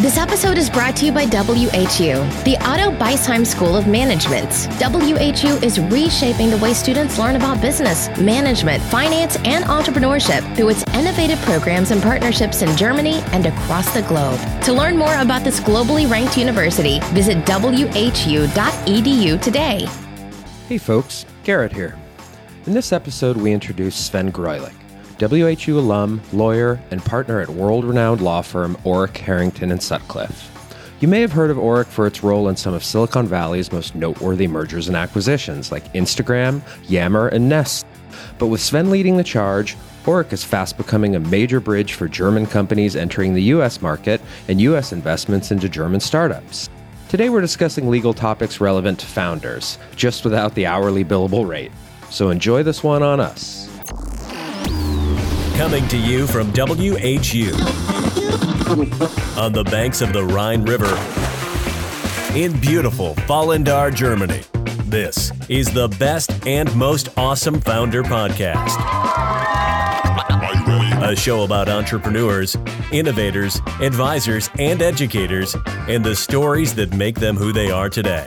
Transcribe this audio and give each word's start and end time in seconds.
This 0.00 0.16
episode 0.16 0.56
is 0.56 0.70
brought 0.70 0.96
to 0.96 1.04
you 1.04 1.12
by 1.12 1.26
WHU, 1.26 2.24
the 2.44 2.56
Otto 2.62 2.90
Beisheim 2.90 3.46
School 3.46 3.76
of 3.76 3.86
Management. 3.86 4.48
WHU 4.80 5.62
is 5.62 5.78
reshaping 5.78 6.48
the 6.48 6.56
way 6.56 6.72
students 6.72 7.18
learn 7.18 7.36
about 7.36 7.60
business, 7.60 8.08
management, 8.18 8.82
finance, 8.84 9.36
and 9.44 9.62
entrepreneurship 9.66 10.56
through 10.56 10.70
its 10.70 10.84
innovative 10.94 11.38
programs 11.42 11.90
and 11.90 12.00
partnerships 12.00 12.62
in 12.62 12.74
Germany 12.78 13.20
and 13.32 13.44
across 13.44 13.92
the 13.92 14.00
globe. 14.00 14.40
To 14.62 14.72
learn 14.72 14.96
more 14.96 15.14
about 15.16 15.44
this 15.44 15.60
globally 15.60 16.10
ranked 16.10 16.38
university, 16.38 17.00
visit 17.12 17.44
whu.edu 17.44 19.42
today. 19.42 19.86
Hey 20.66 20.78
folks, 20.78 21.26
Garrett 21.44 21.74
here. 21.74 21.98
In 22.64 22.72
this 22.72 22.94
episode, 22.94 23.36
we 23.36 23.52
introduce 23.52 23.96
Sven 23.96 24.32
Greulich. 24.32 24.79
WHU 25.20 25.78
alum, 25.78 26.22
lawyer, 26.32 26.80
and 26.90 27.04
partner 27.04 27.40
at 27.40 27.50
world 27.50 27.84
renowned 27.84 28.22
law 28.22 28.40
firm 28.40 28.74
Orrick, 28.84 29.18
Herrington, 29.18 29.70
and 29.70 29.82
Sutcliffe. 29.82 30.50
You 31.00 31.08
may 31.08 31.20
have 31.20 31.32
heard 31.32 31.50
of 31.50 31.58
Orrick 31.58 31.86
for 31.86 32.06
its 32.06 32.22
role 32.22 32.48
in 32.48 32.56
some 32.56 32.72
of 32.72 32.82
Silicon 32.82 33.26
Valley's 33.26 33.70
most 33.70 33.94
noteworthy 33.94 34.46
mergers 34.46 34.88
and 34.88 34.96
acquisitions, 34.96 35.70
like 35.70 35.92
Instagram, 35.92 36.62
Yammer, 36.88 37.28
and 37.28 37.48
Nest. 37.48 37.86
But 38.38 38.46
with 38.46 38.62
Sven 38.62 38.90
leading 38.90 39.16
the 39.16 39.24
charge, 39.24 39.76
Orrick 40.04 40.32
is 40.32 40.42
fast 40.42 40.78
becoming 40.78 41.16
a 41.16 41.20
major 41.20 41.60
bridge 41.60 41.92
for 41.92 42.08
German 42.08 42.46
companies 42.46 42.96
entering 42.96 43.34
the 43.34 43.42
US 43.54 43.82
market 43.82 44.20
and 44.48 44.60
US 44.60 44.92
investments 44.92 45.50
into 45.50 45.68
German 45.68 46.00
startups. 46.00 46.70
Today 47.08 47.28
we're 47.28 47.40
discussing 47.40 47.88
legal 47.88 48.14
topics 48.14 48.60
relevant 48.60 48.98
to 49.00 49.06
founders, 49.06 49.78
just 49.96 50.24
without 50.24 50.54
the 50.54 50.66
hourly 50.66 51.04
billable 51.04 51.46
rate. 51.46 51.72
So 52.08 52.30
enjoy 52.30 52.62
this 52.62 52.82
one 52.82 53.02
on 53.02 53.20
us. 53.20 53.69
Coming 55.60 55.86
to 55.88 55.98
you 55.98 56.26
from 56.26 56.46
WHU 56.54 57.52
on 59.38 59.52
the 59.52 59.62
banks 59.70 60.00
of 60.00 60.14
the 60.14 60.24
Rhine 60.24 60.64
River 60.64 60.88
in 62.34 62.58
beautiful 62.58 63.14
Vallendar, 63.26 63.94
Germany. 63.94 64.40
This 64.86 65.30
is 65.50 65.70
the 65.70 65.88
best 65.98 66.46
and 66.46 66.74
most 66.74 67.10
awesome 67.18 67.60
founder 67.60 68.02
podcast. 68.02 68.74
A 71.02 71.14
show 71.14 71.44
about 71.44 71.68
entrepreneurs, 71.68 72.56
innovators, 72.90 73.60
advisors, 73.82 74.48
and 74.58 74.80
educators, 74.80 75.54
and 75.86 76.02
the 76.02 76.16
stories 76.16 76.74
that 76.76 76.94
make 76.94 77.16
them 77.16 77.36
who 77.36 77.52
they 77.52 77.70
are 77.70 77.90
today. 77.90 78.26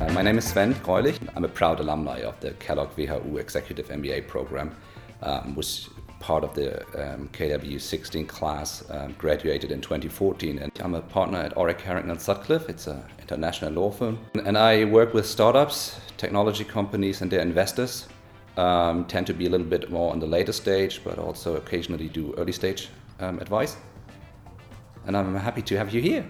Uh, 0.00 0.10
my 0.12 0.22
name 0.22 0.36
is 0.36 0.48
Sven 0.48 0.74
Greulich. 0.74 1.20
I'm 1.36 1.44
a 1.44 1.48
proud 1.48 1.78
alumni 1.78 2.22
of 2.22 2.40
the 2.40 2.50
Kellogg 2.54 2.90
WHU 2.96 3.36
Executive 3.36 3.86
MBA 3.86 4.26
program 4.26 4.74
um, 5.22 5.54
was 5.54 5.88
part 6.22 6.44
of 6.44 6.54
the 6.54 6.80
um, 6.96 7.28
KW 7.32 7.80
16 7.80 8.26
class, 8.26 8.84
um, 8.90 9.14
graduated 9.18 9.72
in 9.72 9.80
2014. 9.80 10.58
And 10.58 10.72
I'm 10.80 10.94
a 10.94 11.00
partner 11.00 11.38
at 11.38 11.80
Herrington 11.80 12.10
and 12.10 12.20
Sutcliffe. 12.20 12.68
It's 12.68 12.86
an 12.86 13.02
international 13.18 13.72
law 13.72 13.90
firm. 13.90 14.18
And 14.44 14.56
I 14.56 14.84
work 14.84 15.14
with 15.14 15.26
startups, 15.26 16.00
technology 16.16 16.64
companies, 16.64 17.22
and 17.22 17.30
their 17.30 17.40
investors. 17.40 18.08
Um, 18.56 19.06
tend 19.06 19.26
to 19.28 19.34
be 19.34 19.46
a 19.46 19.50
little 19.50 19.66
bit 19.66 19.90
more 19.90 20.12
on 20.12 20.20
the 20.20 20.26
later 20.26 20.52
stage, 20.52 21.00
but 21.02 21.18
also 21.18 21.56
occasionally 21.56 22.08
do 22.08 22.34
early 22.36 22.52
stage 22.52 22.90
um, 23.18 23.38
advice. 23.38 23.76
And 25.06 25.16
I'm 25.16 25.34
happy 25.34 25.62
to 25.62 25.76
have 25.78 25.92
you 25.92 26.02
here. 26.02 26.24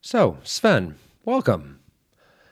So, 0.00 0.38
Sven, 0.42 0.96
welcome. 1.24 1.79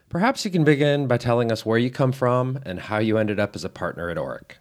Perhaps 0.09 0.43
you 0.47 0.51
can 0.51 0.65
begin 0.65 1.07
by 1.07 1.19
telling 1.19 1.53
us 1.53 1.67
where 1.67 1.77
you 1.77 1.91
come 1.91 2.13
from 2.13 2.61
and 2.65 2.81
how 2.81 2.99
you 2.99 3.19
ended 3.19 3.39
up 3.39 3.55
as 3.55 3.63
a 3.63 3.69
partner 3.69 4.09
at 4.09 4.17
Orrick. 4.17 4.53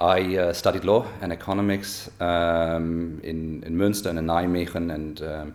I 0.00 0.36
uh, 0.36 0.52
studied 0.52 0.84
law 0.84 1.06
and 1.20 1.32
economics 1.32 2.10
um, 2.20 3.20
in, 3.22 3.62
in 3.62 3.76
Münster 3.76 4.06
and 4.06 4.18
in 4.18 4.26
Nijmegen 4.26 4.92
and 4.92 5.22
um, 5.22 5.54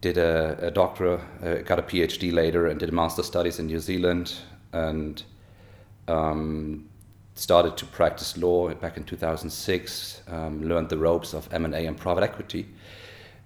did 0.00 0.16
a, 0.16 0.66
a 0.68 0.70
doctorate, 0.70 1.20
uh, 1.42 1.54
got 1.62 1.80
a 1.80 1.82
PhD 1.82 2.32
later 2.32 2.68
and 2.68 2.78
did 2.78 2.92
master 2.92 3.24
studies 3.24 3.58
in 3.58 3.66
New 3.66 3.80
Zealand 3.80 4.34
and 4.72 5.24
um, 6.06 6.88
started 7.34 7.76
to 7.78 7.86
practice 7.86 8.36
law 8.36 8.72
back 8.74 8.96
in 8.96 9.02
2006, 9.02 10.22
um, 10.28 10.62
learned 10.62 10.88
the 10.88 10.98
ropes 10.98 11.34
of 11.34 11.52
M&A 11.52 11.86
and 11.86 11.96
private 11.96 12.22
equity 12.22 12.68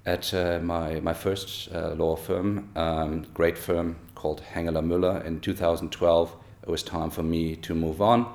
at 0.05 0.35
uh, 0.35 0.59
my, 0.63 1.01
my 1.01 1.15
first 1.15 1.73
uh, 1.73 1.95
law 1.95 2.17
firm, 2.17 2.69
um, 2.77 3.27
great 3.33 3.57
firm 3.57 3.97
called 4.23 4.41
Hengeler 4.55 4.85
Müller. 4.85 5.25
In 5.25 5.41
2012, 5.41 6.37
it 6.63 6.69
was 6.69 6.85
time 6.85 7.11
for 7.11 7.25
me 7.25 7.57
to 7.57 7.75
move 7.75 8.01
on 8.01 8.33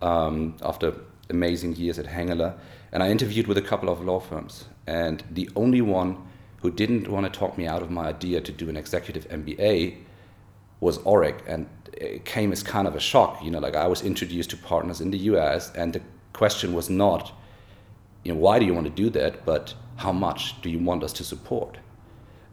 um, 0.00 0.54
after 0.62 0.94
amazing 1.28 1.74
years 1.74 1.98
at 1.98 2.06
Hengeler. 2.06 2.54
And 2.92 3.02
I 3.02 3.10
interviewed 3.10 3.48
with 3.48 3.58
a 3.58 3.62
couple 3.62 3.88
of 3.88 4.00
law 4.00 4.20
firms. 4.20 4.66
And 4.86 5.24
the 5.28 5.50
only 5.56 5.80
one 5.80 6.16
who 6.62 6.70
didn't 6.70 7.08
want 7.08 7.26
to 7.26 7.38
talk 7.38 7.58
me 7.58 7.66
out 7.66 7.82
of 7.82 7.90
my 7.90 8.06
idea 8.06 8.40
to 8.40 8.52
do 8.52 8.68
an 8.68 8.76
executive 8.76 9.28
MBA 9.28 9.96
was 10.78 10.98
Orrick. 10.98 11.40
And 11.48 11.66
it 11.92 12.24
came 12.24 12.52
as 12.52 12.62
kind 12.62 12.86
of 12.86 12.94
a 12.94 13.00
shock. 13.00 13.42
You 13.42 13.50
know, 13.50 13.58
like 13.58 13.74
I 13.74 13.88
was 13.88 14.02
introduced 14.02 14.50
to 14.50 14.56
partners 14.56 15.00
in 15.00 15.10
the 15.10 15.18
US, 15.30 15.72
and 15.74 15.92
the 15.92 16.02
question 16.34 16.72
was 16.72 16.88
not, 16.88 17.32
you 18.22 18.32
know, 18.32 18.38
why 18.38 18.60
do 18.60 18.64
you 18.64 18.74
want 18.74 18.86
to 18.86 19.02
do 19.02 19.10
that? 19.10 19.44
But 19.44 19.74
how 19.96 20.12
much 20.12 20.60
do 20.62 20.70
you 20.70 20.78
want 20.78 21.02
us 21.02 21.12
to 21.14 21.24
support? 21.24 21.78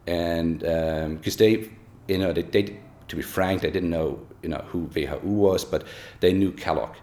And 0.06 0.58
because 0.58 1.36
um, 1.36 1.38
they, 1.38 1.70
you 2.08 2.18
know, 2.18 2.32
they, 2.32 2.42
they, 2.42 2.76
to 3.08 3.16
be 3.16 3.22
frank, 3.22 3.62
they 3.62 3.70
didn't 3.70 3.90
know, 3.90 4.20
you 4.42 4.48
know, 4.48 4.64
who 4.68 4.88
WHU 4.94 5.28
was, 5.28 5.64
but 5.64 5.84
they 6.20 6.32
knew 6.32 6.52
Kellogg, 6.52 6.94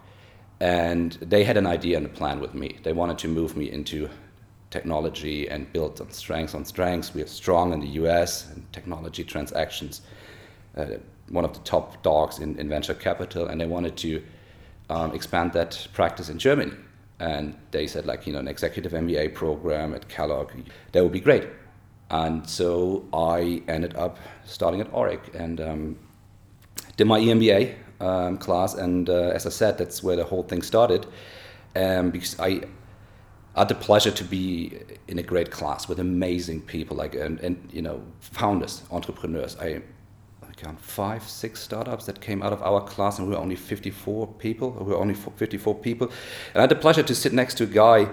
and 0.60 1.14
they 1.22 1.44
had 1.44 1.58
an 1.58 1.68
idea 1.68 1.98
and 1.98 2.06
a 2.06 2.10
plan 2.10 2.40
with 2.40 2.54
me. 2.54 2.78
They 2.84 2.94
wanted 2.94 3.18
to 3.20 3.28
move 3.28 3.56
me 3.58 3.72
into 3.72 4.10
technology 4.70 5.50
and 5.50 5.72
build 5.74 6.00
on 6.00 6.12
strengths 6.12 6.56
on 6.56 6.66
strengths. 6.66 7.14
We 7.14 7.22
are 7.22 7.28
strong 7.28 7.74
in 7.74 7.82
the 7.82 7.88
U.S. 7.88 8.50
and 8.52 8.72
technology 8.72 9.24
transactions. 9.24 10.02
Uh, 10.78 10.86
one 11.30 11.46
of 11.46 11.54
the 11.54 11.60
top 11.60 12.02
dogs 12.04 12.40
in, 12.40 12.58
in 12.58 12.70
venture 12.70 12.94
capital, 12.94 13.48
and 13.48 13.60
they 13.60 13.68
wanted 13.68 13.98
to 13.98 14.24
um, 14.90 15.14
expand 15.14 15.54
that 15.54 15.88
practice 15.94 16.30
in 16.30 16.38
Germany 16.38 16.74
and 17.22 17.56
they 17.70 17.86
said 17.86 18.06
like 18.06 18.26
you 18.26 18.34
know 18.34 18.40
an 18.40 18.48
executive 18.48 18.92
MBA 18.92 19.34
program 19.36 19.94
at 19.94 20.10
Kellogg 20.10 20.52
that 20.92 21.04
would 21.04 21.12
be 21.12 21.20
great 21.20 21.48
and 22.12 22.48
so 22.48 23.06
I 23.14 23.64
ended 23.68 23.96
up 23.96 24.18
starting 24.46 24.82
at 24.82 24.92
Orrick. 24.92 25.34
And 25.34 25.62
um, 25.62 25.98
did 26.98 27.08
my 27.08 27.20
EMBA 27.20 27.74
um, 28.02 28.38
class. 28.38 28.74
And 28.74 29.10
uh, 29.10 29.32
as 29.34 29.46
I 29.46 29.50
said 29.50 29.78
that's 29.78 30.04
where 30.04 30.18
the 30.18 30.26
whole 30.26 30.44
thing 30.44 30.62
started. 30.62 31.08
Um, 31.76 32.12
because 32.12 32.38
I 32.38 32.64
had 33.56 33.70
the 33.70 33.76
pleasure 33.76 34.12
to 34.12 34.24
be 34.26 34.78
in 35.08 35.20
a 35.20 35.24
great 35.24 35.52
class 35.52 35.88
with 35.88 36.00
amazing 36.00 36.62
people 36.62 36.98
like 36.98 37.16
and, 37.16 37.40
and 37.40 37.70
you 37.72 37.82
know 37.82 38.02
founders 38.20 38.84
entrepreneurs. 38.92 39.56
I 39.58 39.82
count 40.58 40.80
five, 40.80 41.28
six 41.28 41.60
startups 41.60 42.06
that 42.06 42.22
came 42.22 42.44
out 42.44 42.54
of 42.54 42.62
our 42.62 42.82
class, 42.82 43.18
and 43.18 43.28
we 43.28 43.34
were 43.34 43.42
only 43.42 43.56
54 43.56 44.28
people. 44.28 44.70
We 44.72 44.92
were 44.92 44.98
only 44.98 45.16
54 45.16 45.76
people, 45.76 46.08
and 46.54 46.58
I 46.58 46.62
had 46.62 46.70
the 46.70 46.76
pleasure 46.76 47.02
to 47.02 47.16
sit 47.16 47.34
next 47.34 47.56
to 47.56 47.64
a 47.64 47.68
guy 47.68 48.10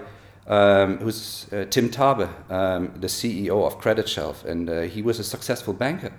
um, 0.49 0.97
who's 0.97 1.47
uh, 1.53 1.65
Tim 1.69 1.89
Thabe, 1.89 2.27
um, 2.51 2.91
the 2.95 3.07
CEO 3.07 3.65
of 3.65 3.77
Credit 3.77 4.09
Shelf, 4.09 4.43
and 4.43 4.69
uh, 4.69 4.81
he 4.81 5.01
was 5.01 5.19
a 5.19 5.23
successful 5.23 5.73
banker. 5.73 6.11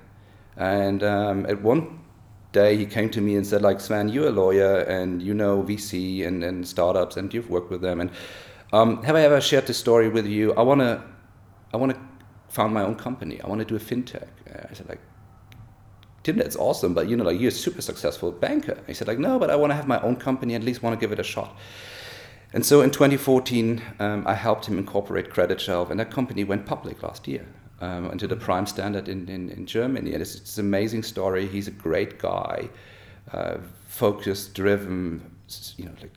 And 0.56 1.02
um, 1.02 1.46
at 1.46 1.60
one 1.62 2.00
day, 2.52 2.76
he 2.76 2.86
came 2.86 3.10
to 3.10 3.20
me 3.20 3.34
and 3.34 3.44
said, 3.44 3.60
"Like 3.60 3.80
Sven, 3.80 4.08
you're 4.08 4.28
a 4.28 4.32
lawyer, 4.32 4.78
and 4.80 5.20
you 5.20 5.34
know 5.34 5.62
VC 5.62 6.26
and, 6.26 6.44
and 6.44 6.66
startups, 6.66 7.16
and 7.16 7.34
you've 7.34 7.50
worked 7.50 7.70
with 7.70 7.80
them. 7.80 8.00
And 8.00 8.10
um, 8.72 9.02
have 9.02 9.16
I 9.16 9.22
ever 9.22 9.40
shared 9.40 9.66
this 9.66 9.78
story 9.78 10.08
with 10.08 10.26
you? 10.26 10.54
I 10.54 10.62
wanna, 10.62 11.04
I 11.74 11.76
wanna 11.76 12.00
found 12.48 12.72
my 12.72 12.84
own 12.84 12.94
company. 12.94 13.40
I 13.40 13.48
want 13.48 13.58
to 13.60 13.64
do 13.64 13.76
a 13.76 13.80
fintech." 13.80 14.28
I 14.70 14.74
said, 14.74 14.88
"Like." 14.88 15.00
Tim, 16.22 16.36
that's 16.36 16.54
awesome, 16.54 16.92
but 16.92 17.08
you 17.08 17.16
know, 17.16 17.24
like 17.24 17.40
you're 17.40 17.48
a 17.48 17.50
super 17.50 17.80
successful 17.80 18.30
banker. 18.30 18.76
He 18.86 18.92
said, 18.92 19.08
like, 19.08 19.18
no, 19.18 19.38
but 19.38 19.48
I 19.48 19.56
want 19.56 19.70
to 19.70 19.74
have 19.74 19.88
my 19.88 19.98
own 20.02 20.16
company, 20.16 20.54
at 20.54 20.62
least 20.62 20.82
want 20.82 20.92
to 20.94 21.00
give 21.00 21.12
it 21.12 21.18
a 21.18 21.22
shot. 21.22 21.56
And 22.52 22.66
so 22.66 22.80
in 22.80 22.90
2014, 22.90 23.82
um, 24.00 24.26
I 24.26 24.34
helped 24.34 24.66
him 24.66 24.78
incorporate 24.78 25.30
Credit 25.30 25.60
Shelf, 25.60 25.90
and 25.90 26.00
that 26.00 26.10
company 26.10 26.42
went 26.42 26.66
public 26.66 27.02
last 27.02 27.28
year 27.28 27.46
um, 27.80 28.10
into 28.10 28.26
the 28.26 28.36
prime 28.36 28.66
standard 28.66 29.08
in, 29.08 29.28
in, 29.28 29.50
in 29.50 29.66
Germany. 29.66 30.12
And 30.12 30.20
it's, 30.20 30.34
it's, 30.34 30.58
an 30.58 30.66
amazing 30.66 31.02
story. 31.04 31.46
He's 31.46 31.68
a 31.68 31.72
great 31.72 32.18
guy, 32.18 32.68
uh, 33.32 33.58
focused, 33.86 34.54
driven, 34.54 35.30
you 35.76 35.84
know, 35.84 35.92
like 36.00 36.12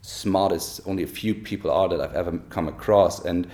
smart 0.00 0.52
as 0.52 0.80
only 0.86 1.02
a 1.02 1.06
few 1.06 1.34
people 1.34 1.70
are 1.70 1.88
that 1.88 2.00
I've 2.00 2.14
ever 2.14 2.38
come 2.48 2.68
across. 2.68 3.24
And 3.24 3.46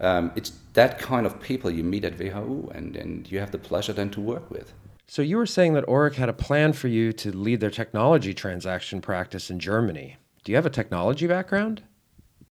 um, 0.00 0.30
it's 0.36 0.52
that 0.74 0.98
kind 0.98 1.26
of 1.26 1.40
people 1.40 1.70
you 1.70 1.82
meet 1.82 2.04
at 2.04 2.18
WHU, 2.18 2.70
and, 2.74 2.96
and 2.96 3.30
you 3.30 3.40
have 3.40 3.50
the 3.50 3.58
pleasure 3.58 3.92
then 3.92 4.10
to 4.10 4.20
work 4.20 4.48
with. 4.50 4.72
So 5.06 5.22
you 5.22 5.36
were 5.36 5.46
saying 5.46 5.74
that 5.74 5.86
Orrick 5.86 6.14
had 6.14 6.28
a 6.28 6.32
plan 6.32 6.72
for 6.72 6.88
you 6.88 7.12
to 7.14 7.30
lead 7.36 7.60
their 7.60 7.70
technology 7.70 8.32
transaction 8.32 9.00
practice 9.00 9.50
in 9.50 9.58
Germany. 9.58 10.16
Do 10.44 10.52
you 10.52 10.56
have 10.56 10.66
a 10.66 10.70
technology 10.70 11.26
background? 11.26 11.82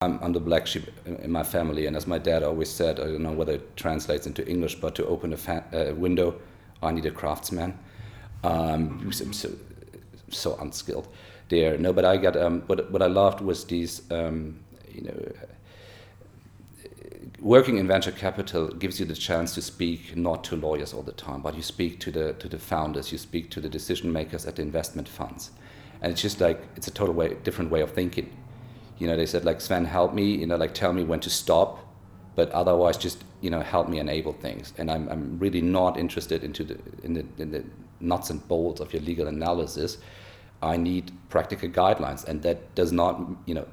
I'm, 0.02 0.20
I'm 0.22 0.34
the 0.34 0.40
black 0.40 0.66
sheep 0.68 0.90
in 1.06 1.32
my 1.32 1.44
family, 1.44 1.86
and 1.86 1.96
as 1.96 2.08
my 2.08 2.18
dad 2.18 2.44
always 2.44 2.70
said, 2.70 3.00
I 3.00 3.04
don't 3.04 3.22
know 3.22 3.32
whether 3.32 3.54
it 3.54 3.78
translates 3.78 4.26
into 4.26 4.46
English, 4.48 4.76
but 4.76 4.96
to 4.96 5.06
open 5.06 5.32
a 5.32 5.38
fa- 5.38 5.64
uh, 5.72 5.96
window, 5.96 6.42
I 6.82 6.92
need 6.92 7.06
a 7.06 7.12
craftsman. 7.12 7.78
Um, 8.44 9.12
so, 9.14 9.52
so, 10.30 10.58
unskilled 10.60 11.08
there. 11.48 11.78
No, 11.78 11.94
but 11.94 12.04
I 12.04 12.18
got 12.18 12.36
um, 12.36 12.64
what 12.66 12.92
what 12.92 13.02
I 13.02 13.08
loved 13.08 13.40
was 13.40 13.64
these 13.64 14.02
um, 14.12 14.60
you 14.92 15.04
know, 15.04 15.32
working 17.40 17.78
in 17.78 17.88
venture 17.88 18.12
capital 18.12 18.68
gives 18.68 19.00
you 19.00 19.06
the 19.06 19.16
chance 19.16 19.54
to 19.56 19.62
speak 19.62 20.16
not 20.18 20.44
to 20.46 20.56
lawyers 20.56 20.94
all 20.94 21.04
the 21.04 21.14
time, 21.14 21.42
but 21.42 21.56
you 21.56 21.62
speak 21.62 22.00
to 22.02 22.12
the 22.12 22.34
to 22.34 22.50
the 22.50 22.60
founders, 22.60 23.12
you 23.12 23.18
speak 23.18 23.50
to 23.52 23.62
the 23.62 23.70
decision 23.70 24.12
makers 24.12 24.46
at 24.46 24.56
the 24.58 24.62
investment 24.62 25.08
funds, 25.08 25.52
and 26.04 26.12
it's 26.12 26.22
just 26.22 26.40
like 26.40 26.62
it's 26.76 26.88
a 26.88 26.92
total 26.92 27.16
way 27.16 27.36
different 27.44 27.72
way 27.72 27.82
of 27.82 27.92
thinking. 27.92 28.30
You 29.00 29.08
know, 29.08 29.18
they 29.18 29.26
said 29.26 29.46
like 29.46 29.62
Sven, 29.62 29.86
help 29.86 30.14
me. 30.14 30.36
You 30.36 30.46
know, 30.46 30.58
like 30.58 30.74
tell 30.74 30.94
me 30.94 31.04
when 31.04 31.20
to 31.22 31.30
stop, 31.30 31.80
but 32.36 32.52
otherwise 32.52 32.98
just 32.98 33.24
you 33.42 33.50
know 33.50 33.62
help 33.62 33.90
me 33.90 34.00
enable 34.00 34.34
things. 34.34 34.74
And 34.78 34.92
I'm 34.92 35.10
I'm 35.10 35.40
really 35.40 35.62
not 35.62 35.98
interested 35.98 36.44
into 36.44 36.64
the 36.64 36.78
in 37.04 37.14
the 37.14 37.26
in 37.38 37.52
the 37.52 37.64
nuts 38.00 38.30
and 38.30 38.46
bolts 38.48 38.82
of 38.82 38.94
your 38.94 39.02
legal 39.02 39.28
analysis. 39.28 39.98
I 40.62 40.78
need 40.78 41.12
practical 41.30 41.70
guidelines, 41.70 42.24
and 42.26 42.44
that 42.44 42.76
does 42.76 42.92
not 42.92 43.20
you 43.46 43.56
know 43.56 43.66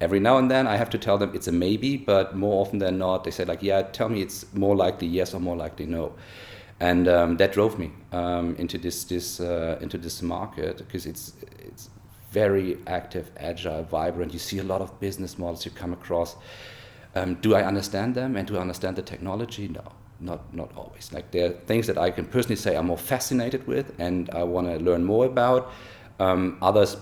every 0.00 0.20
now 0.20 0.38
and 0.38 0.50
then 0.50 0.66
I 0.66 0.76
have 0.76 0.90
to 0.90 0.98
tell 0.98 1.18
them 1.18 1.32
it's 1.34 1.48
a 1.48 1.52
maybe, 1.52 1.96
but 1.96 2.36
more 2.36 2.60
often 2.60 2.78
than 2.78 2.98
not, 2.98 3.24
they 3.24 3.30
say 3.30 3.44
like, 3.44 3.62
yeah, 3.62 3.82
tell 3.82 4.08
me 4.08 4.22
it's 4.22 4.52
more 4.54 4.76
likely 4.76 5.06
yes 5.06 5.34
or 5.34 5.40
more 5.40 5.56
likely 5.56 5.86
no, 5.86 6.12
and 6.80 7.08
um, 7.08 7.36
that 7.36 7.52
drove 7.52 7.78
me 7.78 7.92
um, 8.12 8.56
into 8.56 8.78
this 8.78 9.04
this 9.04 9.40
uh, 9.40 9.78
into 9.80 9.98
this 9.98 10.22
market 10.22 10.78
because 10.78 11.06
it's 11.06 11.34
it's 11.58 11.90
very 12.30 12.78
active, 12.86 13.30
agile, 13.36 13.84
vibrant. 13.84 14.32
You 14.32 14.40
see 14.40 14.58
a 14.58 14.64
lot 14.64 14.80
of 14.80 14.98
business 15.00 15.38
models 15.38 15.64
you 15.64 15.70
come 15.70 15.92
across. 15.92 16.36
Um, 17.14 17.34
do 17.36 17.54
I 17.54 17.62
understand 17.62 18.14
them 18.16 18.36
and 18.36 18.46
do 18.46 18.56
I 18.56 18.60
understand 18.60 18.96
the 18.96 19.02
technology? 19.02 19.68
No, 19.68 19.92
not 20.20 20.52
not 20.52 20.70
always. 20.76 21.12
Like 21.12 21.30
there 21.30 21.46
are 21.46 21.52
things 21.66 21.86
that 21.86 21.96
I 21.96 22.10
can 22.10 22.24
personally 22.24 22.56
say 22.56 22.76
I'm 22.76 22.86
more 22.86 22.98
fascinated 22.98 23.66
with 23.66 23.94
and 23.98 24.28
I 24.30 24.42
want 24.42 24.66
to 24.66 24.76
learn 24.78 25.04
more 25.04 25.26
about. 25.26 25.70
Um, 26.20 26.58
others 26.62 26.96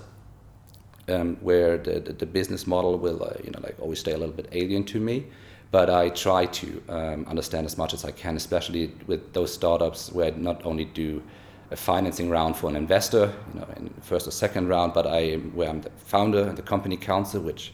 um, 1.08 1.36
where 1.40 1.76
the, 1.76 2.00
the, 2.00 2.12
the, 2.12 2.26
business 2.26 2.66
model 2.66 2.98
will, 2.98 3.22
uh, 3.22 3.34
you 3.44 3.50
know, 3.50 3.60
like 3.62 3.76
always 3.78 4.00
stay 4.00 4.12
a 4.12 4.16
little 4.16 4.34
bit 4.34 4.48
alien 4.52 4.84
to 4.84 5.00
me. 5.00 5.26
But 5.72 5.88
I 5.88 6.10
try 6.10 6.46
to 6.46 6.82
um, 6.88 7.26
understand 7.26 7.66
as 7.66 7.76
much 7.78 7.94
as 7.94 8.04
I 8.04 8.12
can, 8.12 8.36
especially 8.36 8.92
with 9.06 9.32
those 9.32 9.52
startups 9.52 10.12
where 10.12 10.26
I 10.26 10.36
not 10.36 10.64
only 10.64 10.84
do 10.84 11.22
a 11.70 11.76
financing 11.76 12.28
round 12.28 12.56
for 12.56 12.68
an 12.68 12.76
investor, 12.76 13.32
you 13.54 13.60
know, 13.60 13.66
in 13.76 13.88
first 14.02 14.28
or 14.28 14.30
second 14.30 14.68
round, 14.68 14.92
but 14.92 15.06
I 15.06 15.36
where 15.54 15.70
I'm 15.70 15.80
the 15.80 15.90
founder 15.96 16.46
and 16.46 16.56
the 16.58 16.62
company 16.62 16.98
counsel, 16.98 17.40
which 17.40 17.72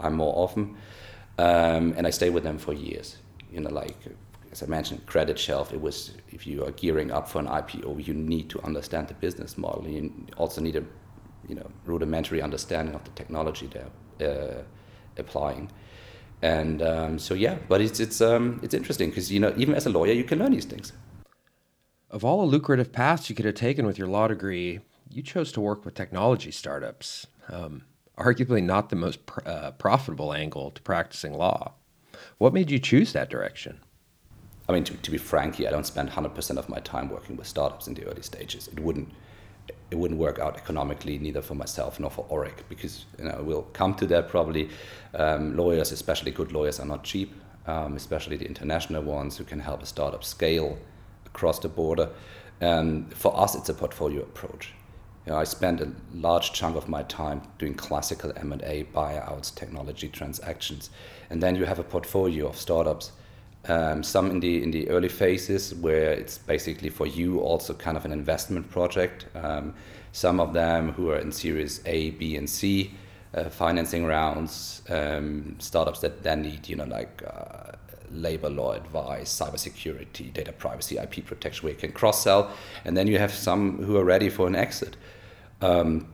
I'm 0.00 0.14
more 0.14 0.32
often, 0.36 0.76
um, 1.38 1.94
and 1.96 2.06
I 2.06 2.10
stay 2.10 2.30
with 2.30 2.44
them 2.44 2.58
for 2.58 2.72
years. 2.72 3.18
You 3.52 3.60
know, 3.60 3.70
like 3.70 3.96
as 4.50 4.62
I 4.62 4.66
mentioned, 4.66 5.04
credit 5.06 5.38
shelf. 5.38 5.72
It 5.72 5.80
was 5.82 6.12
if 6.30 6.46
you 6.46 6.64
are 6.64 6.70
gearing 6.72 7.10
up 7.10 7.28
for 7.28 7.40
an 7.40 7.46
IPO, 7.46 8.06
you 8.06 8.14
need 8.14 8.48
to 8.50 8.62
understand 8.62 9.08
the 9.08 9.14
business 9.14 9.58
model. 9.58 9.86
You 9.86 10.10
also 10.38 10.60
need 10.62 10.76
a 10.76 10.84
you 11.46 11.54
know 11.54 11.70
rudimentary 11.84 12.40
understanding 12.40 12.94
of 12.94 13.04
the 13.04 13.10
technology 13.10 13.68
they're 14.18 14.30
uh, 14.30 14.62
applying. 15.18 15.70
And 16.42 16.82
um, 16.82 17.18
so 17.18 17.34
yeah, 17.34 17.56
but 17.68 17.80
it's 17.80 18.00
it's 18.00 18.20
um, 18.20 18.60
it's 18.62 18.74
interesting 18.74 19.10
because 19.10 19.32
you 19.32 19.40
know 19.40 19.52
even 19.56 19.74
as 19.74 19.86
a 19.86 19.90
lawyer 19.90 20.12
you 20.12 20.24
can 20.24 20.38
learn 20.38 20.52
these 20.52 20.64
things. 20.64 20.92
Of 22.10 22.24
all 22.24 22.40
the 22.40 22.46
lucrative 22.46 22.92
paths 22.92 23.28
you 23.28 23.36
could 23.36 23.44
have 23.44 23.54
taken 23.54 23.86
with 23.86 23.98
your 23.98 24.08
law 24.08 24.28
degree, 24.28 24.80
you 25.10 25.22
chose 25.22 25.52
to 25.52 25.60
work 25.60 25.84
with 25.84 25.94
technology 25.94 26.50
startups. 26.50 27.26
Um, 27.48 27.84
arguably 28.16 28.62
not 28.62 28.90
the 28.90 28.96
most 28.96 29.26
pr- 29.26 29.40
uh, 29.46 29.70
profitable 29.72 30.32
angle 30.32 30.70
to 30.72 30.82
practicing 30.82 31.34
law. 31.34 31.72
What 32.38 32.52
made 32.52 32.70
you 32.70 32.78
choose 32.78 33.12
that 33.12 33.30
direction? 33.30 33.80
I 34.68 34.72
mean, 34.72 34.84
to, 34.84 34.94
to 34.94 35.10
be 35.10 35.18
frank 35.18 35.56
here, 35.56 35.68
I 35.68 35.70
don't 35.70 35.86
spend 35.86 36.10
100% 36.10 36.56
of 36.56 36.68
my 36.68 36.78
time 36.80 37.08
working 37.08 37.36
with 37.36 37.46
startups 37.46 37.86
in 37.86 37.94
the 37.94 38.04
early 38.04 38.22
stages. 38.22 38.68
It 38.68 38.80
wouldn't 38.80 39.08
it 39.90 39.96
wouldn't 39.96 40.20
work 40.20 40.38
out 40.38 40.56
economically 40.56 41.18
neither 41.18 41.40
for 41.40 41.54
myself 41.54 41.98
nor 41.98 42.10
for 42.10 42.24
Orrick 42.26 42.62
because 42.68 43.06
you 43.18 43.24
know 43.24 43.40
we'll 43.42 43.62
come 43.72 43.94
to 43.94 44.06
that 44.06 44.28
probably. 44.28 44.68
Um, 45.14 45.56
lawyers, 45.56 45.92
especially 45.92 46.30
good 46.30 46.52
lawyers, 46.52 46.78
are 46.78 46.86
not 46.86 47.04
cheap, 47.04 47.34
um, 47.66 47.96
especially 47.96 48.36
the 48.36 48.46
international 48.46 49.02
ones 49.02 49.36
who 49.36 49.44
can 49.44 49.60
help 49.60 49.82
a 49.82 49.86
startup 49.86 50.24
scale 50.24 50.78
across 51.26 51.58
the 51.58 51.68
border. 51.68 52.10
Um, 52.60 53.06
for 53.10 53.38
us, 53.38 53.54
it's 53.54 53.68
a 53.68 53.74
portfolio 53.74 54.22
approach. 54.22 54.74
You 55.24 55.32
know, 55.32 55.38
I 55.38 55.44
spend 55.44 55.80
a 55.80 55.92
large 56.14 56.52
chunk 56.52 56.76
of 56.76 56.88
my 56.88 57.02
time 57.04 57.42
doing 57.58 57.74
classical 57.74 58.32
M&A 58.36 58.84
buyouts, 58.94 59.54
technology 59.54 60.08
transactions, 60.08 60.90
and 61.30 61.42
then 61.42 61.54
you 61.54 61.64
have 61.64 61.78
a 61.78 61.84
portfolio 61.84 62.48
of 62.48 62.56
startups 62.56 63.12
um, 63.66 64.02
some 64.02 64.30
in 64.30 64.40
the 64.40 64.62
in 64.62 64.70
the 64.70 64.88
early 64.88 65.08
phases 65.08 65.74
where 65.74 66.12
it's 66.12 66.38
basically 66.38 66.90
for 66.90 67.06
you 67.06 67.40
also 67.40 67.74
kind 67.74 67.96
of 67.96 68.04
an 68.04 68.12
investment 68.12 68.70
project. 68.70 69.26
Um, 69.34 69.74
some 70.12 70.40
of 70.40 70.52
them 70.52 70.92
who 70.92 71.10
are 71.10 71.18
in 71.18 71.32
Series 71.32 71.80
A, 71.84 72.10
B, 72.10 72.36
and 72.36 72.48
C 72.48 72.94
uh, 73.34 73.44
financing 73.50 74.06
rounds. 74.06 74.82
Um, 74.88 75.56
startups 75.58 76.00
that 76.00 76.22
then 76.22 76.42
need 76.42 76.68
you 76.68 76.76
know 76.76 76.84
like 76.86 77.22
uh, 77.26 77.72
labor 78.10 78.48
law 78.48 78.72
advice, 78.72 79.30
cybersecurity, 79.38 80.32
data 80.32 80.52
privacy, 80.52 80.96
IP 80.96 81.26
protection, 81.26 81.64
where 81.64 81.74
you 81.74 81.78
can 81.78 81.92
cross 81.92 82.22
sell, 82.22 82.50
and 82.84 82.96
then 82.96 83.06
you 83.06 83.18
have 83.18 83.32
some 83.32 83.82
who 83.82 83.96
are 83.96 84.04
ready 84.04 84.30
for 84.30 84.46
an 84.46 84.54
exit. 84.54 84.96
Um, 85.60 86.08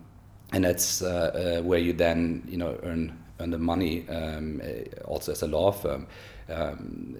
and 0.52 0.64
that's 0.64 1.02
uh, 1.02 1.58
uh, 1.58 1.62
where 1.62 1.79
you 1.79 1.93
then 1.93 2.43
you 2.49 2.56
know 2.56 2.79
earn 2.82 3.19
earn 3.40 3.50
the 3.50 3.58
money 3.58 4.08
um, 4.08 4.61
uh, 4.64 5.02
also 5.05 5.32
as 5.32 5.43
a 5.43 5.47
law 5.47 5.73
firm 5.73 6.06
um, 6.49 7.17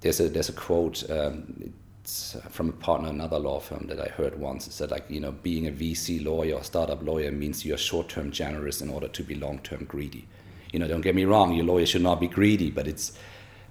there's 0.00 0.20
a 0.20 0.28
there's 0.28 0.48
a 0.48 0.52
quote 0.52 1.08
um, 1.10 1.72
from 2.04 2.70
a 2.70 2.72
partner 2.72 3.08
another 3.08 3.38
law 3.38 3.60
firm 3.60 3.86
that 3.88 4.00
I 4.00 4.08
heard 4.08 4.38
once. 4.38 4.66
It 4.66 4.72
said 4.72 4.90
like 4.90 5.04
you 5.08 5.20
know 5.20 5.32
being 5.32 5.66
a 5.66 5.70
VC 5.70 6.24
lawyer 6.24 6.54
or 6.54 6.64
startup 6.64 7.02
lawyer 7.02 7.30
means 7.32 7.64
you're 7.64 7.76
short-term 7.76 8.30
generous 8.30 8.80
in 8.80 8.88
order 8.88 9.08
to 9.08 9.22
be 9.22 9.34
long-term 9.34 9.84
greedy. 9.84 10.26
You 10.72 10.78
know, 10.78 10.88
don't 10.88 11.00
get 11.00 11.14
me 11.14 11.24
wrong, 11.24 11.54
your 11.54 11.64
lawyer 11.64 11.86
should 11.86 12.02
not 12.02 12.20
be 12.20 12.28
greedy, 12.28 12.70
but 12.70 12.86
it's 12.86 13.12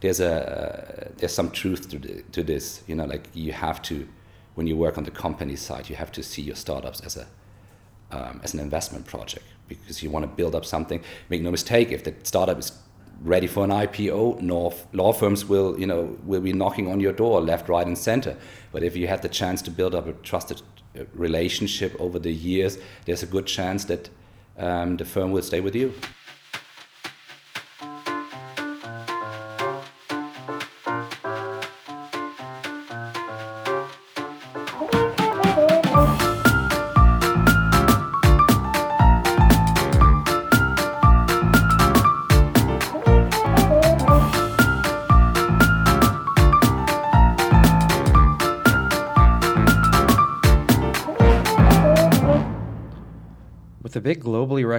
there's 0.01 0.19
a 0.19 1.07
uh, 1.07 1.11
there's 1.17 1.33
some 1.33 1.51
truth 1.51 1.89
to 1.89 1.99
the, 1.99 2.21
to 2.31 2.43
this. 2.43 2.83
You 2.87 2.95
know, 2.95 3.05
like 3.05 3.29
you 3.33 3.53
have 3.53 3.81
to 3.83 4.07
when 4.55 4.67
you 4.67 4.75
work 4.75 4.97
on 4.97 5.03
the 5.03 5.11
company 5.11 5.55
side, 5.55 5.89
you 5.89 5.95
have 5.95 6.11
to 6.13 6.23
see 6.23 6.41
your 6.41 6.55
startups 6.55 7.01
as 7.01 7.17
a 7.17 7.27
um, 8.11 8.41
as 8.43 8.53
an 8.53 8.59
investment 8.59 9.05
project 9.05 9.45
because 9.67 10.03
you 10.03 10.09
want 10.09 10.23
to 10.23 10.27
build 10.27 10.55
up 10.55 10.65
something. 10.65 11.01
Make 11.29 11.41
no 11.41 11.51
mistake, 11.51 11.91
if 11.91 12.03
the 12.03 12.13
startup 12.23 12.59
is 12.59 12.71
ready 13.21 13.47
for 13.47 13.63
an 13.63 13.71
IPO, 13.71 14.47
law 14.93 15.13
firms 15.13 15.45
will 15.45 15.79
you 15.79 15.87
know 15.87 16.17
will 16.23 16.41
be 16.41 16.53
knocking 16.53 16.91
on 16.91 16.99
your 16.99 17.13
door 17.13 17.41
left, 17.41 17.69
right, 17.69 17.87
and 17.87 17.97
center. 17.97 18.37
But 18.71 18.83
if 18.83 18.95
you 18.95 19.07
had 19.07 19.21
the 19.21 19.29
chance 19.29 19.61
to 19.63 19.71
build 19.71 19.95
up 19.95 20.07
a 20.07 20.13
trusted 20.13 20.61
uh, 20.97 21.03
relationship 21.13 21.95
over 21.99 22.19
the 22.19 22.31
years, 22.31 22.77
there's 23.05 23.23
a 23.23 23.27
good 23.27 23.47
chance 23.47 23.85
that 23.85 24.09
um, 24.57 24.97
the 24.97 25.05
firm 25.05 25.31
will 25.31 25.43
stay 25.43 25.61
with 25.61 25.75
you. 25.75 25.93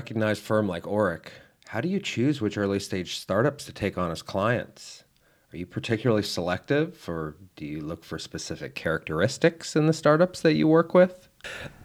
Recognized 0.09 0.41
firm 0.43 0.67
like 0.67 0.85
Orrick, 0.85 1.27
how 1.67 1.83
do 1.83 1.89
you 1.91 2.01
choose 2.01 2.41
which 2.41 2.57
early 2.57 2.81
stage 2.81 3.19
startups 3.19 3.67
to 3.67 3.73
take 3.73 3.99
on 3.99 4.11
as 4.11 4.23
clients? 4.23 5.05
Are 5.53 5.59
you 5.59 5.67
particularly 5.67 6.23
selective 6.23 7.07
or 7.07 7.37
do 7.57 7.67
you 7.67 7.83
look 7.83 8.03
for 8.05 8.19
specific 8.19 8.75
characteristics 8.75 9.77
in 9.77 9.87
the 9.87 9.93
startups 9.93 10.41
that 10.41 10.55
you 10.55 10.67
work 10.67 10.95
with? 10.95 11.29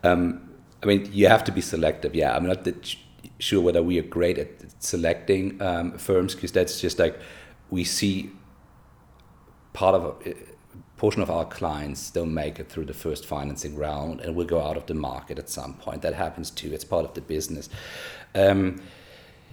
Um, 0.05 0.49
I 0.81 0.85
mean, 0.85 1.09
you 1.11 1.27
have 1.27 1.43
to 1.43 1.51
be 1.51 1.59
selective. 1.59 2.15
Yeah, 2.15 2.33
I'm 2.33 2.47
not 2.47 2.65
sure 3.39 3.59
whether 3.59 3.83
we 3.83 3.99
are 3.99 4.03
great 4.03 4.37
at 4.37 4.81
selecting 4.81 5.61
um, 5.61 5.97
firms 5.97 6.33
because 6.33 6.53
that's 6.53 6.79
just 6.79 6.99
like 6.99 7.19
we 7.71 7.83
see 7.83 8.31
part 9.73 9.95
of 9.95 10.25
portion 10.97 11.21
of 11.21 11.29
our 11.29 11.45
clients 11.45 12.11
don't 12.11 12.33
make 12.33 12.59
it 12.59 12.69
through 12.69 12.85
the 12.85 12.93
first 12.93 13.25
financing 13.25 13.75
round 13.75 14.21
and 14.21 14.35
will 14.35 14.45
go 14.45 14.61
out 14.61 14.77
of 14.77 14.85
the 14.85 14.93
market 14.93 15.39
at 15.39 15.49
some 15.49 15.73
point. 15.73 16.01
That 16.01 16.13
happens 16.13 16.49
too. 16.49 16.71
It's 16.73 16.85
part 16.85 17.05
of 17.05 17.13
the 17.13 17.21
business. 17.21 17.69
Um, 18.35 18.81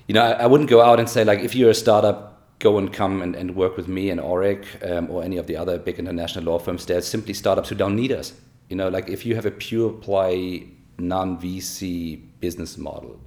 you 0.06 0.14
know, 0.14 0.22
I, 0.22 0.32
I, 0.32 0.46
wouldn't 0.46 0.70
go 0.70 0.80
out 0.80 0.98
and 0.98 1.08
say 1.08 1.24
like 1.24 1.40
if 1.40 1.54
you're 1.54 1.70
a 1.70 1.74
startup, 1.74 2.58
go 2.58 2.78
and 2.78 2.92
come 2.92 3.22
and, 3.22 3.34
and 3.34 3.56
work 3.56 3.76
with 3.76 3.88
me 3.88 4.10
and 4.10 4.20
Orrick 4.20 4.64
um, 4.88 5.10
or 5.10 5.22
any 5.22 5.38
of 5.38 5.46
the 5.46 5.56
other 5.56 5.78
big 5.78 5.98
international 5.98 6.44
law 6.44 6.58
firms. 6.58 6.86
They're 6.86 7.00
simply 7.00 7.34
startups 7.34 7.68
who 7.68 7.74
don't 7.74 7.96
need 7.96 8.12
us. 8.12 8.32
You 8.68 8.76
know, 8.76 8.88
like 8.88 9.08
if 9.08 9.26
you 9.26 9.34
have 9.34 9.46
a 9.46 9.50
pure 9.50 9.90
play 9.90 10.68
non 10.98 11.38
VC 11.38 12.20
business 12.40 12.78
model, 12.78 13.18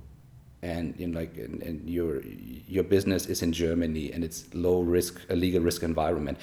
and 0.61 0.97
you 0.97 1.07
know, 1.07 1.19
like 1.19 1.35
and, 1.37 1.61
and, 1.61 1.89
your 1.89 2.21
your 2.23 2.83
business 2.83 3.25
is 3.25 3.41
in 3.41 3.51
Germany 3.51 4.13
and 4.13 4.23
it's 4.23 4.45
low 4.53 4.81
risk, 4.81 5.19
a 5.29 5.35
legal 5.35 5.61
risk 5.61 5.83
environment. 5.83 6.37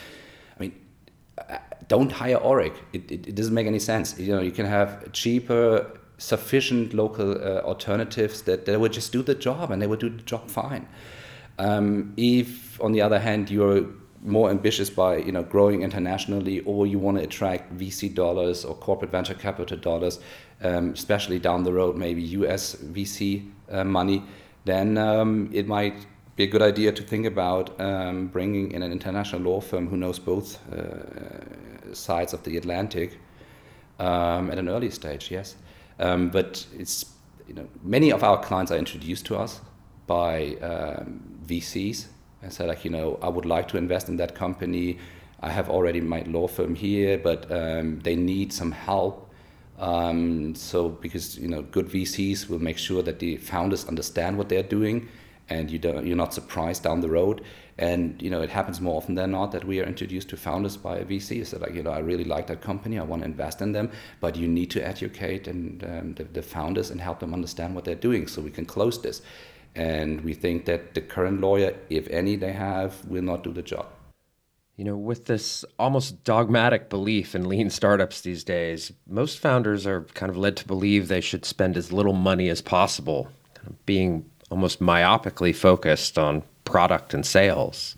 Don't 1.88 2.12
hire 2.12 2.38
Orrick. 2.38 2.76
It, 2.92 3.10
it, 3.10 3.28
it, 3.28 3.34
doesn't 3.34 3.54
make 3.54 3.66
any 3.66 3.78
sense. 3.78 4.18
You 4.18 4.36
know, 4.36 4.42
you 4.42 4.52
can 4.52 4.66
have 4.66 5.10
cheaper 5.12 5.90
sufficient 6.18 6.94
local 6.94 7.32
uh, 7.32 7.62
alternatives 7.62 8.42
that 8.42 8.66
they 8.66 8.76
would 8.76 8.92
just 8.92 9.10
do 9.10 9.22
the 9.22 9.34
job 9.34 9.70
and 9.70 9.80
they 9.80 9.86
would 9.86 10.00
do 10.00 10.10
the 10.10 10.22
job 10.22 10.48
fine. 10.48 10.86
Um, 11.58 12.12
if, 12.16 12.80
on 12.80 12.92
the 12.92 13.00
other 13.00 13.18
hand, 13.18 13.50
you're 13.50 13.86
more 14.22 14.50
ambitious 14.50 14.90
by 14.90 15.16
you 15.16 15.32
know 15.32 15.42
growing 15.42 15.82
internationally, 15.82 16.60
or 16.60 16.86
you 16.86 16.98
want 16.98 17.16
to 17.18 17.24
attract 17.24 17.76
VC 17.76 18.14
dollars 18.14 18.64
or 18.64 18.74
corporate 18.74 19.10
venture 19.10 19.34
capital 19.34 19.76
dollars, 19.76 20.20
um, 20.62 20.90
especially 20.90 21.38
down 21.38 21.64
the 21.64 21.72
road, 21.72 21.96
maybe 21.96 22.22
US 22.22 22.76
VC 22.76 23.50
uh, 23.70 23.84
money, 23.84 24.22
then 24.64 24.98
um, 24.98 25.50
it 25.52 25.66
might 25.66 26.06
be 26.40 26.44
a 26.44 26.58
good 26.58 26.62
idea 26.62 26.90
to 26.90 27.02
think 27.02 27.26
about 27.26 27.78
um, 27.78 28.28
bringing 28.28 28.72
in 28.72 28.82
an 28.82 28.90
international 28.90 29.42
law 29.42 29.60
firm 29.60 29.86
who 29.86 29.96
knows 29.98 30.18
both 30.18 30.48
uh, 30.72 31.94
sides 31.94 32.32
of 32.32 32.42
the 32.44 32.56
Atlantic 32.56 33.18
um, 33.98 34.50
at 34.50 34.58
an 34.58 34.66
early 34.66 34.90
stage. 34.90 35.30
Yes, 35.30 35.56
um, 35.98 36.30
but 36.30 36.66
it's 36.78 37.04
you 37.46 37.52
know 37.52 37.68
many 37.82 38.10
of 38.10 38.22
our 38.22 38.38
clients 38.42 38.72
are 38.72 38.78
introduced 38.78 39.26
to 39.26 39.36
us 39.36 39.60
by 40.06 40.56
um, 40.62 41.20
VCs 41.46 42.06
and 42.42 42.50
said 42.50 42.68
like 42.68 42.86
you 42.86 42.90
know 42.90 43.18
I 43.20 43.28
would 43.28 43.44
like 43.44 43.68
to 43.68 43.76
invest 43.76 44.08
in 44.08 44.16
that 44.16 44.34
company. 44.34 44.96
I 45.40 45.50
have 45.50 45.68
already 45.68 46.00
my 46.00 46.22
law 46.22 46.46
firm 46.48 46.74
here, 46.74 47.18
but 47.18 47.52
um, 47.52 48.00
they 48.00 48.16
need 48.16 48.50
some 48.50 48.72
help. 48.72 49.30
Um, 49.78 50.54
so 50.54 50.88
because 50.88 51.36
you 51.38 51.48
know 51.48 51.62
good 51.76 51.88
VCs 51.88 52.48
will 52.48 52.62
make 52.62 52.78
sure 52.78 53.02
that 53.02 53.18
the 53.18 53.36
founders 53.36 53.84
understand 53.88 54.38
what 54.38 54.48
they're 54.48 54.70
doing, 54.78 55.08
and 55.50 55.70
you 55.70 55.78
don't 55.78 56.06
you're 56.06 56.16
not 56.16 56.32
surprised 56.32 56.82
down 56.82 57.00
the 57.00 57.10
road. 57.10 57.42
And 57.76 58.20
you 58.22 58.30
know 58.30 58.40
it 58.40 58.50
happens 58.50 58.80
more 58.80 58.96
often 58.96 59.14
than 59.16 59.32
not 59.32 59.52
that 59.52 59.64
we 59.64 59.80
are 59.80 59.84
introduced 59.84 60.28
to 60.30 60.36
founders 60.36 60.76
by 60.76 60.98
a 60.98 61.04
VC. 61.04 61.46
So 61.46 61.58
like 61.58 61.74
you 61.74 61.82
know 61.82 61.90
I 61.90 61.98
really 61.98 62.24
like 62.24 62.46
that 62.46 62.60
company, 62.60 62.98
I 62.98 63.02
want 63.02 63.22
to 63.22 63.26
invest 63.26 63.60
in 63.60 63.72
them, 63.72 63.90
but 64.20 64.36
you 64.36 64.48
need 64.48 64.70
to 64.70 64.86
educate 64.86 65.48
and 65.48 65.82
um, 65.84 66.14
the, 66.14 66.24
the 66.24 66.42
founders 66.42 66.90
and 66.90 67.00
help 67.00 67.20
them 67.20 67.34
understand 67.34 67.74
what 67.74 67.84
they're 67.84 67.94
doing 67.94 68.26
so 68.26 68.40
we 68.40 68.50
can 68.50 68.64
close 68.64 69.02
this. 69.02 69.22
And 69.74 70.22
we 70.22 70.34
think 70.34 70.64
that 70.64 70.94
the 70.94 71.00
current 71.00 71.40
lawyer, 71.40 71.76
if 71.90 72.08
any 72.08 72.36
they 72.36 72.52
have, 72.52 73.04
will 73.06 73.22
not 73.22 73.44
do 73.44 73.52
the 73.52 73.62
job. 73.62 73.86
You 74.76 74.84
know, 74.84 74.96
with 74.96 75.26
this 75.26 75.64
almost 75.78 76.24
dogmatic 76.24 76.88
belief 76.88 77.34
in 77.34 77.48
lean 77.48 77.70
startups 77.70 78.22
these 78.22 78.42
days, 78.42 78.92
most 79.06 79.38
founders 79.38 79.86
are 79.86 80.04
kind 80.14 80.30
of 80.30 80.36
led 80.36 80.56
to 80.56 80.66
believe 80.66 81.06
they 81.06 81.20
should 81.20 81.44
spend 81.44 81.76
as 81.76 81.92
little 81.92 82.14
money 82.14 82.48
as 82.48 82.62
possible, 82.62 83.28
kind 83.54 83.68
of 83.68 83.86
being 83.86 84.24
almost 84.50 84.80
myopically 84.80 85.54
focused 85.54 86.18
on 86.18 86.42
product 86.64 87.14
and 87.14 87.24
sales. 87.24 87.96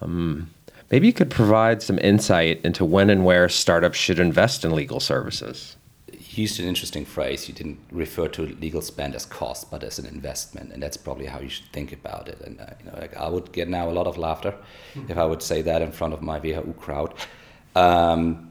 Um, 0.00 0.50
maybe 0.90 1.06
you 1.06 1.12
could 1.12 1.30
provide 1.30 1.82
some 1.82 1.98
insight 1.98 2.60
into 2.64 2.84
when 2.84 3.10
and 3.10 3.24
where 3.24 3.48
startups 3.48 3.98
should 3.98 4.18
invest 4.18 4.64
in 4.64 4.74
legal 4.74 5.00
services 5.00 5.76
used 6.38 6.60
an 6.60 6.66
interesting 6.66 7.04
phrase. 7.04 7.48
You 7.48 7.54
didn't 7.54 7.78
refer 7.90 8.28
to 8.28 8.42
legal 8.42 8.82
spend 8.82 9.14
as 9.14 9.24
cost, 9.26 9.70
but 9.70 9.82
as 9.82 9.98
an 9.98 10.06
investment, 10.06 10.72
and 10.72 10.82
that's 10.82 10.96
probably 10.96 11.26
how 11.26 11.40
you 11.40 11.48
should 11.48 11.70
think 11.72 11.92
about 11.92 12.28
it. 12.28 12.40
And 12.40 12.60
uh, 12.60 12.66
you 12.78 12.90
know, 12.90 12.98
like 12.98 13.16
I 13.16 13.28
would 13.28 13.52
get 13.52 13.68
now 13.68 13.90
a 13.90 13.92
lot 13.92 14.06
of 14.06 14.16
laughter 14.16 14.54
if 15.08 15.16
I 15.16 15.24
would 15.24 15.42
say 15.42 15.62
that 15.62 15.82
in 15.82 15.92
front 15.92 16.14
of 16.14 16.22
my 16.22 16.38
WHU 16.38 16.74
crowd. 16.78 17.14
Um, 17.76 18.49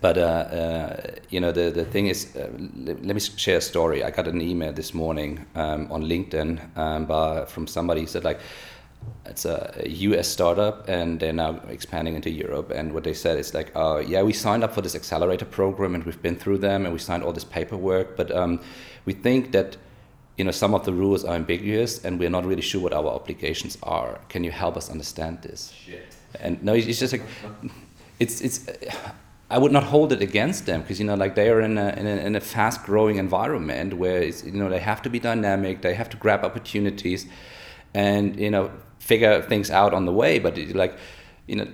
but 0.00 0.16
uh, 0.16 0.20
uh, 0.20 1.00
you 1.30 1.40
know, 1.40 1.52
the 1.52 1.70
the 1.70 1.84
thing 1.84 2.06
is, 2.06 2.36
uh, 2.36 2.48
let, 2.76 3.04
let, 3.04 3.14
me 3.14 3.20
share 3.20 3.58
a 3.58 3.60
story. 3.60 4.04
I 4.04 4.10
got 4.10 4.28
an 4.28 4.40
email 4.40 4.72
this 4.72 4.94
morning 4.94 5.44
um, 5.54 5.90
on 5.90 6.04
LinkedIn 6.04 6.76
um, 6.76 7.06
by, 7.06 7.44
from 7.46 7.66
somebody 7.66 8.02
who 8.02 8.06
said 8.06 8.24
like 8.24 8.40
it's 9.26 9.44
a 9.44 9.84
US 9.86 10.28
startup 10.28 10.88
and 10.88 11.20
they're 11.20 11.32
now 11.32 11.60
expanding 11.68 12.14
into 12.14 12.30
Europe. 12.30 12.70
And 12.70 12.92
what 12.92 13.04
they 13.04 13.14
said 13.14 13.38
is 13.38 13.54
like, 13.54 13.70
uh, 13.74 14.02
yeah, 14.06 14.22
we 14.22 14.32
signed 14.32 14.64
up 14.64 14.74
for 14.74 14.80
this 14.80 14.94
accelerator 14.94 15.44
program 15.44 15.94
and 15.94 16.04
we've 16.04 16.20
been 16.20 16.36
through 16.36 16.58
them 16.58 16.84
and 16.84 16.92
we 16.92 16.98
signed 16.98 17.22
all 17.22 17.32
this 17.32 17.44
paperwork, 17.44 18.16
but 18.16 18.30
um, 18.34 18.60
we 19.04 19.12
think 19.12 19.52
that 19.52 19.76
you 20.36 20.44
know 20.44 20.50
some 20.50 20.74
of 20.74 20.84
the 20.84 20.92
rules 20.92 21.24
are 21.24 21.34
ambiguous 21.34 22.04
and 22.04 22.18
we're 22.18 22.30
not 22.30 22.44
really 22.46 22.62
sure 22.62 22.80
what 22.80 22.92
our 22.92 23.06
obligations 23.06 23.76
are. 23.82 24.20
Can 24.28 24.44
you 24.44 24.50
help 24.50 24.76
us 24.76 24.90
understand 24.90 25.42
this? 25.42 25.72
Shit. 25.72 26.16
And 26.40 26.62
no, 26.62 26.74
it's 26.74 26.98
just 26.98 27.12
like 27.12 27.22
it's 28.18 28.40
it's. 28.40 28.66
I 29.50 29.58
would 29.58 29.72
not 29.72 29.82
hold 29.82 30.12
it 30.12 30.22
against 30.22 30.66
them 30.66 30.82
because 30.82 31.00
you 31.00 31.06
know 31.06 31.16
like 31.16 31.34
they 31.34 31.50
are 31.50 31.60
in 31.60 31.76
a, 31.76 31.88
in 31.96 32.06
a, 32.06 32.16
in 32.26 32.36
a 32.36 32.40
fast 32.40 32.84
growing 32.84 33.16
environment 33.16 33.94
where 33.94 34.22
you 34.22 34.52
know 34.52 34.70
they 34.70 34.78
have 34.78 35.02
to 35.02 35.10
be 35.10 35.18
dynamic, 35.18 35.82
they 35.82 35.94
have 35.94 36.08
to 36.10 36.16
grab 36.16 36.44
opportunities, 36.44 37.26
and 37.92 38.38
you 38.38 38.50
know 38.50 38.70
figure 39.00 39.42
things 39.42 39.70
out 39.70 39.92
on 39.92 40.04
the 40.04 40.12
way. 40.12 40.38
But 40.38 40.56
it, 40.56 40.76
like, 40.76 40.96
you 41.48 41.56
know, 41.56 41.66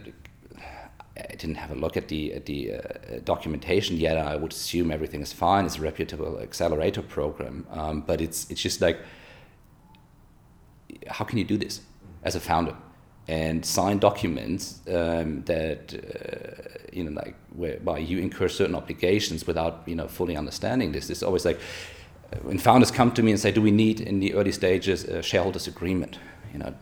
I 1.19 1.35
didn't 1.37 1.57
have 1.57 1.71
a 1.71 1.75
look 1.75 1.99
at 1.99 2.09
the 2.09 2.33
at 2.33 2.47
the 2.47 2.77
uh, 2.77 2.81
documentation 3.25 3.99
yet. 3.99 4.17
I 4.17 4.37
would 4.37 4.53
assume 4.53 4.91
everything 4.91 5.21
is 5.21 5.35
fine. 5.35 5.67
It's 5.67 5.77
a 5.77 5.83
reputable 5.83 6.39
accelerator 6.41 7.03
program, 7.03 7.67
um, 7.71 8.01
but 8.01 8.23
it's 8.23 8.51
it's 8.51 8.63
just 8.63 8.81
like, 8.81 8.99
how 11.09 11.27
can 11.27 11.37
you 11.37 11.45
do 11.45 11.59
this 11.59 11.83
as 12.23 12.35
a 12.35 12.41
founder 12.41 12.75
and 13.29 13.65
sign 13.65 13.99
documents 13.99 14.81
um, 14.89 15.43
that 15.45 15.95
uh, 15.95 16.79
you 16.93 17.05
know 17.05 17.11
like 17.11 17.35
whereby 17.55 17.99
you 17.99 18.19
incur 18.19 18.49
certain 18.49 18.75
obligations 18.75 19.47
without 19.47 19.83
you 19.87 19.95
know 19.95 20.09
fully 20.09 20.37
understanding 20.37 20.93
this? 20.93 21.11
It's 21.11 21.23
always 21.23 21.45
like 21.45 21.61
when 22.43 22.59
founders 22.59 22.91
come 22.91 23.13
to 23.13 23.23
me 23.23 23.31
and 23.33 23.41
say, 23.41 23.53
"Do 23.53 23.63
we 23.63 23.71
need 23.71 24.01
in 24.01 24.21
the 24.21 24.35
early 24.35 24.53
stages 24.53 25.05
a 25.05 25.23
shareholders 25.23 25.67
agreement?" 25.67 26.19
You 26.53 26.61
know, 26.61 26.75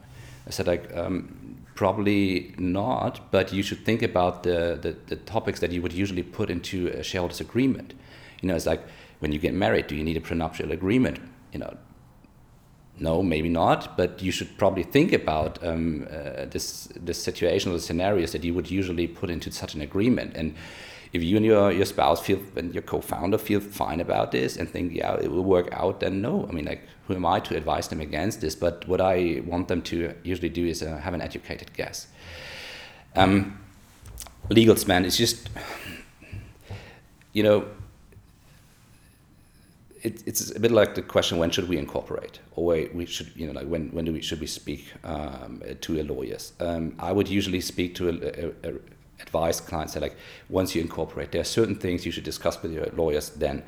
I 0.46 0.50
said 0.50 0.66
like 0.66 0.94
um, 0.96 1.44
probably 1.74 2.54
not, 2.58 3.30
but 3.30 3.52
you 3.52 3.62
should 3.62 3.84
think 3.84 4.02
about 4.02 4.42
the, 4.42 4.78
the, 4.80 4.96
the 5.06 5.16
topics 5.16 5.60
that 5.60 5.72
you 5.72 5.82
would 5.82 5.92
usually 5.92 6.22
put 6.22 6.50
into 6.50 6.88
a 6.88 7.02
shareholders 7.02 7.40
agreement. 7.40 7.94
You 8.40 8.48
know, 8.48 8.54
it's 8.54 8.66
like 8.66 8.82
when 9.18 9.32
you 9.32 9.38
get 9.38 9.54
married, 9.54 9.86
do 9.86 9.96
you 9.96 10.04
need 10.04 10.16
a 10.16 10.20
prenuptial 10.20 10.72
agreement? 10.72 11.18
You 11.52 11.60
know, 11.60 11.76
no, 12.98 13.22
maybe 13.22 13.48
not, 13.48 13.96
but 13.96 14.22
you 14.22 14.30
should 14.30 14.56
probably 14.56 14.84
think 14.84 15.12
about 15.12 15.62
um, 15.64 16.06
uh, 16.10 16.44
this 16.46 16.88
this 16.94 17.22
situation 17.22 17.72
or 17.72 17.74
the 17.74 17.80
scenarios 17.80 18.32
that 18.32 18.44
you 18.44 18.54
would 18.54 18.70
usually 18.70 19.08
put 19.08 19.30
into 19.30 19.50
such 19.50 19.74
an 19.74 19.80
agreement. 19.80 20.36
And 20.36 20.54
if 21.12 21.22
you 21.22 21.36
and 21.36 21.46
your, 21.46 21.72
your 21.72 21.86
spouse 21.86 22.20
feel 22.20 22.40
and 22.56 22.74
your 22.74 22.82
co-founder 22.82 23.38
feel 23.38 23.60
fine 23.60 24.00
about 24.00 24.32
this 24.32 24.56
and 24.56 24.68
think 24.68 24.92
yeah 24.94 25.14
it 25.14 25.30
will 25.30 25.44
work 25.44 25.68
out 25.72 26.00
then 26.00 26.20
no. 26.22 26.46
I 26.48 26.52
mean 26.52 26.66
like 26.66 26.82
who 27.06 27.14
am 27.14 27.26
i 27.26 27.40
to 27.40 27.56
advise 27.56 27.88
them 27.88 28.00
against 28.00 28.40
this? 28.40 28.54
But 28.54 28.86
what 28.88 29.00
i 29.00 29.42
want 29.44 29.68
them 29.68 29.82
to 29.82 30.14
usually 30.22 30.48
do 30.48 30.66
is 30.66 30.82
uh, 30.82 30.96
have 30.98 31.14
an 31.14 31.20
educated 31.20 31.72
guess. 31.74 32.06
Um, 33.16 33.58
legal 34.50 34.76
spend 34.76 35.06
is 35.06 35.16
just 35.16 35.48
you 37.32 37.42
know 37.42 37.66
it, 40.04 40.22
it's 40.26 40.54
a 40.54 40.60
bit 40.60 40.70
like 40.70 40.94
the 40.94 41.02
question 41.02 41.38
when 41.38 41.50
should 41.50 41.68
we 41.68 41.78
incorporate 41.78 42.38
or 42.54 42.86
we 42.92 43.06
should 43.06 43.30
you 43.34 43.46
know 43.46 43.52
like 43.52 43.66
when, 43.66 43.88
when 43.88 44.04
do 44.04 44.12
we 44.12 44.22
should 44.22 44.40
we 44.40 44.46
speak 44.46 44.92
um, 45.02 45.62
to 45.80 46.00
a 46.00 46.02
lawyers 46.02 46.52
um, 46.60 46.94
i 46.98 47.10
would 47.10 47.28
usually 47.28 47.60
speak 47.60 47.94
to 47.94 48.08
a, 48.08 48.68
a, 48.68 48.70
a 48.70 48.74
advise 49.20 49.60
clients 49.60 49.94
that 49.94 50.02
like 50.02 50.16
once 50.48 50.74
you 50.74 50.80
incorporate, 50.80 51.32
there 51.32 51.40
are 51.40 51.50
certain 51.60 51.74
things 51.74 52.04
you 52.06 52.12
should 52.12 52.24
discuss 52.24 52.62
with 52.62 52.72
your 52.72 52.86
lawyers 52.94 53.30
then. 53.30 53.62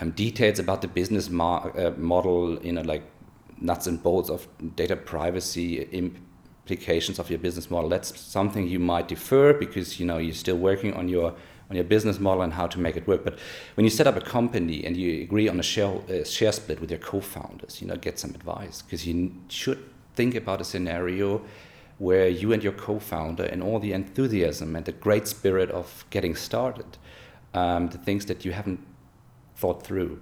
Um, 0.00 0.10
details 0.12 0.58
about 0.58 0.80
the 0.82 0.88
business 0.88 1.28
uh, 1.28 1.92
model, 1.96 2.58
you 2.62 2.72
know, 2.72 2.82
like 2.82 3.02
nuts 3.60 3.86
and 3.86 4.02
bolts 4.02 4.30
of 4.30 4.46
data 4.76 4.96
privacy 4.96 5.82
implications 5.82 7.18
of 7.18 7.28
your 7.28 7.38
business 7.38 7.70
model. 7.70 7.90
That's 7.90 8.18
something 8.18 8.66
you 8.66 8.78
might 8.78 9.08
defer 9.08 9.52
because 9.52 10.00
you 10.00 10.06
know 10.06 10.18
you're 10.18 10.34
still 10.34 10.56
working 10.56 10.94
on 10.94 11.08
your 11.08 11.34
on 11.70 11.76
your 11.76 11.84
business 11.84 12.18
model 12.18 12.42
and 12.42 12.52
how 12.52 12.66
to 12.66 12.78
make 12.78 12.96
it 12.96 13.06
work. 13.06 13.24
But 13.24 13.38
when 13.76 13.84
you 13.84 13.90
set 13.90 14.06
up 14.06 14.16
a 14.16 14.20
company 14.20 14.84
and 14.84 14.96
you 14.96 15.22
agree 15.22 15.48
on 15.48 15.58
a 15.58 15.62
share 15.62 15.92
uh, 16.10 16.24
share 16.24 16.52
split 16.52 16.80
with 16.80 16.90
your 16.90 16.98
co-founders, 16.98 17.80
you 17.80 17.86
know, 17.86 17.96
get 17.96 18.18
some 18.18 18.30
advice 18.30 18.82
because 18.82 19.06
you 19.06 19.32
should 19.48 19.78
think 20.14 20.34
about 20.34 20.60
a 20.60 20.64
scenario 20.64 21.40
where 21.98 22.28
you 22.28 22.52
and 22.52 22.64
your 22.64 22.72
co-founder 22.72 23.44
and 23.44 23.62
all 23.62 23.78
the 23.78 23.92
enthusiasm 23.92 24.74
and 24.74 24.84
the 24.86 24.92
great 24.92 25.28
spirit 25.28 25.70
of 25.70 26.04
getting 26.10 26.34
started, 26.34 26.96
um, 27.54 27.88
the 27.88 27.98
things 27.98 28.26
that 28.26 28.44
you 28.44 28.52
haven't 28.52 28.80
thought 29.54 29.82
through. 29.82 30.18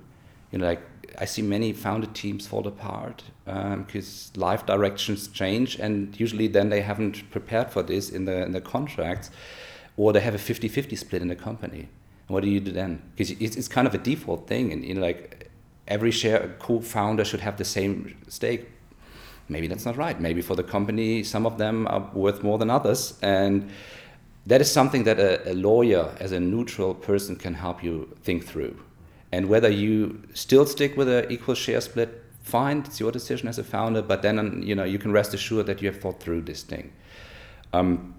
You 0.50 0.58
know, 0.58 0.66
like 0.66 0.82
I 1.18 1.24
see 1.24 1.42
many 1.42 1.72
founded 1.72 2.14
teams 2.14 2.46
fall 2.46 2.66
apart 2.66 3.22
because 3.44 4.30
um, 4.34 4.40
life 4.40 4.66
directions 4.66 5.28
change, 5.28 5.78
and 5.78 6.18
usually 6.20 6.48
then 6.48 6.68
they 6.68 6.82
haven't 6.82 7.30
prepared 7.30 7.70
for 7.70 7.82
this 7.82 8.10
in 8.10 8.26
the 8.26 8.44
in 8.44 8.52
the 8.52 8.60
contracts, 8.60 9.30
or 9.98 10.14
they 10.14 10.20
have 10.20 10.34
a 10.34 10.38
50-50 10.38 10.96
split 10.96 11.20
in 11.20 11.28
the 11.28 11.36
company. 11.36 11.80
And 11.80 12.34
what 12.34 12.42
do 12.42 12.48
you 12.48 12.60
do 12.60 12.72
then? 12.72 13.02
Because 13.14 13.32
it's, 13.32 13.56
it's 13.56 13.68
kind 13.68 13.86
of 13.86 13.94
a 13.94 13.98
default 13.98 14.48
thing, 14.48 14.72
and 14.72 14.82
you 14.82 14.94
know, 14.94 15.02
like 15.02 15.50
every 15.86 16.10
share 16.10 16.56
co-founder 16.58 17.24
should 17.26 17.40
have 17.40 17.58
the 17.58 17.64
same 17.66 18.16
stake 18.28 18.68
maybe 19.48 19.66
that's 19.66 19.84
not 19.84 19.96
right. 19.96 20.20
Maybe 20.20 20.42
for 20.42 20.54
the 20.54 20.62
company, 20.62 21.22
some 21.22 21.46
of 21.46 21.58
them 21.58 21.86
are 21.88 22.10
worth 22.12 22.42
more 22.42 22.58
than 22.58 22.70
others. 22.70 23.18
And 23.22 23.70
that 24.46 24.60
is 24.60 24.70
something 24.70 25.04
that 25.04 25.18
a, 25.18 25.52
a 25.52 25.54
lawyer, 25.54 26.14
as 26.20 26.32
a 26.32 26.40
neutral 26.40 26.94
person, 26.94 27.36
can 27.36 27.54
help 27.54 27.82
you 27.82 28.16
think 28.22 28.46
through. 28.46 28.78
And 29.32 29.48
whether 29.48 29.68
you 29.68 30.22
still 30.34 30.66
stick 30.66 30.96
with 30.96 31.08
an 31.08 31.30
equal 31.30 31.54
share 31.54 31.80
split, 31.80 32.24
fine, 32.42 32.78
it's 32.78 32.98
your 32.98 33.12
decision 33.12 33.48
as 33.48 33.58
a 33.58 33.64
founder, 33.64 34.00
but 34.00 34.22
then 34.22 34.62
you 34.62 34.74
know 34.74 34.84
you 34.84 34.98
can 34.98 35.12
rest 35.12 35.34
assured 35.34 35.66
that 35.66 35.82
you 35.82 35.90
have 35.90 36.00
thought 36.00 36.18
through 36.18 36.42
this 36.42 36.62
thing. 36.62 36.92
Um, 37.74 38.14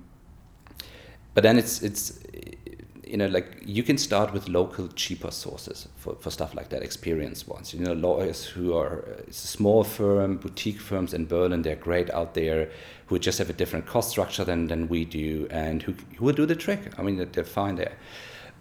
but 1.39 1.43
then 1.43 1.57
it's 1.57 1.81
it's 1.81 2.19
you 3.07 3.15
know, 3.15 3.27
like 3.27 3.63
you 3.65 3.81
can 3.81 3.97
start 3.97 4.33
with 4.33 4.49
local 4.49 4.89
cheaper 4.89 5.31
sources 5.31 5.87
for, 5.95 6.15
for 6.15 6.29
stuff 6.29 6.53
like 6.53 6.67
that, 6.67 6.83
experienced 6.83 7.47
ones. 7.47 7.73
You 7.73 7.79
know, 7.79 7.93
lawyers 7.93 8.43
who 8.43 8.75
are 8.75 9.05
small 9.31 9.85
firm, 9.85 10.35
boutique 10.35 10.81
firms 10.81 11.13
in 11.13 11.27
Berlin, 11.27 11.61
they're 11.61 11.77
great 11.77 12.09
out 12.11 12.33
there, 12.33 12.69
who 13.05 13.17
just 13.19 13.37
have 13.37 13.49
a 13.49 13.53
different 13.53 13.85
cost 13.85 14.09
structure 14.09 14.43
than, 14.43 14.67
than 14.67 14.89
we 14.89 15.05
do, 15.05 15.47
and 15.49 15.81
who, 15.81 15.93
who 16.17 16.25
will 16.25 16.35
do 16.35 16.45
the 16.45 16.57
trick. 16.57 16.81
I 16.99 17.03
mean, 17.03 17.25
they're 17.31 17.45
fine 17.45 17.75
there. 17.75 17.93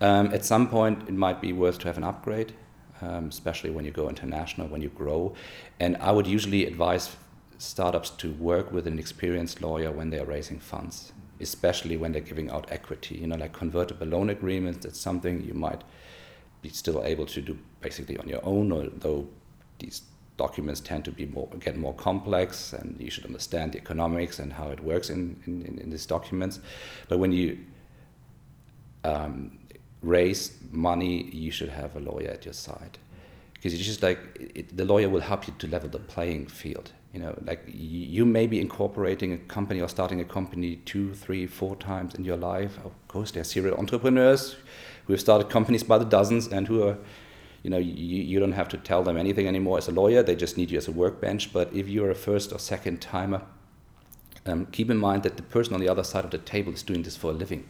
Um, 0.01 0.33
at 0.33 0.45
some 0.45 0.69
point, 0.69 1.09
it 1.09 1.15
might 1.15 1.41
be 1.41 1.53
worth 1.53 1.81
to 1.81 1.89
have 1.89 1.97
an 1.97 2.05
upgrade, 2.05 2.53
um, 3.03 3.29
especially 3.29 3.71
when 3.71 3.85
you 3.85 3.91
go 3.91 4.09
international, 4.09 4.69
when 4.69 4.83
you 4.83 4.91
grow. 4.91 5.35
And 5.81 5.97
I 5.97 6.13
would 6.13 6.29
usually 6.29 6.65
advise 6.65 7.17
startups 7.59 8.11
to 8.11 8.31
work 8.35 8.71
with 8.71 8.87
an 8.87 9.01
experienced 9.01 9.61
lawyer 9.61 9.91
when 9.91 10.11
they 10.11 10.21
are 10.21 10.27
raising 10.27 10.61
funds 10.61 11.13
especially 11.41 11.97
when 11.97 12.13
they're 12.13 12.21
giving 12.21 12.51
out 12.51 12.67
equity. 12.71 13.17
You 13.17 13.27
know, 13.27 13.37
like 13.37 13.53
convertible 13.53 14.07
loan 14.07 14.31
agreements, 14.31 14.85
that's 14.85 15.01
something 15.01 15.45
you 15.45 15.55
might 15.55 15.83
be 16.63 16.69
still 16.69 17.05
able 17.05 17.27
to 17.27 17.41
do 17.41 17.59
basically 17.81 18.17
on 18.19 18.29
your 18.29 18.45
own, 18.45 18.73
although 18.73 19.29
these 19.79 20.03
documents 20.37 20.81
tend 20.81 21.05
to 21.05 21.11
be 21.11 21.27
more 21.27 21.49
get 21.61 21.77
more 21.77 21.95
complex 21.95 22.73
and 22.73 22.97
you 23.01 23.11
should 23.11 23.27
understand 23.27 23.73
the 23.73 23.79
economics 23.79 24.39
and 24.39 24.53
how 24.53 24.69
it 24.69 24.81
works 24.83 25.11
in, 25.11 25.37
in, 25.47 25.79
in 25.83 25.91
these 25.91 26.07
documents. 26.07 26.61
But 27.09 27.19
when 27.19 27.33
you 27.33 27.59
um, 29.05 29.59
raise 30.03 30.57
money, 30.71 31.25
you 31.33 31.51
should 31.51 31.69
have 31.69 31.97
a 31.97 32.01
lawyer 32.01 32.29
at 32.29 32.45
your 32.45 32.55
side 32.55 32.99
because 33.55 33.75
it's 33.75 33.85
just 33.85 34.03
like 34.03 34.19
it, 34.55 34.77
the 34.77 34.85
lawyer 34.85 35.09
will 35.09 35.21
help 35.21 35.47
you 35.49 35.55
to 35.59 35.67
level 35.67 35.89
the 35.89 35.99
playing 35.99 36.47
field 36.47 36.93
you 37.13 37.21
know 37.21 37.37
like 37.45 37.65
you 37.67 38.25
may 38.27 38.47
be 38.47 38.61
incorporating 38.61 39.33
a 39.33 39.39
company 39.39 39.81
or 39.81 39.89
starting 39.89 40.21
a 40.21 40.25
company 40.25 40.77
two 40.85 41.15
three 41.15 41.47
four 41.47 41.77
times 41.77 42.15
in 42.15 42.25
your 42.25 42.37
life. 42.37 42.79
Of 42.85 42.93
course 43.09 43.31
there 43.31 43.41
are 43.41 43.45
serial 43.45 43.77
entrepreneurs 43.79 44.57
who 45.07 45.13
have 45.15 45.21
started 45.21 45.49
companies 45.49 45.83
by 45.83 45.99
the 45.99 46.05
dozens 46.05 46.49
and 46.49 46.69
who 46.69 46.83
are 46.83 46.99
you 47.63 47.71
know 47.71 47.79
you, 47.79 48.23
you 48.23 48.39
don't 48.41 48.53
have 48.53 48.69
to 48.69 48.77
tell 48.77 49.03
them 49.03 49.17
anything 49.17 49.47
anymore 49.47 49.79
as 49.79 49.89
a 49.89 49.93
lawyer. 49.93 50.23
They 50.23 50.37
just 50.37 50.57
need 50.57 50.71
you 50.71 50.79
as 50.79 50.89
a 50.89 50.93
workbench. 50.93 51.53
But 51.53 51.73
if 51.73 51.89
you're 51.89 52.11
a 52.11 52.15
first 52.15 52.53
or 52.53 52.59
second 52.59 53.01
timer 53.01 53.43
um, 54.49 54.67
keep 54.67 54.91
in 54.91 54.97
mind 54.97 55.23
that 55.23 55.37
the 55.37 55.43
person 55.43 55.75
on 55.75 55.81
the 55.81 55.89
other 55.89 56.05
side 56.05 56.25
of 56.25 56.31
the 56.31 56.39
table 56.39 56.73
is 56.73 56.83
doing 56.83 57.03
this 57.03 57.17
for 57.17 57.31
a 57.31 57.35
living. 57.35 57.69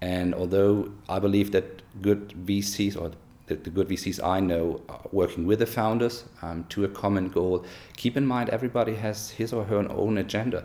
And 0.00 0.34
although 0.34 0.92
i 1.08 1.18
believe 1.18 1.52
that 1.52 1.82
good 2.02 2.28
vcs 2.46 3.00
or 3.00 3.12
the, 3.46 3.54
the 3.54 3.70
good 3.70 3.88
VCs 3.88 4.22
I 4.22 4.40
know 4.40 4.80
are 4.88 5.00
working 5.12 5.46
with 5.46 5.60
the 5.60 5.66
founders 5.66 6.24
um, 6.42 6.64
to 6.70 6.84
a 6.84 6.88
common 6.88 7.28
goal. 7.28 7.64
Keep 7.96 8.16
in 8.16 8.26
mind, 8.26 8.50
everybody 8.50 8.94
has 8.94 9.30
his 9.30 9.52
or 9.52 9.64
her 9.64 9.90
own 9.90 10.18
agenda. 10.18 10.64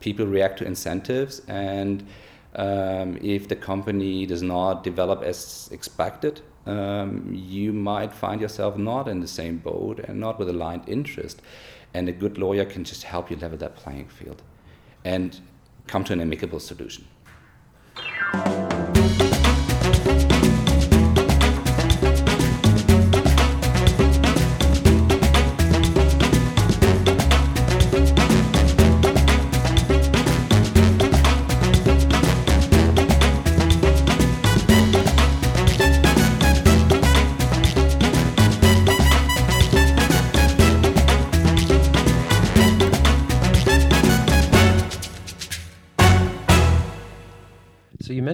People 0.00 0.26
react 0.26 0.58
to 0.58 0.64
incentives, 0.64 1.42
and 1.48 2.06
um, 2.56 3.18
if 3.20 3.48
the 3.48 3.56
company 3.56 4.26
does 4.26 4.42
not 4.42 4.82
develop 4.82 5.22
as 5.22 5.68
expected, 5.72 6.40
um, 6.66 7.30
you 7.32 7.72
might 7.72 8.12
find 8.12 8.40
yourself 8.40 8.76
not 8.76 9.08
in 9.08 9.20
the 9.20 9.28
same 9.28 9.58
boat 9.58 9.98
and 10.00 10.20
not 10.20 10.38
with 10.38 10.48
aligned 10.48 10.88
interest. 10.88 11.42
And 11.92 12.08
a 12.08 12.12
good 12.12 12.38
lawyer 12.38 12.64
can 12.64 12.84
just 12.84 13.02
help 13.02 13.30
you 13.30 13.36
level 13.36 13.58
that 13.58 13.74
playing 13.74 14.08
field 14.08 14.42
and 15.04 15.40
come 15.86 16.04
to 16.04 16.12
an 16.12 16.20
amicable 16.20 16.60
solution. 16.60 17.04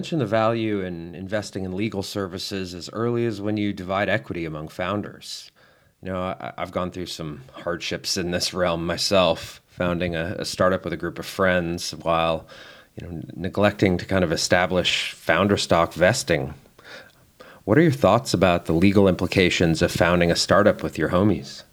Mentioned 0.07 0.21
the 0.21 0.25
value 0.25 0.79
in 0.79 1.13
investing 1.15 1.65
in 1.65 1.75
legal 1.75 2.01
services 2.01 2.73
as 2.73 2.89
early 2.93 3.25
as 3.25 3.41
when 3.41 3.57
you 3.57 3.73
divide 3.73 4.07
equity 4.07 4.45
among 4.45 4.69
founders. 4.69 5.51
You 6.01 6.13
know, 6.13 6.21
I, 6.21 6.53
have 6.57 6.71
gone 6.71 6.91
through 6.91 7.07
some 7.07 7.41
hardships 7.51 8.15
in 8.15 8.31
this 8.31 8.53
realm 8.53 8.85
myself, 8.85 9.61
founding 9.67 10.15
a, 10.15 10.37
a 10.39 10.45
startup 10.45 10.85
with 10.85 10.93
a 10.93 10.95
group 10.95 11.19
of 11.19 11.25
friends 11.25 11.91
while, 11.91 12.47
you 12.95 13.05
know, 13.05 13.21
neglecting 13.35 13.97
to 13.97 14.05
kind 14.05 14.23
of 14.23 14.31
establish 14.31 15.11
founder 15.11 15.57
stock 15.57 15.93
vesting. 15.93 16.53
What 17.65 17.77
are 17.77 17.81
your 17.81 17.91
thoughts 17.91 18.33
about 18.33 18.63
the 18.63 18.71
legal 18.71 19.09
implications 19.09 19.81
of 19.81 19.91
founding 19.91 20.31
a 20.31 20.37
startup 20.37 20.83
with 20.83 20.97
your 20.97 21.09
homies? 21.09 21.63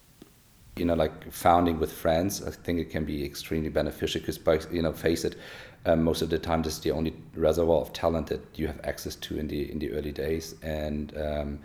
you 0.75 0.83
know, 0.83 0.93
like 0.93 1.31
founding 1.31 1.79
with 1.79 1.91
friends, 1.91 2.43
I 2.43 2.51
think 2.51 2.79
it 2.79 2.89
can 2.89 3.05
be 3.05 3.23
extremely 3.23 3.69
beneficial 3.69 4.19
because, 4.19 4.67
you 4.71 4.81
know, 4.81 4.91
face 4.91 5.23
it, 5.23 5.37
um, 5.85 6.03
most 6.03 6.21
of 6.21 6.29
the 6.29 6.39
time 6.39 6.63
this 6.63 6.73
is 6.73 6.79
the 6.79 6.91
only 6.91 7.13
reservoir 7.35 7.81
of 7.81 7.93
talent 7.93 8.27
that 8.27 8.41
you 8.55 8.67
have 8.67 8.79
access 8.83 9.15
to 9.15 9.37
in 9.37 9.47
the 9.47 9.71
in 9.71 9.79
the 9.79 9.91
early 9.91 10.11
days, 10.11 10.55
and 10.61 11.15
um, 11.17 11.59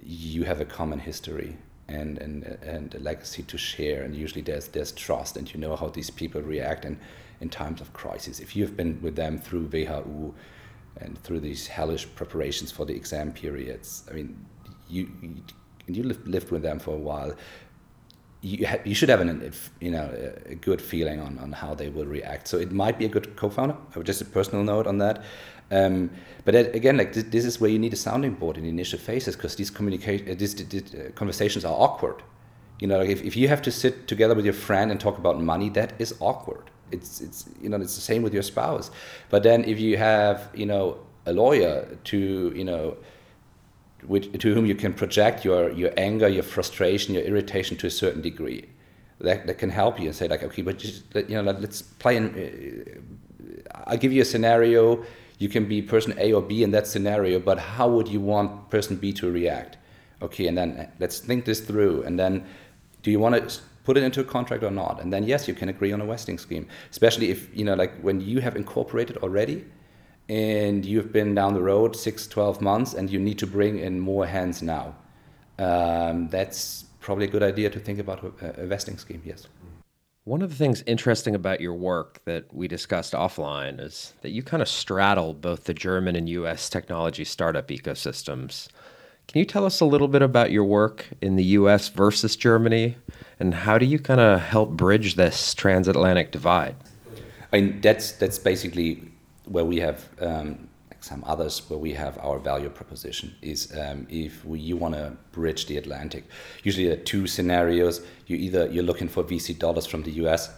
you 0.00 0.44
have 0.44 0.60
a 0.60 0.64
common 0.64 0.98
history 0.98 1.56
and, 1.88 2.18
and 2.18 2.44
and 2.62 2.94
a 2.94 3.00
legacy 3.00 3.42
to 3.42 3.58
share. 3.58 4.02
And 4.02 4.14
usually 4.14 4.42
there's 4.42 4.68
there's 4.68 4.92
trust, 4.92 5.36
and 5.36 5.52
you 5.52 5.58
know 5.58 5.74
how 5.76 5.88
these 5.88 6.10
people 6.10 6.40
react 6.40 6.84
in 6.84 6.98
in 7.40 7.48
times 7.48 7.80
of 7.80 7.92
crisis. 7.92 8.38
If 8.38 8.54
you've 8.54 8.76
been 8.76 9.00
with 9.02 9.16
them 9.16 9.38
through 9.38 9.68
WHU 9.68 10.34
and 10.98 11.18
through 11.22 11.40
these 11.40 11.66
hellish 11.66 12.06
preparations 12.14 12.70
for 12.70 12.84
the 12.84 12.94
exam 12.94 13.32
periods, 13.32 14.04
I 14.08 14.14
mean, 14.14 14.44
you 14.88 15.10
you, 15.20 15.42
you 15.88 16.02
lived, 16.04 16.28
lived 16.28 16.50
with 16.52 16.62
them 16.62 16.78
for 16.78 16.94
a 16.94 16.98
while 16.98 17.34
you, 18.44 18.66
ha- 18.66 18.78
you 18.84 18.94
should 18.94 19.08
have 19.08 19.20
an 19.20 19.52
you 19.80 19.90
know 19.90 20.06
a 20.46 20.54
good 20.54 20.80
feeling 20.80 21.20
on, 21.20 21.38
on 21.38 21.52
how 21.52 21.74
they 21.74 21.88
will 21.88 22.04
react. 22.04 22.46
So 22.46 22.58
it 22.58 22.72
might 22.72 22.98
be 22.98 23.06
a 23.06 23.08
good 23.08 23.36
co-founder. 23.36 23.76
Just 24.02 24.20
a 24.20 24.26
personal 24.26 24.62
note 24.62 24.86
on 24.86 24.98
that. 24.98 25.24
Um, 25.70 26.10
but 26.44 26.54
again, 26.54 26.98
like 26.98 27.14
this, 27.14 27.24
this, 27.24 27.44
is 27.46 27.58
where 27.58 27.70
you 27.70 27.78
need 27.78 27.94
a 27.94 27.96
sounding 27.96 28.34
board 28.34 28.58
in 28.58 28.64
the 28.64 28.68
initial 28.68 28.98
phases 28.98 29.34
because 29.34 29.56
these 29.56 29.70
communicate 29.70 30.28
uh, 30.28 30.34
these, 30.34 30.54
these 30.54 30.94
uh, 30.94 31.10
conversations 31.14 31.64
are 31.64 31.72
awkward. 31.72 32.22
You 32.80 32.86
know, 32.86 32.98
like 32.98 33.08
if, 33.08 33.22
if 33.22 33.34
you 33.34 33.48
have 33.48 33.62
to 33.62 33.70
sit 33.70 34.06
together 34.06 34.34
with 34.34 34.44
your 34.44 34.54
friend 34.54 34.90
and 34.90 35.00
talk 35.00 35.16
about 35.16 35.40
money, 35.40 35.70
that 35.70 35.94
is 35.98 36.14
awkward. 36.20 36.70
It's 36.92 37.22
it's 37.22 37.48
you 37.62 37.70
know 37.70 37.78
it's 37.78 37.94
the 37.94 38.02
same 38.02 38.22
with 38.22 38.34
your 38.34 38.42
spouse. 38.42 38.90
But 39.30 39.42
then 39.42 39.64
if 39.64 39.80
you 39.80 39.96
have 39.96 40.50
you 40.54 40.66
know 40.66 40.98
a 41.24 41.32
lawyer 41.32 41.96
to 42.04 42.52
you 42.54 42.64
know 42.64 42.98
which, 44.06 44.30
to 44.38 44.54
whom 44.54 44.66
you 44.66 44.74
can 44.74 44.92
project 44.92 45.44
your, 45.44 45.70
your 45.70 45.92
anger, 45.96 46.28
your 46.28 46.42
frustration, 46.42 47.14
your 47.14 47.24
irritation 47.24 47.76
to 47.78 47.86
a 47.86 47.90
certain 47.90 48.22
degree. 48.22 48.68
That, 49.20 49.46
that 49.46 49.58
can 49.58 49.70
help 49.70 50.00
you 50.00 50.06
and 50.06 50.14
say 50.14 50.28
like, 50.28 50.42
okay, 50.42 50.62
but 50.62 50.78
just 50.78 51.04
you 51.14 51.40
know, 51.40 51.42
let's 51.42 51.82
play. 51.82 52.16
In, 52.16 52.26
uh, 52.26 53.80
I'll 53.86 53.96
give 53.96 54.12
you 54.12 54.22
a 54.22 54.24
scenario. 54.24 55.04
You 55.38 55.48
can 55.48 55.66
be 55.66 55.82
person 55.82 56.14
A 56.18 56.32
or 56.32 56.42
B 56.42 56.62
in 56.62 56.70
that 56.72 56.86
scenario, 56.86 57.38
but 57.38 57.58
how 57.58 57.88
would 57.88 58.08
you 58.08 58.20
want 58.20 58.70
person 58.70 58.96
B 58.96 59.12
to 59.14 59.30
react? 59.30 59.78
Okay, 60.22 60.46
and 60.46 60.56
then 60.56 60.90
let's 61.00 61.18
think 61.18 61.44
this 61.44 61.60
through. 61.60 62.02
And 62.02 62.18
then, 62.18 62.44
do 63.02 63.10
you 63.10 63.18
want 63.18 63.34
to 63.36 63.60
put 63.84 63.96
it 63.96 64.02
into 64.02 64.20
a 64.20 64.24
contract 64.24 64.62
or 64.62 64.70
not? 64.70 65.00
And 65.00 65.12
then 65.12 65.24
yes, 65.24 65.46
you 65.46 65.54
can 65.54 65.68
agree 65.68 65.92
on 65.92 66.00
a 66.00 66.06
vesting 66.06 66.38
scheme. 66.38 66.66
Especially 66.90 67.30
if 67.30 67.56
you 67.56 67.64
know, 67.64 67.74
like 67.74 67.98
when 68.00 68.20
you 68.20 68.40
have 68.40 68.56
incorporated 68.56 69.16
already, 69.18 69.64
and 70.28 70.84
you've 70.84 71.12
been 71.12 71.34
down 71.34 71.54
the 71.54 71.62
road 71.62 71.94
six, 71.96 72.26
12 72.26 72.60
months 72.60 72.94
and 72.94 73.10
you 73.10 73.18
need 73.18 73.38
to 73.38 73.46
bring 73.46 73.78
in 73.78 74.00
more 74.00 74.26
hands 74.26 74.62
now. 74.62 74.94
Um, 75.58 76.28
that's 76.28 76.84
probably 77.00 77.26
a 77.26 77.30
good 77.30 77.42
idea 77.42 77.70
to 77.70 77.78
think 77.78 77.98
about 77.98 78.24
a, 78.40 78.62
a 78.62 78.66
vesting 78.66 78.98
scheme, 78.98 79.22
yes. 79.24 79.46
One 80.24 80.40
of 80.40 80.48
the 80.48 80.56
things 80.56 80.82
interesting 80.86 81.34
about 81.34 81.60
your 81.60 81.74
work 81.74 82.22
that 82.24 82.52
we 82.52 82.66
discussed 82.66 83.12
offline 83.12 83.78
is 83.78 84.14
that 84.22 84.30
you 84.30 84.42
kind 84.42 84.62
of 84.62 84.68
straddle 84.68 85.34
both 85.34 85.64
the 85.64 85.74
German 85.74 86.16
and 86.16 86.28
US 86.30 86.70
technology 86.70 87.24
startup 87.24 87.68
ecosystems. 87.68 88.68
Can 89.28 89.38
you 89.38 89.44
tell 89.44 89.66
us 89.66 89.80
a 89.80 89.84
little 89.84 90.08
bit 90.08 90.22
about 90.22 90.50
your 90.50 90.64
work 90.64 91.08
in 91.20 91.36
the 91.36 91.44
US 91.44 91.90
versus 91.90 92.36
Germany? 92.36 92.96
And 93.38 93.52
how 93.52 93.76
do 93.76 93.84
you 93.84 93.98
kind 93.98 94.20
of 94.20 94.40
help 94.40 94.70
bridge 94.70 95.16
this 95.16 95.52
transatlantic 95.52 96.30
divide? 96.30 96.76
I 97.52 97.60
mean, 97.60 97.80
that's, 97.82 98.12
that's 98.12 98.38
basically 98.38 99.02
where 99.46 99.64
we 99.64 99.78
have 99.80 100.08
um, 100.20 100.68
some 101.04 101.22
others 101.26 101.62
where 101.68 101.78
we 101.78 101.92
have 101.92 102.18
our 102.18 102.38
value 102.38 102.70
proposition 102.70 103.34
is 103.42 103.72
um, 103.78 104.06
if 104.08 104.44
we, 104.44 104.58
you 104.58 104.76
want 104.76 104.94
to 104.94 105.12
bridge 105.32 105.66
the 105.66 105.76
Atlantic. 105.76 106.24
Usually 106.62 106.86
there 106.86 106.96
are 106.96 107.02
two 107.02 107.26
scenarios. 107.26 108.00
You 108.26 108.36
either 108.36 108.68
you're 108.70 108.84
looking 108.84 109.08
for 109.08 109.22
VC 109.22 109.58
dollars 109.58 109.86
from 109.86 110.02
the 110.02 110.12
US 110.24 110.50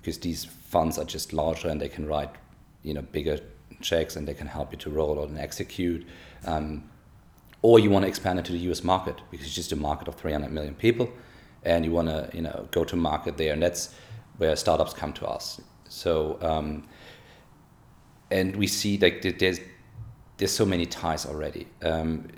because 0.00 0.18
these 0.18 0.44
funds 0.44 0.98
are 0.98 1.04
just 1.04 1.32
larger 1.32 1.68
and 1.68 1.80
they 1.80 1.88
can 1.88 2.06
write 2.06 2.30
you 2.82 2.94
know 2.94 3.02
bigger 3.02 3.40
checks 3.80 4.16
and 4.16 4.28
they 4.28 4.34
can 4.34 4.46
help 4.46 4.72
you 4.72 4.78
to 4.78 4.90
roll 4.90 5.20
out 5.20 5.28
and 5.28 5.38
execute. 5.38 6.06
Um, 6.44 6.84
or 7.62 7.78
you 7.78 7.90
want 7.90 8.04
to 8.04 8.08
expand 8.08 8.38
into 8.38 8.52
the 8.52 8.58
US 8.70 8.84
market 8.84 9.16
because 9.30 9.46
it's 9.46 9.56
just 9.56 9.72
a 9.72 9.76
market 9.76 10.06
of 10.06 10.14
300 10.16 10.52
million 10.52 10.74
people 10.74 11.10
and 11.64 11.84
you 11.84 11.92
want 11.92 12.08
to 12.08 12.30
you 12.34 12.42
know 12.42 12.68
go 12.70 12.84
to 12.84 12.94
market 12.96 13.36
there 13.36 13.52
and 13.52 13.62
that's 13.62 13.94
where 14.36 14.54
startups 14.54 14.92
come 14.92 15.12
to 15.14 15.26
us. 15.26 15.60
So 15.88 16.38
um, 16.42 16.84
and 18.30 18.56
we 18.56 18.66
see 18.66 18.98
like 18.98 19.22
there's 19.22 19.60
there's 20.36 20.52
so 20.52 20.64
many 20.64 20.86
ties 20.86 21.26
already. 21.26 21.66
Um, 21.82 22.28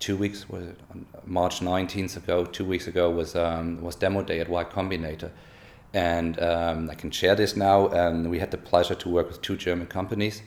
two 0.00 0.16
weeks 0.16 0.48
was 0.48 0.64
March 1.24 1.60
19th 1.60 2.16
ago, 2.16 2.44
two 2.44 2.64
weeks 2.64 2.86
ago 2.86 3.10
was 3.10 3.36
um, 3.36 3.80
was 3.80 3.96
demo 3.96 4.22
day 4.22 4.40
at 4.40 4.48
Y 4.48 4.64
Combinator, 4.64 5.30
and 5.92 6.40
um, 6.42 6.90
I 6.90 6.94
can 6.94 7.10
share 7.10 7.34
this 7.34 7.56
now. 7.56 7.88
And 7.88 8.30
we 8.30 8.38
had 8.38 8.50
the 8.50 8.58
pleasure 8.58 8.94
to 8.94 9.08
work 9.08 9.28
with 9.28 9.40
two 9.42 9.56
German 9.56 9.86
companies, 9.86 10.42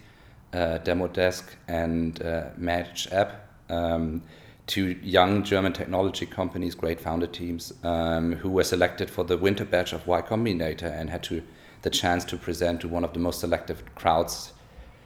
uh, 0.54 0.80
Demodesk 0.84 1.44
and 1.68 2.22
uh, 2.22 2.50
Match 2.58 3.12
App, 3.12 3.50
um, 3.70 4.22
two 4.68 4.98
young 5.02 5.44
German 5.44 5.74
technology 5.74 6.26
companies, 6.26 6.76
great 6.76 7.00
founder 7.00 7.28
teams, 7.28 7.74
um, 7.84 8.34
who 8.34 8.50
were 8.50 8.64
selected 8.64 9.10
for 9.10 9.24
the 9.24 9.38
winter 9.38 9.66
batch 9.66 9.94
of 9.94 10.06
Y 10.06 10.22
Combinator 10.22 10.92
and 10.92 11.10
had 11.10 11.24
to 11.24 11.42
the 11.82 11.90
chance 11.90 12.26
to 12.26 12.38
present 12.38 12.82
to 12.82 12.88
one 12.88 13.04
of 13.04 13.14
the 13.14 13.20
most 13.20 13.40
selective 13.40 13.84
crowds, 13.96 14.54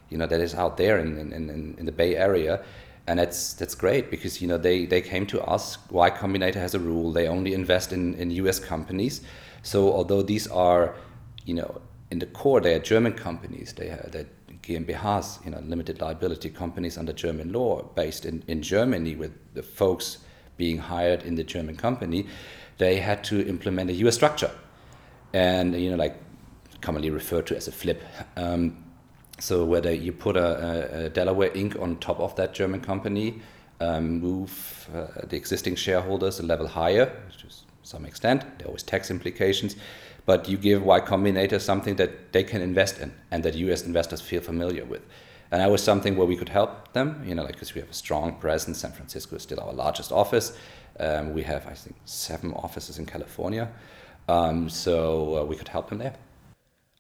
you 0.10 0.18
know, 0.18 0.28
that 0.28 0.40
is 0.40 0.56
out 0.56 0.78
there 0.78 1.00
in, 1.00 1.18
in, 1.18 1.34
in, 1.34 1.76
in 1.78 1.86
the 1.86 1.92
Bay 1.92 2.16
Area 2.16 2.64
and 3.08 3.20
that's 3.20 3.54
that's 3.54 3.76
great 3.76 4.12
because 4.12 4.42
you 4.42 4.48
know 4.48 4.58
they 4.58 4.86
they 4.86 5.02
came 5.02 5.26
to 5.28 5.42
us. 5.42 5.78
Y 5.90 6.10
Combinator 6.12 6.56
has 6.56 6.76
a 6.76 6.80
rule; 6.80 7.12
they 7.12 7.28
only 7.28 7.54
invest 7.54 7.92
in 7.92 8.14
in 8.16 8.32
U.S. 8.32 8.60
companies. 8.60 9.22
So 9.64 9.92
although 9.94 10.22
these 10.22 10.48
are, 10.48 10.96
you 11.46 11.54
know, 11.54 11.82
in 12.10 12.20
the 12.20 12.26
core 12.28 12.62
they 12.62 12.74
are 12.74 12.80
German 12.80 13.14
companies, 13.14 13.74
they 13.74 13.90
are 13.90 14.08
they 14.12 14.26
GmbHs, 14.64 15.44
you 15.44 15.52
know, 15.52 15.60
limited 15.66 16.00
liability 16.00 16.50
companies 16.50 16.98
under 16.98 17.14
German 17.14 17.52
law, 17.52 17.82
based 17.96 18.26
in 18.26 18.44
in 18.48 18.62
Germany, 18.62 19.16
with 19.16 19.34
the 19.54 19.64
folks 19.64 20.20
being 20.58 20.78
hired 20.78 21.24
in 21.24 21.36
the 21.36 21.44
German 21.44 21.76
company, 21.76 22.28
they 22.78 22.98
had 22.98 23.24
to 23.24 23.48
implement 23.48 23.90
a 23.90 23.94
U.S. 23.94 24.16
structure, 24.16 24.52
and 25.34 25.76
you 25.76 25.90
know, 25.90 25.98
like 25.98 26.16
commonly 26.82 27.10
referred 27.10 27.48
to 27.48 27.56
as 27.56 27.68
a 27.68 27.72
flip. 27.72 28.04
Um, 28.36 28.84
so 29.40 29.66
whether 29.66 29.92
you 29.92 30.12
put 30.12 30.38
a, 30.38 31.06
a, 31.06 31.10
Delaware 31.10 31.50
Inc. 31.52 31.82
on 31.82 31.98
top 31.98 32.20
of 32.20 32.36
that 32.36 32.54
German 32.54 32.82
company, 32.82 33.42
um, 33.80 34.20
move 34.20 34.88
uh, 34.94 35.26
the 35.26 35.36
existing 35.36 35.76
shareholders 35.76 36.40
a 36.40 36.44
level 36.44 36.68
higher, 36.68 37.08
to 37.40 37.48
some 37.82 38.06
extent, 38.06 38.42
there 38.58 38.66
are 38.66 38.70
always 38.70 38.84
tax 38.84 39.10
implications, 39.10 39.76
but 40.26 40.48
you 40.48 40.58
give 40.58 40.84
Y 40.84 41.00
Combinator 41.00 41.60
something 41.60 41.96
that 41.96 42.32
they 42.32 42.44
can 42.44 42.62
invest 42.62 43.00
in 43.00 43.12
and 43.32 43.44
that 43.44 43.56
US 43.56 43.84
investors 43.84 44.22
feel 44.22 44.42
familiar 44.42 44.86
with. 44.86 45.02
And 45.52 45.60
that 45.60 45.70
was 45.70 45.84
something 45.84 46.16
where 46.16 46.28
we 46.28 46.38
could 46.38 46.50
help 46.50 46.94
them, 46.94 47.24
you 47.26 47.36
know, 47.36 47.44
like 47.44 47.54
because 47.54 47.74
we 47.74 47.82
have 47.82 47.90
a 47.90 47.94
strong 47.94 48.36
presence. 48.36 48.78
San 48.80 48.92
Francisco 48.92 49.36
is 49.36 49.44
still 49.44 49.60
our 49.60 49.74
largest 49.74 50.12
office. 50.12 50.56
Um, 51.00 51.34
we 51.34 51.44
have, 51.44 51.68
I 51.68 51.74
think, 51.74 51.96
seven 52.06 52.54
offices 52.54 53.00
in 53.00 53.06
California. 53.06 53.70
Um, 54.30 54.70
so 54.70 55.38
uh, 55.38 55.44
we 55.44 55.56
could 55.56 55.68
help 55.68 55.90
them 55.90 55.98
there. 55.98 56.14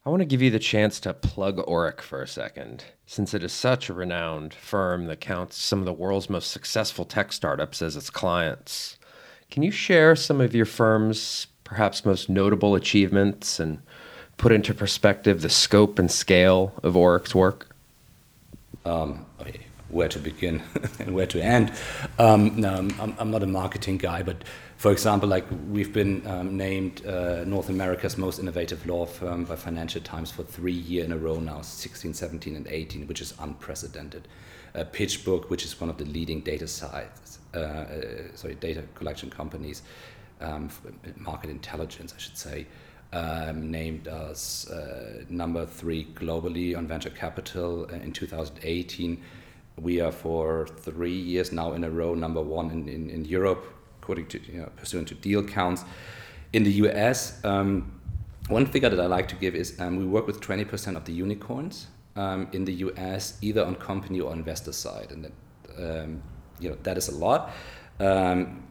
I 0.03 0.09
want 0.09 0.21
to 0.21 0.25
give 0.25 0.41
you 0.41 0.49
the 0.49 0.57
chance 0.57 0.99
to 1.01 1.13
plug 1.13 1.57
Orrick 1.57 2.01
for 2.01 2.23
a 2.23 2.27
second, 2.27 2.85
since 3.05 3.35
it 3.35 3.43
is 3.43 3.51
such 3.51 3.87
a 3.87 3.93
renowned 3.93 4.51
firm 4.51 5.05
that 5.05 5.21
counts 5.21 5.61
some 5.61 5.77
of 5.77 5.85
the 5.85 5.93
world's 5.93 6.27
most 6.27 6.49
successful 6.49 7.05
tech 7.05 7.31
startups 7.31 7.83
as 7.83 7.95
its 7.95 8.09
clients. 8.09 8.97
Can 9.51 9.61
you 9.61 9.69
share 9.69 10.15
some 10.15 10.41
of 10.41 10.55
your 10.55 10.65
firm's 10.65 11.45
perhaps 11.63 12.03
most 12.03 12.29
notable 12.29 12.73
achievements 12.73 13.59
and 13.59 13.79
put 14.37 14.51
into 14.51 14.73
perspective 14.73 15.43
the 15.43 15.49
scope 15.49 15.99
and 15.99 16.09
scale 16.09 16.73
of 16.81 16.95
Orrick's 16.95 17.35
work? 17.35 17.75
Um, 18.85 19.27
where 19.91 20.07
to 20.09 20.19
begin 20.19 20.61
and 20.99 21.13
where 21.13 21.27
to 21.27 21.41
end. 21.41 21.71
Um, 22.17 22.59
no, 22.59 22.75
I'm, 22.75 23.15
I'm, 23.19 23.31
not 23.31 23.43
a 23.43 23.47
marketing 23.47 23.97
guy, 23.97 24.23
but 24.23 24.43
for 24.77 24.91
example, 24.91 25.29
like 25.29 25.45
we've 25.69 25.93
been 25.93 26.25
um, 26.25 26.57
named 26.57 27.05
uh, 27.05 27.43
North 27.43 27.69
America's 27.69 28.17
most 28.17 28.39
innovative 28.39 28.85
law 28.85 29.05
firm 29.05 29.43
by 29.45 29.55
Financial 29.55 30.01
Times 30.01 30.31
for 30.31 30.43
three 30.43 30.71
years 30.73 31.05
in 31.05 31.11
a 31.11 31.17
row 31.17 31.39
now, 31.39 31.61
16, 31.61 32.13
17, 32.13 32.55
and 32.55 32.67
18, 32.67 33.07
which 33.07 33.21
is 33.21 33.33
unprecedented. 33.39 34.27
Uh, 34.73 34.85
PitchBook, 34.85 35.49
which 35.49 35.65
is 35.65 35.79
one 35.79 35.89
of 35.89 35.97
the 35.97 36.05
leading 36.05 36.39
data 36.39 36.67
sites, 36.67 37.39
uh, 37.53 37.57
uh 37.57 37.85
sorry, 38.35 38.55
data 38.55 38.83
collection 38.95 39.29
companies, 39.29 39.83
um, 40.39 40.69
market 41.17 41.49
intelligence, 41.49 42.13
I 42.15 42.19
should 42.19 42.37
say, 42.37 42.65
um, 43.13 43.69
named 43.69 44.07
us 44.07 44.69
uh, 44.69 45.23
number 45.29 45.65
three 45.65 46.07
globally 46.15 46.77
on 46.77 46.87
venture 46.87 47.09
capital 47.09 47.87
uh, 47.91 47.95
in 47.95 48.13
2018. 48.13 49.21
We 49.79 50.01
are 50.01 50.11
for 50.11 50.67
three 50.67 51.17
years 51.17 51.51
now 51.51 51.73
in 51.73 51.83
a 51.83 51.89
row 51.89 52.13
number 52.13 52.41
one 52.41 52.71
in, 52.71 52.87
in, 52.87 53.09
in 53.09 53.25
Europe 53.25 53.65
according 54.01 54.25
to 54.27 54.39
you 54.51 54.61
know, 54.61 54.69
pursuant 54.75 55.07
to 55.07 55.15
deal 55.15 55.43
counts. 55.43 55.85
In 56.53 56.63
the 56.63 56.71
US, 56.85 57.43
um, 57.45 58.01
one 58.49 58.65
figure 58.65 58.89
that 58.89 58.99
I 58.99 59.05
like 59.05 59.27
to 59.29 59.35
give 59.35 59.55
is 59.55 59.79
um, 59.79 59.97
we 59.97 60.05
work 60.05 60.27
with 60.27 60.41
20% 60.41 60.97
of 60.97 61.05
the 61.05 61.13
unicorns 61.13 61.87
um, 62.15 62.47
in 62.51 62.65
the 62.65 62.73
US, 62.73 63.37
either 63.41 63.63
on 63.63 63.75
company 63.75 64.19
or 64.19 64.33
investor 64.33 64.73
side, 64.73 65.11
and 65.11 65.25
that, 65.25 65.33
um, 65.77 66.21
you 66.59 66.69
know 66.69 66.77
that 66.83 66.97
is 66.97 67.07
a 67.07 67.15
lot. 67.15 67.51
Um, 67.99 68.63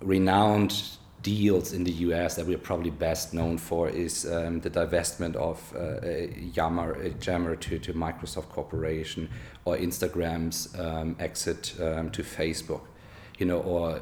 renowned 0.00 0.97
deals 1.22 1.72
in 1.72 1.84
the 1.84 1.92
US 1.92 2.36
that 2.36 2.46
we're 2.46 2.58
probably 2.58 2.90
best 2.90 3.34
known 3.34 3.58
for 3.58 3.88
is 3.88 4.24
um, 4.30 4.60
the 4.60 4.70
divestment 4.70 5.34
of 5.36 5.74
uh, 5.76 6.06
Yammer, 6.54 7.12
Yammer 7.22 7.56
to, 7.56 7.78
to 7.78 7.92
Microsoft 7.92 8.48
Corporation 8.50 9.28
or 9.64 9.76
Instagram's 9.76 10.78
um, 10.78 11.16
exit 11.18 11.74
um, 11.80 12.10
to 12.10 12.22
Facebook 12.22 12.82
you 13.38 13.46
know, 13.46 13.60
or 13.60 13.96
uh, 13.96 14.00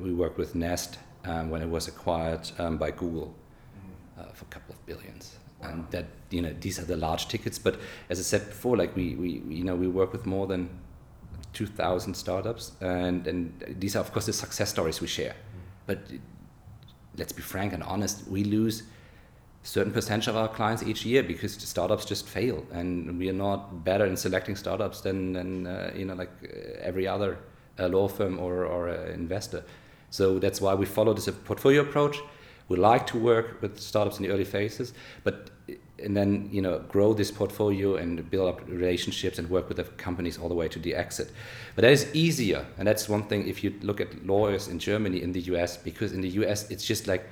we 0.00 0.12
worked 0.12 0.38
with 0.38 0.54
Nest 0.54 0.98
um, 1.24 1.50
when 1.50 1.60
it 1.60 1.68
was 1.68 1.88
acquired 1.88 2.50
um, 2.58 2.78
by 2.78 2.90
Google 2.90 3.34
uh, 4.18 4.24
for 4.32 4.44
a 4.44 4.48
couple 4.48 4.74
of 4.74 4.86
billions. 4.86 5.36
Wow. 5.60 5.70
And 5.70 5.90
that 5.90 6.06
you 6.30 6.40
know 6.40 6.54
these 6.58 6.78
are 6.78 6.84
the 6.84 6.96
large 6.96 7.28
tickets, 7.28 7.58
but 7.58 7.78
as 8.08 8.18
I 8.18 8.22
said 8.22 8.46
before, 8.46 8.76
like 8.76 8.96
we, 8.96 9.14
we 9.16 9.42
you 9.54 9.64
know 9.64 9.74
we 9.74 9.88
work 9.88 10.12
with 10.12 10.24
more 10.24 10.46
than 10.46 10.70
2,000 11.52 12.14
startups, 12.14 12.72
and 12.80 13.26
and 13.26 13.76
these 13.78 13.94
are 13.96 13.98
of 13.98 14.12
course 14.12 14.26
the 14.26 14.32
success 14.32 14.70
stories 14.70 15.00
we 15.00 15.06
share. 15.06 15.34
But 15.86 15.98
let's 17.16 17.32
be 17.32 17.42
frank 17.42 17.72
and 17.72 17.82
honest, 17.82 18.26
we 18.28 18.44
lose 18.44 18.84
certain 19.62 19.92
percentage 19.92 20.28
of 20.28 20.36
our 20.36 20.48
clients 20.48 20.82
each 20.82 21.04
year 21.04 21.22
because 21.22 21.52
startups 21.52 22.04
just 22.04 22.26
fail, 22.28 22.64
and 22.72 23.18
we 23.18 23.28
are 23.28 23.34
not 23.34 23.84
better 23.84 24.06
in 24.06 24.16
selecting 24.16 24.56
startups 24.56 25.00
than 25.02 25.32
than 25.32 25.66
uh, 25.66 25.92
you 25.94 26.04
know 26.04 26.14
like 26.14 26.30
uh, 26.44 26.78
every 26.80 27.06
other 27.06 27.38
a 27.78 27.88
law 27.88 28.08
firm 28.08 28.38
or, 28.38 28.64
or 28.64 28.88
an 28.88 29.14
investor. 29.14 29.64
So 30.10 30.38
that's 30.38 30.60
why 30.60 30.74
we 30.74 30.86
follow 30.86 31.14
this 31.14 31.28
portfolio 31.44 31.82
approach. 31.82 32.18
We 32.68 32.76
like 32.76 33.06
to 33.08 33.18
work 33.18 33.60
with 33.62 33.80
startups 33.80 34.18
in 34.18 34.24
the 34.24 34.30
early 34.32 34.44
phases, 34.44 34.92
but 35.24 35.50
and 36.02 36.16
then 36.16 36.48
you 36.52 36.62
know 36.62 36.80
grow 36.88 37.12
this 37.14 37.30
portfolio 37.30 37.96
and 37.96 38.28
build 38.30 38.48
up 38.48 38.68
relationships 38.68 39.38
and 39.38 39.48
work 39.50 39.68
with 39.68 39.76
the 39.76 39.84
companies 39.84 40.38
all 40.38 40.48
the 40.48 40.54
way 40.54 40.68
to 40.68 40.78
the 40.78 40.94
exit. 40.94 41.30
But 41.74 41.82
that 41.82 41.92
is 41.92 42.08
easier, 42.14 42.66
and 42.78 42.86
that's 42.86 43.08
one 43.08 43.24
thing. 43.24 43.48
If 43.48 43.62
you 43.64 43.74
look 43.82 44.00
at 44.00 44.26
lawyers 44.26 44.68
in 44.68 44.78
Germany, 44.78 45.22
in 45.22 45.32
the 45.32 45.40
U.S., 45.52 45.76
because 45.76 46.12
in 46.12 46.20
the 46.20 46.30
U.S. 46.40 46.70
it's 46.70 46.84
just 46.84 47.06
like 47.06 47.28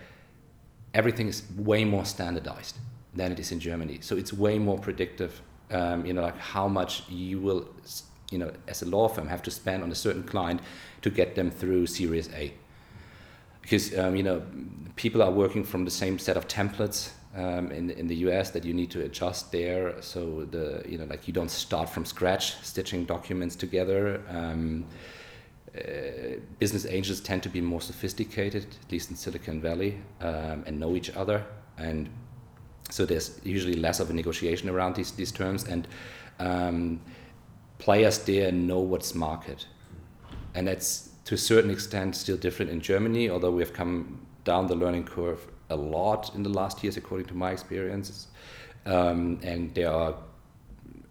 everything 0.95 1.29
is 1.29 1.43
way 1.57 1.85
more 1.85 2.05
standardized 2.05 2.77
than 3.15 3.33
it 3.33 3.39
is 3.39 3.53
in 3.53 3.61
Germany. 3.61 3.99
So 4.01 4.17
it's 4.17 4.33
way 4.33 4.59
more 4.59 4.79
predictive. 4.79 5.43
Um, 5.71 6.07
you 6.07 6.15
know, 6.15 6.23
like 6.23 6.39
how 6.39 6.67
much 6.67 7.09
you 7.11 7.41
will 7.41 7.69
you 8.31 8.39
know, 8.39 8.53
as 8.67 8.83
a 8.83 8.87
law 8.87 9.09
firm, 9.09 9.29
have 9.29 9.43
to 9.43 9.51
spend 9.51 9.83
on 9.83 9.91
a 9.91 9.95
certain 9.95 10.23
client 10.23 10.61
to 11.03 11.11
get 11.11 11.35
them 11.35 11.51
through 11.51 11.87
Series 11.87 12.29
A. 12.35 12.53
Because 13.63 13.97
um, 13.99 14.17
you 14.17 14.23
know, 14.23 14.43
people 14.97 15.23
are 15.23 15.31
working 15.31 15.65
from 15.65 15.85
the 15.85 15.91
same 15.91 16.19
set 16.19 16.37
of 16.37 16.49
templates 16.49 17.11
um, 17.39 17.71
in 17.71 17.91
in 17.91 18.09
the 18.09 18.17
U.S. 18.27 18.51
that 18.51 18.65
you 18.65 18.75
need 18.75 18.91
to 18.91 19.01
adjust 19.03 19.53
there. 19.53 20.03
So 20.03 20.45
the 20.51 20.83
you 20.89 20.99
know, 20.99 21.05
like 21.05 21.29
you 21.29 21.35
don't 21.35 21.51
start 21.51 21.89
from 21.89 22.05
scratch 22.05 22.57
stitching 22.63 23.05
documents 23.05 23.57
together. 23.57 24.21
Um, 24.29 24.85
uh, 25.77 26.41
business 26.59 26.87
angels 26.87 27.21
tend 27.21 27.43
to 27.43 27.49
be 27.49 27.61
more 27.61 27.81
sophisticated, 27.81 28.67
at 28.85 28.91
least 28.91 29.11
in 29.11 29.17
Silicon 29.17 29.61
Valley, 29.61 29.99
um, 30.21 30.65
and 30.67 30.81
know 30.81 30.97
each 30.97 31.11
other. 31.11 31.45
And 31.77 32.09
so 32.91 33.07
there's 33.07 33.41
usually 33.45 33.75
less 33.75 34.01
of 34.01 34.11
a 34.11 34.13
negotiation 34.13 34.69
around 34.69 34.97
these 34.97 35.13
these 35.13 35.33
terms 35.33 35.65
and 35.69 35.87
um, 36.41 37.01
players 37.79 38.19
there 38.25 38.51
know 38.51 38.81
what's 38.81 39.15
market. 39.15 39.67
And 40.55 40.67
that's 40.67 41.11
to 41.27 41.35
a 41.35 41.39
certain 41.39 41.71
extent 41.71 42.17
still 42.17 42.37
different 42.37 42.73
in 42.73 42.81
Germany, 42.81 43.31
although 43.31 43.53
we 43.53 43.63
have 43.63 43.73
come 43.73 44.27
down 44.45 44.67
the 44.67 44.75
learning 44.75 45.05
curve 45.05 45.47
a 45.71 45.77
lot 45.77 46.35
in 46.35 46.43
the 46.43 46.49
last 46.49 46.83
years, 46.83 46.97
according 46.97 47.27
to 47.27 47.35
my 47.35 47.51
experiences. 47.51 48.29
Um, 48.87 49.39
and 49.43 49.75
there 49.75 49.93
are 49.93 50.15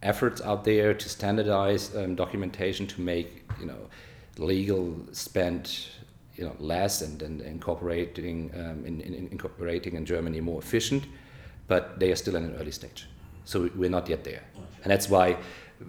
efforts 0.03 0.41
out 0.41 0.63
there 0.63 0.93
to 0.93 1.09
standardize 1.09 1.95
um, 1.95 2.15
documentation 2.15 2.87
to 2.87 3.01
make 3.01 3.43
you 3.59 3.65
know 3.65 3.89
legal 4.37 4.95
spend 5.11 5.87
you 6.35 6.45
know 6.45 6.55
less 6.59 7.01
and, 7.01 7.21
and 7.21 7.41
incorporating 7.41 8.51
um, 8.55 8.85
in, 8.85 9.01
in, 9.01 9.27
incorporating 9.31 9.95
in 9.95 10.05
Germany 10.05 10.39
more 10.39 10.59
efficient, 10.59 11.05
but 11.67 11.99
they 11.99 12.11
are 12.11 12.15
still 12.15 12.35
in 12.35 12.43
an 12.43 12.55
early 12.59 12.71
stage. 12.71 13.07
So 13.45 13.69
we're 13.75 13.89
not 13.89 14.07
yet 14.09 14.23
there, 14.23 14.43
and 14.83 14.91
that's 14.91 15.09
why 15.09 15.37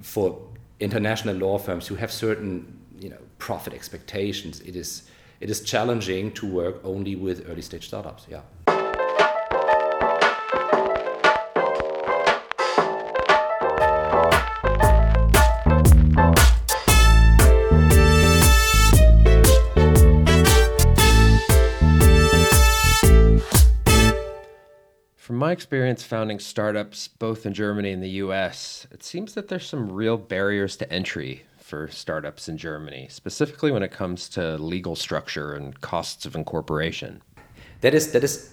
for 0.02 0.40
international 0.80 1.36
law 1.36 1.58
firms 1.58 1.86
who 1.86 1.94
have 1.96 2.12
certain 2.12 2.78
you 2.98 3.08
know 3.08 3.18
profit 3.38 3.74
expectations 3.74 4.60
it 4.60 4.76
is 4.76 5.10
it 5.40 5.50
is 5.50 5.60
challenging 5.60 6.32
to 6.32 6.46
work 6.46 6.80
only 6.84 7.14
with 7.14 7.48
early 7.48 7.62
stage 7.62 7.86
startups 7.86 8.26
yeah 8.28 8.40
my 25.48 25.52
experience 25.52 26.02
founding 26.02 26.38
startups 26.38 27.08
both 27.08 27.46
in 27.46 27.54
Germany 27.54 27.90
and 27.90 28.02
the 28.02 28.20
US, 28.26 28.86
it 28.90 29.02
seems 29.02 29.32
that 29.32 29.48
there's 29.48 29.66
some 29.66 29.90
real 29.90 30.18
barriers 30.18 30.76
to 30.76 30.92
entry 30.92 31.46
for 31.56 31.88
startups 31.88 32.50
in 32.50 32.58
Germany, 32.58 33.06
specifically 33.08 33.72
when 33.72 33.82
it 33.82 33.90
comes 33.90 34.28
to 34.28 34.58
legal 34.58 34.94
structure 34.94 35.54
and 35.54 35.80
costs 35.80 36.26
of 36.26 36.34
incorporation. 36.34 37.22
That 37.80 37.94
is 37.94 38.12
that 38.12 38.22
is 38.24 38.52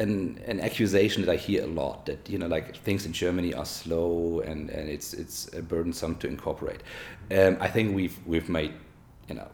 an, 0.00 0.38
an 0.46 0.60
accusation 0.60 1.24
that 1.24 1.32
I 1.32 1.36
hear 1.36 1.64
a 1.64 1.66
lot 1.66 2.04
that 2.04 2.28
you 2.28 2.36
know 2.36 2.46
like 2.46 2.76
things 2.76 3.06
in 3.06 3.14
Germany 3.14 3.54
are 3.54 3.64
slow 3.64 4.40
and, 4.40 4.68
and 4.68 4.90
it's 4.90 5.14
it's 5.14 5.46
burdensome 5.46 6.16
to 6.16 6.28
incorporate. 6.28 6.82
Um, 7.30 7.56
I 7.58 7.68
think 7.68 7.96
we've 7.96 8.18
we've 8.26 8.50
made 8.50 8.74
you 9.28 9.36
know 9.36 9.48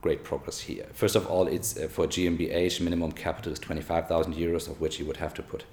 great 0.00 0.24
progress 0.24 0.60
here. 0.60 0.86
First 0.92 1.16
of 1.16 1.26
all, 1.26 1.46
it's 1.46 1.76
uh, 1.76 1.88
for 1.88 2.06
GmbH 2.06 2.80
minimum 2.80 3.12
capital 3.12 3.52
is 3.52 3.58
twenty 3.58 3.82
five 3.82 4.08
thousand 4.08 4.34
euros, 4.34 4.68
of 4.68 4.80
which 4.80 4.98
you 4.98 5.06
would 5.06 5.18
have 5.18 5.34
to 5.34 5.42
put 5.42 5.64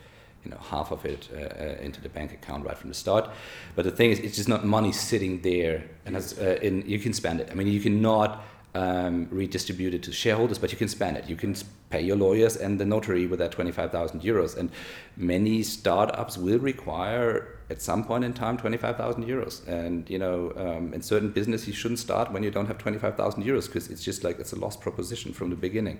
you 0.43 0.51
know 0.51 0.57
half 0.57 0.91
of 0.91 1.05
it 1.05 1.29
uh, 1.33 1.37
uh, 1.37 1.77
into 1.81 2.01
the 2.01 2.09
bank 2.09 2.33
account 2.33 2.65
right 2.65 2.77
from 2.77 2.89
the 2.89 2.95
start. 2.95 3.29
But 3.75 3.85
the 3.85 3.91
thing 3.91 4.11
is, 4.11 4.19
it's 4.19 4.35
just 4.35 4.49
not 4.49 4.65
money 4.65 4.91
sitting 4.91 5.41
there, 5.41 5.83
and 6.05 6.15
as, 6.15 6.37
uh, 6.39 6.59
in, 6.61 6.87
you 6.87 6.99
can 6.99 7.13
spend 7.13 7.39
it. 7.39 7.49
I 7.51 7.55
mean, 7.55 7.67
you 7.67 7.79
cannot 7.79 8.43
um, 8.75 9.27
redistribute 9.31 9.93
it 9.93 10.03
to 10.03 10.11
shareholders, 10.11 10.57
but 10.59 10.71
you 10.71 10.77
can 10.77 10.89
spend 10.89 11.17
it. 11.17 11.29
You 11.29 11.35
can 11.35 11.55
pay 11.89 12.01
your 12.01 12.17
lawyers 12.17 12.57
and 12.57 12.79
the 12.79 12.85
notary 12.85 13.25
with 13.25 13.39
that 13.39 13.51
25,000 13.51 14.21
euros. 14.21 14.57
And 14.57 14.69
many 15.15 15.63
startups 15.63 16.37
will 16.37 16.59
require 16.59 17.54
at 17.69 17.81
some 17.81 18.03
point 18.03 18.23
in 18.23 18.33
time 18.33 18.57
25,000 18.57 19.25
euros. 19.25 19.67
And, 19.67 20.09
you 20.09 20.19
know, 20.19 20.53
um, 20.55 20.93
in 20.93 21.01
certain 21.01 21.31
business, 21.31 21.67
you 21.67 21.73
shouldn't 21.73 21.99
start 21.99 22.31
when 22.31 22.43
you 22.43 22.51
don't 22.51 22.67
have 22.67 22.77
25,000 22.77 23.43
euros 23.43 23.65
because 23.65 23.89
it's 23.89 24.03
just 24.03 24.23
like 24.23 24.39
it's 24.39 24.53
a 24.53 24.59
lost 24.59 24.81
proposition 24.81 25.33
from 25.33 25.49
the 25.49 25.55
beginning. 25.55 25.99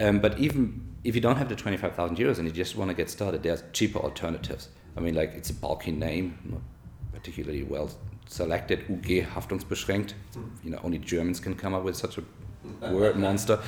Um, 0.00 0.20
but 0.20 0.38
even 0.38 0.96
if 1.04 1.14
you 1.14 1.20
don't 1.20 1.36
have 1.36 1.48
the 1.48 1.56
25,000 1.56 2.16
euros 2.16 2.38
and 2.38 2.46
you 2.46 2.52
just 2.52 2.76
want 2.76 2.90
to 2.90 2.94
get 2.94 3.10
started, 3.10 3.42
there's 3.42 3.62
cheaper 3.72 3.98
alternatives. 3.98 4.68
I 4.96 5.00
mean, 5.00 5.14
like 5.14 5.34
it's 5.34 5.50
a 5.50 5.54
bulky 5.54 5.92
name, 5.92 6.38
not 6.44 6.60
particularly 7.12 7.62
well 7.62 7.90
selected 8.26 8.80
UG 8.90 9.26
Haftungsbeschränkt. 9.34 10.14
You 10.64 10.70
know, 10.70 10.80
only 10.82 10.98
Germans 10.98 11.40
can 11.40 11.54
come 11.54 11.74
up 11.74 11.84
with 11.84 11.96
such 11.96 12.18
a 12.18 12.22
word 12.90 13.16
monster. 13.16 13.58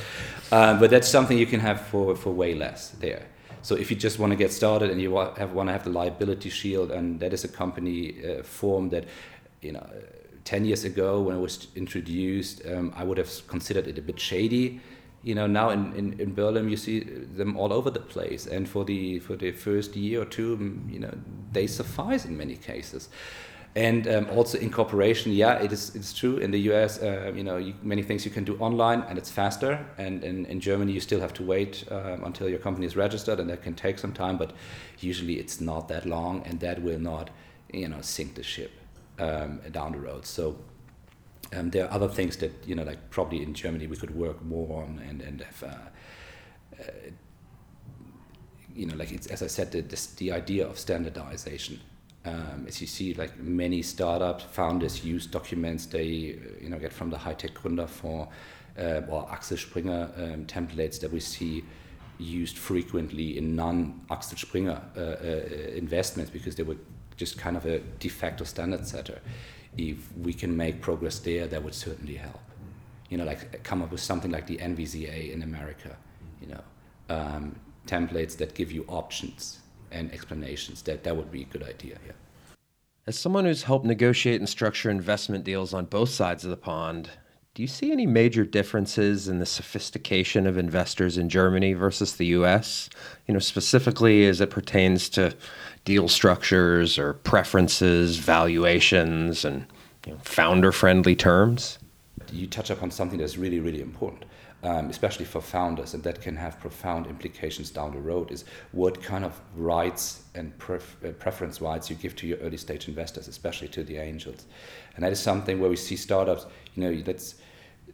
Uh, 0.50 0.78
but 0.78 0.90
that's 0.90 1.08
something 1.08 1.38
you 1.38 1.46
can 1.46 1.60
have 1.60 1.80
for, 1.82 2.16
for 2.16 2.30
way 2.32 2.54
less 2.54 2.90
there. 3.00 3.26
So 3.62 3.74
if 3.74 3.90
you 3.90 3.96
just 3.96 4.18
want 4.18 4.32
to 4.32 4.36
get 4.36 4.52
started 4.52 4.90
and 4.90 5.00
you 5.00 5.16
have, 5.16 5.52
want 5.52 5.68
to 5.68 5.72
have 5.72 5.84
the 5.84 5.90
liability 5.90 6.50
shield, 6.50 6.90
and 6.90 7.20
that 7.20 7.32
is 7.32 7.44
a 7.44 7.48
company 7.48 8.14
uh, 8.24 8.42
form 8.42 8.90
that, 8.90 9.04
you 9.60 9.72
know, 9.72 9.86
10 10.44 10.64
years 10.64 10.84
ago 10.84 11.20
when 11.20 11.36
it 11.36 11.40
was 11.40 11.68
introduced, 11.74 12.62
um, 12.66 12.92
I 12.96 13.04
would 13.04 13.18
have 13.18 13.46
considered 13.48 13.86
it 13.86 13.98
a 13.98 14.02
bit 14.02 14.18
shady. 14.18 14.80
You 15.22 15.34
know, 15.34 15.46
now 15.46 15.70
in, 15.70 15.92
in, 15.94 16.18
in 16.20 16.34
Berlin 16.34 16.68
you 16.68 16.76
see 16.76 17.00
them 17.00 17.56
all 17.56 17.72
over 17.72 17.90
the 17.90 18.00
place, 18.00 18.46
and 18.46 18.68
for 18.68 18.84
the 18.84 19.18
for 19.18 19.36
the 19.36 19.50
first 19.50 19.96
year 19.96 20.22
or 20.22 20.24
two, 20.24 20.80
you 20.88 21.00
know, 21.00 21.12
they 21.52 21.66
suffice 21.66 22.24
in 22.24 22.36
many 22.36 22.54
cases 22.54 23.08
and 23.78 24.08
um, 24.08 24.26
also 24.30 24.58
incorporation. 24.58 25.30
Yeah, 25.30 25.62
it 25.62 25.72
is. 25.72 25.94
It's 25.94 26.12
true. 26.12 26.38
In 26.38 26.50
the 26.50 26.58
U.S., 26.70 27.00
uh, 27.00 27.32
you 27.32 27.44
know, 27.44 27.58
you, 27.58 27.74
many 27.80 28.02
things 28.02 28.24
you 28.24 28.30
can 28.32 28.42
do 28.42 28.56
online, 28.58 29.02
and 29.02 29.16
it's 29.16 29.30
faster. 29.30 29.86
And 29.98 30.24
in, 30.24 30.46
in 30.46 30.58
Germany, 30.58 30.92
you 30.92 31.00
still 31.00 31.20
have 31.20 31.32
to 31.34 31.44
wait 31.44 31.84
um, 31.92 32.24
until 32.24 32.48
your 32.48 32.58
company 32.58 32.86
is 32.86 32.96
registered, 32.96 33.38
and 33.38 33.48
that 33.50 33.62
can 33.62 33.74
take 33.74 34.00
some 34.00 34.12
time. 34.12 34.36
But 34.36 34.52
usually, 34.98 35.34
it's 35.34 35.60
not 35.60 35.86
that 35.88 36.06
long, 36.06 36.42
and 36.44 36.58
that 36.58 36.82
will 36.82 36.98
not, 36.98 37.30
you 37.72 37.88
know, 37.88 38.00
sink 38.00 38.34
the 38.34 38.42
ship 38.42 38.72
um, 39.18 39.60
down 39.70 39.92
the 39.92 40.00
road. 40.00 40.26
So. 40.26 40.56
Um, 41.56 41.70
there 41.70 41.86
are 41.86 41.94
other 41.94 42.08
things 42.08 42.36
that 42.38 42.52
you 42.66 42.74
know, 42.74 42.82
like 42.82 43.08
probably 43.08 43.42
in 43.42 43.54
Germany, 43.54 43.86
we 43.86 43.96
could 43.96 44.14
work 44.14 44.44
more 44.44 44.82
on 44.82 45.00
and 45.08 45.22
and 45.22 45.40
have, 45.40 45.62
uh, 45.62 46.82
uh, 46.82 47.10
you 48.74 48.84
know, 48.84 48.94
like 48.96 49.12
it's 49.12 49.28
as 49.28 49.42
I 49.42 49.46
said, 49.46 49.72
the, 49.72 49.80
the 50.18 50.32
idea 50.32 50.66
of 50.68 50.78
standardization 50.78 51.80
um, 52.24 52.64
as 52.66 52.80
you 52.80 52.86
see, 52.86 53.14
like 53.14 53.38
many 53.38 53.82
startup 53.82 54.40
founders 54.40 55.04
use 55.04 55.26
documents 55.26 55.86
they 55.86 56.36
uh, 56.38 56.62
you 56.62 56.68
know 56.68 56.78
get 56.78 56.92
from 56.92 57.10
the 57.10 57.18
High-Tech 57.18 57.54
Gründerfonds 57.54 58.28
uh, 58.78 59.00
or 59.08 59.30
Axel 59.30 59.56
Springer 59.56 60.10
um, 60.16 60.44
templates 60.46 61.00
that 61.00 61.12
we 61.12 61.20
see 61.20 61.64
used 62.18 62.58
frequently 62.58 63.38
in 63.38 63.54
non 63.54 64.00
Axel 64.10 64.36
Springer 64.36 64.82
uh, 64.96 65.00
uh, 65.00 65.76
investments 65.76 66.30
because 66.30 66.56
they 66.56 66.64
were 66.64 66.76
just 67.16 67.38
kind 67.38 67.56
of 67.56 67.66
a 67.66 67.78
de 67.78 68.08
facto 68.08 68.44
standard 68.44 68.86
setter. 68.86 69.20
If 69.76 70.16
we 70.16 70.32
can 70.32 70.56
make 70.56 70.80
progress 70.80 71.20
there, 71.20 71.46
that 71.46 71.62
would 71.62 71.74
certainly 71.74 72.16
help. 72.16 72.40
You 73.10 73.18
know, 73.18 73.24
like 73.24 73.62
come 73.62 73.80
up 73.80 73.92
with 73.92 74.00
something 74.00 74.30
like 74.30 74.46
the 74.46 74.58
NVCA 74.58 75.32
in 75.32 75.42
America. 75.42 75.96
You 76.40 76.48
know, 76.48 76.62
um, 77.08 77.56
templates 77.86 78.36
that 78.36 78.54
give 78.54 78.72
you 78.72 78.84
options 78.88 79.60
and 79.90 80.12
explanations. 80.12 80.82
That 80.82 81.04
that 81.04 81.16
would 81.16 81.30
be 81.30 81.42
a 81.42 81.46
good 81.46 81.62
idea. 81.62 81.98
Yeah. 82.06 82.12
As 83.06 83.18
someone 83.18 83.46
who's 83.46 83.62
helped 83.62 83.86
negotiate 83.86 84.40
and 84.40 84.48
structure 84.48 84.90
investment 84.90 85.44
deals 85.44 85.72
on 85.72 85.86
both 85.86 86.10
sides 86.10 86.44
of 86.44 86.50
the 86.50 86.56
pond, 86.56 87.10
do 87.54 87.62
you 87.62 87.68
see 87.68 87.90
any 87.90 88.06
major 88.06 88.44
differences 88.44 89.28
in 89.28 89.38
the 89.38 89.46
sophistication 89.46 90.46
of 90.46 90.58
investors 90.58 91.16
in 91.16 91.28
Germany 91.28 91.72
versus 91.72 92.16
the 92.16 92.26
US? 92.26 92.90
You 93.26 93.34
know, 93.34 93.40
specifically 93.40 94.26
as 94.26 94.40
it 94.40 94.50
pertains 94.50 95.08
to 95.10 95.34
deal 95.84 96.08
structures 96.08 96.98
or 96.98 97.14
preferences, 97.14 98.18
valuations, 98.18 99.44
and 99.44 99.66
you 100.06 100.12
know, 100.12 100.18
founder 100.22 100.70
friendly 100.70 101.16
terms? 101.16 101.78
You 102.30 102.46
touch 102.46 102.68
upon 102.68 102.90
something 102.90 103.18
that's 103.18 103.38
really, 103.38 103.58
really 103.58 103.80
important 103.80 104.24
um, 104.62 104.90
especially 104.90 105.24
for 105.24 105.40
founders, 105.40 105.94
and 105.94 106.02
that 106.02 106.20
can 106.20 106.36
have 106.36 106.58
profound 106.60 107.06
implications 107.06 107.70
down 107.70 107.92
the 107.92 108.00
road, 108.00 108.30
is 108.30 108.44
what 108.72 109.02
kind 109.02 109.24
of 109.24 109.40
rights 109.56 110.22
and 110.34 110.56
pref- 110.58 110.96
uh, 111.04 111.10
preference 111.10 111.60
rights 111.60 111.88
you 111.88 111.96
give 111.96 112.16
to 112.16 112.26
your 112.26 112.38
early 112.38 112.56
stage 112.56 112.88
investors, 112.88 113.28
especially 113.28 113.68
to 113.68 113.84
the 113.84 113.96
angels. 113.96 114.46
And 114.96 115.04
that 115.04 115.12
is 115.12 115.20
something 115.20 115.60
where 115.60 115.70
we 115.70 115.76
see 115.76 115.96
startups, 115.96 116.46
you 116.74 116.82
know, 116.82 117.02
that's, 117.02 117.36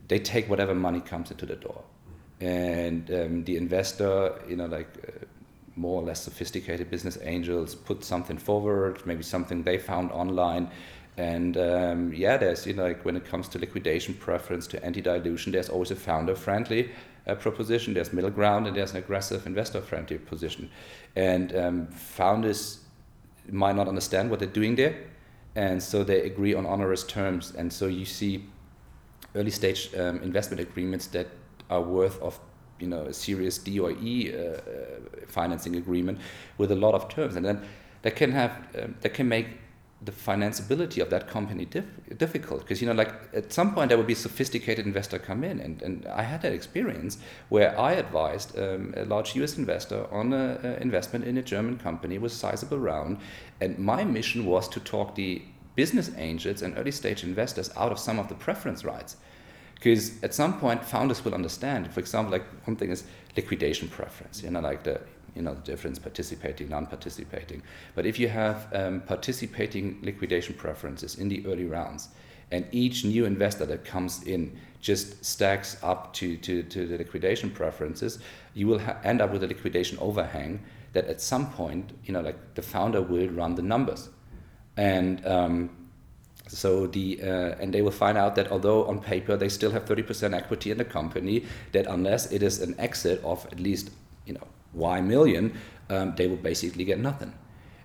they 0.09 0.19
take 0.19 0.49
whatever 0.49 0.75
money 0.75 1.01
comes 1.01 1.31
into 1.31 1.47
the 1.47 1.57
door. 1.57 1.83
And 2.41 3.11
um, 3.11 3.45
the 3.45 3.57
investor, 3.57 4.35
you 4.49 4.57
know, 4.57 4.67
like 4.67 4.89
uh, 5.07 5.25
more 5.77 6.01
or 6.01 6.05
less 6.05 6.23
sophisticated 6.23 6.91
business 6.91 7.19
angels 7.23 7.75
put 7.75 8.05
something 8.05 8.39
forward, 8.39 9.05
maybe 9.07 9.23
something 9.23 9.63
they 9.63 9.79
found 9.79 10.13
online, 10.13 10.71
and 11.17 11.57
um, 11.57 12.13
yeah, 12.13 12.37
there's, 12.37 12.67
you 12.67 12.73
know, 12.73 12.85
like 12.85 13.05
when 13.05 13.17
it 13.17 13.25
comes 13.25 13.49
to 13.51 13.59
liquidation 13.59 14.15
preference 14.15 14.67
to 14.69 14.85
anti 14.85 15.01
dilution, 15.01 15.53
there's 15.53 15.69
always 15.69 15.91
a 15.91 15.97
founder 15.97 16.35
friendly 16.35 16.91
uh, 17.27 17.35
proposition, 17.37 17.95
there's 17.95 18.13
middle 18.13 18.31
ground, 18.31 18.67
and 18.67 18.77
there's 18.77 18.93
an 18.93 18.99
aggressive 18.99 19.47
investor 19.47 19.81
friendly 19.81 20.19
position. 20.19 20.71
And 21.15 21.55
um, 21.57 21.87
founders 21.87 22.81
might 23.51 23.77
not 23.77 23.87
understand 23.87 24.31
what 24.31 24.41
they're 24.41 24.49
doing 24.49 24.75
there, 24.75 24.97
and 25.55 25.81
so 25.81 26.03
they 26.03 26.23
agree 26.23 26.55
on 26.55 26.67
onerous 26.67 27.05
terms. 27.05 27.55
And 27.57 27.73
so 27.73 27.87
you 27.87 28.05
see 28.05 28.45
early 29.37 29.51
stage 29.51 29.95
um, 29.95 30.21
investment 30.23 30.61
agreements 30.61 31.07
that 31.09 31.29
are 31.71 31.81
worth 31.81 32.21
of 32.21 32.39
you 32.81 32.89
know 32.89 33.03
a 33.03 33.13
Series 33.13 33.59
D 33.59 33.79
or 33.79 33.93
E 33.93 34.35
uh, 34.35 34.39
uh, 34.39 34.61
financing 35.29 35.77
agreement 35.77 36.19
with 36.59 36.73
a 36.73 36.77
lot 36.77 36.95
of 36.95 37.09
terms, 37.09 37.37
and 37.37 37.45
then 37.45 37.63
that 38.03 38.17
can 38.17 38.33
have 38.33 38.51
um, 38.83 38.97
that 39.01 39.15
can 39.15 39.29
make 39.29 39.47
the 40.05 40.13
financeability 40.13 41.01
of 41.01 41.11
that 41.11 41.29
company 41.29 41.65
diff- 41.65 42.19
difficult. 42.19 42.61
Because 42.61 42.81
you 42.81 42.87
know 42.87 42.95
like 42.95 43.13
at 43.33 43.53
some 43.53 43.75
point 43.75 43.89
there 43.89 43.99
would 43.99 44.07
be 44.07 44.15
sophisticated 44.15 44.87
investor 44.87 45.19
come 45.19 45.45
in 45.45 45.61
and, 45.61 45.83
and 45.83 46.07
i 46.07 46.23
had 46.23 46.43
that 46.43 46.53
experience 46.53 47.19
where 47.49 47.79
i 47.79 47.93
advised 47.93 48.59
um, 48.59 48.93
a 48.97 49.05
large 49.05 49.37
us 49.37 49.57
investor 49.57 50.07
on 50.13 50.33
an 50.33 50.83
investment 50.83 51.25
in 51.25 51.37
a 51.39 51.43
german 51.43 51.79
company 51.79 52.19
with 52.19 52.33
a 52.33 52.35
sizable 52.35 52.79
round 52.79 53.19
and 53.61 53.79
my 53.79 54.05
mission 54.05 54.45
was 54.47 54.69
to 54.69 54.81
talk 54.81 55.15
the 55.15 55.43
business 55.75 56.11
angels 56.17 56.63
and 56.63 56.77
early 56.79 56.91
stage 56.93 57.25
investors 57.25 57.71
out 57.77 57.91
of 57.91 57.99
some 57.99 58.19
of 58.19 58.29
the 58.29 58.35
preference 58.35 58.85
rights. 58.85 59.17
Because 59.75 60.23
at 60.23 60.33
some 60.33 60.59
point 60.61 60.85
founders 60.85 61.25
will 61.25 61.35
understand 61.35 61.93
for 61.93 62.01
example 62.01 62.33
like 62.33 62.45
one 62.67 62.77
thing 62.77 62.91
is 62.91 63.05
liquidation 63.37 63.89
preference 63.89 64.43
you 64.43 64.51
know 64.51 64.61
like 64.61 64.83
the 64.85 65.01
you 65.35 65.43
know 65.43 65.55
the 65.55 65.61
difference 65.63 65.99
participating 65.99 66.69
non-participating. 66.69 67.63
But 67.95 68.07
if 68.07 68.19
you 68.19 68.29
have 68.29 68.69
um, 68.75 69.01
participating 69.01 69.99
liquidation 70.03 70.55
preferences 70.55 71.17
in 71.17 71.29
the 71.29 71.45
early 71.47 71.67
rounds 71.67 72.09
and 72.51 72.67
each 72.73 73.05
new 73.05 73.25
investor 73.25 73.67
that 73.67 73.85
comes 73.85 74.23
in 74.25 74.57
just 74.81 75.25
stacks 75.25 75.77
up 75.83 76.13
to, 76.13 76.37
to, 76.37 76.63
to 76.63 76.87
the 76.87 76.99
liquidation 76.99 77.51
preferences 77.51 78.19
you 78.53 78.67
will 78.67 78.79
ha- 78.79 78.97
end 79.03 79.21
up 79.21 79.33
with 79.33 79.43
a 79.43 79.47
liquidation 79.47 79.99
overhang 79.99 80.63
that 80.93 81.07
at 81.07 81.21
some 81.21 81.51
point 81.51 81.93
you 82.05 82.13
know 82.13 82.21
like 82.21 82.55
the 82.55 82.63
founder 82.63 83.03
will 83.03 83.29
run 83.29 83.55
the 83.55 83.63
numbers. 83.63 84.09
And 84.77 85.25
um, 85.27 85.71
so 86.49 86.87
the 86.87 87.21
uh, 87.23 87.61
and 87.61 87.73
they 87.73 87.83
will 87.83 87.91
find 87.91 88.19
out 88.19 88.35
that 88.37 88.51
although 88.51 88.85
on 88.87 89.01
paper 89.01 89.37
they 89.37 89.49
still 89.49 89.71
have 89.71 89.85
30% 89.85 90.35
equity 90.35 90.71
in 90.71 90.79
the 90.79 90.85
company 90.85 91.45
that 91.73 91.87
unless 91.87 92.31
it 92.31 92.43
is 92.43 92.61
an 92.61 92.75
exit 92.79 93.23
of 93.25 93.47
at 93.47 93.59
least 93.59 93.91
you 94.27 94.35
know 94.35 94.47
Y 94.75 95.01
million, 95.01 95.57
um, 95.91 96.15
they 96.17 96.27
will 96.27 96.37
basically 96.37 96.85
get 96.85 96.99
nothing. 96.99 97.33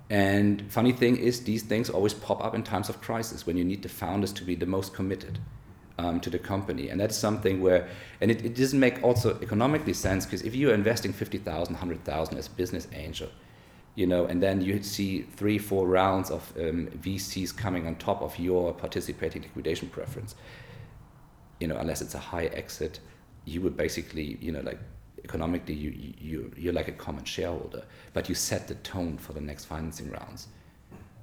And 0.10 0.72
funny 0.72 0.92
thing 0.92 1.18
is, 1.18 1.44
these 1.44 1.64
things 1.64 1.90
always 1.90 2.14
pop 2.14 2.44
up 2.44 2.56
in 2.56 2.64
times 2.64 2.90
of 2.90 3.00
crisis 3.02 3.46
when 3.46 3.58
you 3.58 3.64
need 3.64 3.84
the 3.84 3.90
founders 3.90 4.34
to 4.34 4.44
be 4.44 4.56
the 4.56 4.66
most 4.66 4.94
committed 4.94 5.40
um, 6.00 6.20
to 6.22 6.30
the 6.30 6.40
company. 6.40 6.90
And 6.90 7.00
that's 7.00 7.16
something 7.16 7.62
where, 7.62 7.88
and 8.22 8.32
it, 8.32 8.44
it 8.44 8.56
doesn't 8.56 8.80
make 8.80 9.04
also 9.04 9.40
economically 9.42 9.94
sense 9.94 10.26
because 10.26 10.42
if 10.42 10.56
you're 10.56 10.74
investing 10.74 11.14
50,000, 11.14 11.74
100,000 11.74 12.38
as 12.38 12.48
a 12.48 12.52
business 12.52 12.88
angel, 12.94 13.30
you 13.96 14.08
know, 14.08 14.26
and 14.26 14.42
then 14.42 14.62
you 14.62 14.82
see 14.82 15.24
three, 15.24 15.58
four 15.58 15.88
rounds 15.88 16.32
of 16.32 16.54
um, 16.58 16.88
VCs 16.88 17.56
coming 17.56 17.86
on 17.86 17.96
top 17.96 18.22
of 18.22 18.40
your 18.40 18.74
participating 18.74 19.42
liquidation 19.42 19.90
preference. 19.90 20.36
You 21.60 21.68
know, 21.68 21.78
unless 21.78 22.02
it's 22.02 22.16
a 22.16 22.20
high 22.20 22.46
exit, 22.46 23.00
you 23.46 23.62
would 23.62 23.76
basically, 23.76 24.38
you 24.40 24.52
know, 24.52 24.62
like 24.62 24.80
economically, 25.24 25.74
you, 25.74 26.14
you 26.20 26.52
you're 26.58 26.74
like 26.74 26.88
a 26.88 26.94
common 26.94 27.24
shareholder, 27.24 27.84
but 28.14 28.30
you 28.30 28.36
set 28.36 28.68
the 28.68 28.76
tone 28.76 29.18
for 29.18 29.34
the 29.34 29.42
next 29.42 29.66
financing 29.66 30.10
rounds, 30.12 30.48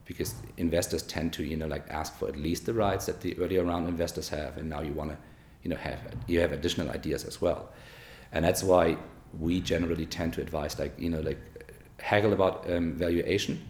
because 0.05 0.35
investors 0.57 1.03
tend 1.03 1.33
to, 1.33 1.45
you 1.45 1.57
know, 1.57 1.67
like 1.67 1.89
ask 1.91 2.17
for 2.19 2.29
at 2.29 2.37
least 2.37 2.67
the 2.67 2.75
rights 2.75 3.07
that 3.07 3.21
the 3.21 3.37
earlier 3.39 3.65
round 3.65 3.89
investors 3.89 4.29
have, 4.29 4.57
and 4.57 4.69
now 4.69 4.81
you 4.81 4.93
want 4.93 5.11
to, 5.11 5.17
you 5.63 5.71
know, 5.71 5.77
have 5.77 6.01
you 6.27 6.41
have 6.41 6.53
additional 6.53 6.91
ideas 6.91 7.25
as 7.25 7.41
well, 7.41 7.73
and 8.33 8.45
that's 8.45 8.63
why 8.63 8.97
we 9.39 9.61
generally 9.61 10.07
tend 10.07 10.33
to 10.33 10.41
advise, 10.41 10.79
like, 10.79 10.99
you 10.99 11.11
know, 11.11 11.21
like 11.21 11.39
haggle 11.99 12.33
about 12.33 12.71
um, 12.71 12.93
valuation 12.93 13.61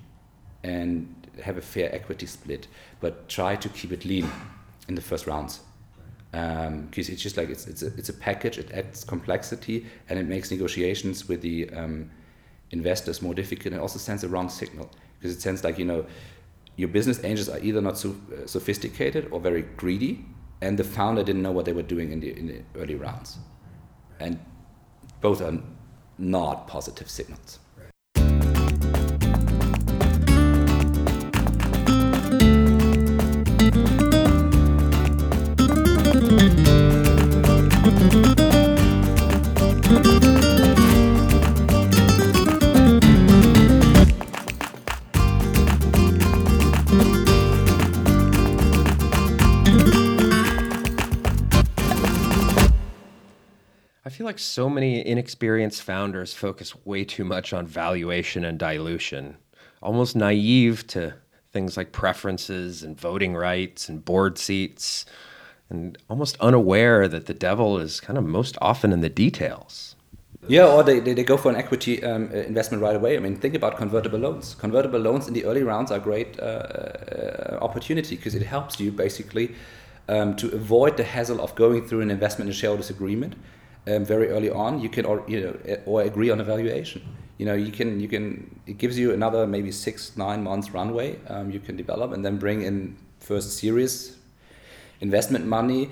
and 0.63 1.07
have 1.43 1.57
a 1.57 1.63
fair 1.63 1.95
equity 1.95 2.27
split, 2.27 2.69
but 3.01 3.29
try 3.29 3.57
to 3.57 3.69
keep 3.71 3.93
it 3.93 4.05
lean 4.05 4.29
in 4.89 4.95
the 4.95 5.01
first 5.01 5.27
rounds. 5.27 5.61
Because 6.37 7.09
um, 7.09 7.15
it's 7.15 7.23
just 7.23 7.39
like 7.39 7.49
it's, 7.49 7.67
it's, 7.67 7.83
a, 7.83 7.87
it's 7.97 8.11
a 8.11 8.13
package, 8.13 8.59
it 8.59 8.71
adds 8.73 9.05
complexity, 9.05 9.87
and 10.11 10.19
it 10.19 10.27
makes 10.27 10.51
negotiations 10.51 11.29
with 11.29 11.41
the 11.41 11.71
um, 11.71 12.11
investors 12.73 13.23
more 13.23 13.33
difficult 13.33 13.73
and 13.73 13.81
also 13.81 13.99
sends 13.99 14.23
a 14.23 14.29
wrong 14.29 14.51
signal. 14.51 14.91
Because 15.19 15.35
it 15.35 15.41
sends 15.41 15.65
like, 15.65 15.79
you 15.79 15.87
know, 15.87 16.05
your 16.77 16.89
business 16.89 17.25
angels 17.25 17.49
are 17.49 17.59
either 17.61 17.81
not 17.81 17.97
so 17.97 18.11
uh, 18.11 18.47
sophisticated 18.47 19.29
or 19.31 19.41
very 19.41 19.63
greedy, 19.63 20.27
and 20.61 20.79
the 20.79 20.85
founder 20.85 21.23
didn't 21.25 21.43
know 21.43 21.53
what 21.53 21.65
they 21.65 21.73
were 21.73 21.89
doing 21.95 22.13
in 22.13 22.21
the, 22.21 22.39
in 22.39 22.47
the 22.49 22.61
early 22.79 22.97
rounds. 22.97 23.39
And 24.21 24.39
both 25.23 25.41
are 25.41 25.59
not 26.19 26.67
positive 26.67 27.09
signals. 27.09 27.61
Feel 54.27 54.31
like 54.31 54.39
so 54.41 54.69
many 54.69 55.07
inexperienced 55.07 55.83
founders 55.83 56.35
focus 56.35 56.75
way 56.85 57.05
too 57.05 57.25
much 57.25 57.53
on 57.53 57.65
valuation 57.65 58.45
and 58.45 58.59
dilution, 58.59 59.37
almost 59.81 60.17
naive 60.17 60.85
to 60.85 61.15
things 61.53 61.77
like 61.77 61.93
preferences 61.93 62.83
and 62.83 63.01
voting 63.01 63.37
rights 63.37 63.89
and 63.89 64.05
board 64.05 64.37
seats, 64.37 65.07
and 65.71 65.97
almost 66.11 66.37
unaware 66.41 67.07
that 67.07 67.27
the 67.27 67.35
devil 67.35 67.79
is 67.79 68.01
kind 68.01 68.19
of 68.19 68.25
most 68.25 68.59
often 68.61 68.93
in 68.93 69.01
the 69.01 69.09
details. 69.09 69.95
Yeah, 70.49 70.67
or 70.67 70.83
they, 70.83 70.99
they, 70.99 71.15
they 71.15 71.23
go 71.23 71.37
for 71.37 71.51
an 71.51 71.57
equity 71.57 72.03
um, 72.03 72.29
uh, 72.33 72.39
investment 72.39 72.83
right 72.83 72.97
away. 72.97 73.17
I 73.17 73.21
mean, 73.21 73.37
think 73.37 73.55
about 73.55 73.77
convertible 73.77 74.19
loans. 74.19 74.57
Convertible 74.57 74.99
loans 74.99 75.29
in 75.29 75.35
the 75.35 75.45
early 75.45 75.63
rounds 75.63 75.93
are 75.93 75.99
a 75.99 76.03
great 76.03 76.37
uh, 76.41 76.43
uh, 76.43 77.59
opportunity 77.63 78.17
because 78.17 78.35
it 78.35 78.43
helps 78.43 78.81
you 78.81 78.91
basically 78.91 79.55
um, 80.09 80.35
to 80.35 80.53
avoid 80.53 80.97
the 80.97 81.05
hassle 81.05 81.41
of 81.41 81.55
going 81.55 81.87
through 81.87 82.01
an 82.01 82.11
investment 82.11 82.49
and 82.49 82.57
shareholders 82.57 82.91
agreement 82.91 83.37
um, 83.87 84.05
very 84.05 84.29
early 84.29 84.51
on, 84.51 84.81
you 84.81 84.89
can 84.89 85.05
or 85.05 85.25
you 85.27 85.41
know 85.41 85.77
or 85.87 86.03
agree 86.03 86.31
on 86.31 86.41
a 86.41 86.45
valuation. 86.45 87.03
You 87.39 87.47
know, 87.47 87.55
you 87.55 87.73
can 87.73 88.01
you 88.01 88.09
can 88.09 88.61
it 88.67 88.79
gives 88.79 88.99
you 88.99 89.13
another 89.13 89.47
maybe 89.47 89.71
six 89.73 90.17
nine 90.17 90.43
months 90.43 90.71
runway. 90.71 91.19
Um, 91.29 91.51
you 91.51 91.61
can 91.61 91.77
develop 91.77 92.13
and 92.13 92.25
then 92.25 92.39
bring 92.39 92.63
in 92.63 92.97
first 93.21 93.59
series 93.59 94.17
investment 95.01 95.47
money 95.47 95.91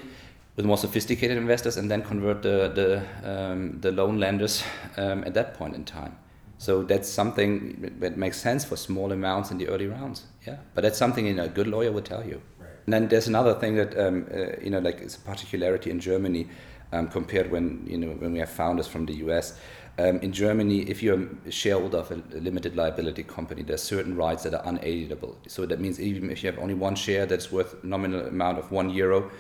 with 0.57 0.65
more 0.65 0.79
sophisticated 0.79 1.37
investors, 1.37 1.77
and 1.77 1.91
then 1.91 2.03
convert 2.03 2.43
the 2.43 2.69
the 2.75 3.31
um, 3.31 3.79
the 3.81 3.91
loan 3.93 4.19
lenders 4.19 4.63
um, 4.97 5.25
at 5.25 5.35
that 5.35 5.55
point 5.55 5.75
in 5.75 5.85
time. 5.85 6.17
So 6.59 6.83
that's 6.83 7.09
something 7.09 7.93
that 8.01 8.17
makes 8.17 8.41
sense 8.41 8.65
for 8.65 8.77
small 8.77 9.13
amounts 9.13 9.51
in 9.51 9.59
the 9.59 9.69
early 9.69 9.87
rounds. 9.87 10.23
Yeah, 10.47 10.57
but 10.75 10.83
that's 10.83 10.97
something 10.97 11.27
you 11.27 11.35
know, 11.35 11.45
a 11.45 11.49
good 11.49 11.67
lawyer 11.67 11.93
would 11.93 12.05
tell 12.05 12.25
you. 12.25 12.41
Right. 12.59 12.71
And 12.87 12.93
then 12.93 13.09
there's 13.09 13.27
another 13.29 13.55
thing 13.55 13.75
that 13.77 13.99
um, 13.99 14.27
uh, 14.33 14.63
you 14.63 14.71
know, 14.71 14.79
like 14.79 15.01
it's 15.01 15.17
a 15.17 15.21
particularity 15.21 15.91
in 15.91 16.01
Germany 16.01 16.49
um, 16.93 17.09
compared 17.09 17.51
when 17.51 17.85
you 17.87 17.99
know 17.99 18.09
when 18.09 18.33
we 18.33 18.39
have 18.39 18.51
founders 18.51 18.87
from 18.87 19.07
the 19.07 19.15
US. 19.27 19.59
Um, 19.97 20.19
in 20.19 20.33
Germany, 20.33 20.81
if 20.91 21.05
you're 21.05 21.29
a 21.47 21.51
shareholder 21.53 21.99
of 21.99 22.11
a 22.11 22.17
limited 22.41 22.75
liability 22.75 23.23
company, 23.23 23.63
there 23.63 23.75
are 23.75 23.79
certain 23.95 24.17
rights 24.17 24.43
that 24.43 24.53
are 24.53 24.63
unalienable. 24.65 25.39
So 25.47 25.67
that 25.67 25.79
means 25.79 26.01
even 26.01 26.31
if 26.31 26.43
you 26.43 26.51
have 26.51 26.59
only 26.59 26.75
one 26.75 26.97
share 26.97 27.27
that's 27.27 27.53
worth 27.53 27.85
nominal 27.85 28.27
amount 28.27 28.59
of 28.59 28.73
one 28.73 28.91
euro, 28.91 29.31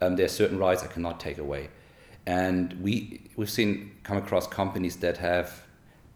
um, 0.00 0.14
there 0.14 0.26
are 0.26 0.28
certain 0.28 0.58
rights 0.58 0.84
I 0.84 0.86
cannot 0.86 1.18
take 1.18 1.38
away. 1.38 1.68
And 2.26 2.80
we 2.80 3.28
we've 3.36 3.50
seen 3.50 3.96
come 4.04 4.16
across 4.16 4.46
companies 4.46 4.96
that 4.98 5.16
have 5.18 5.64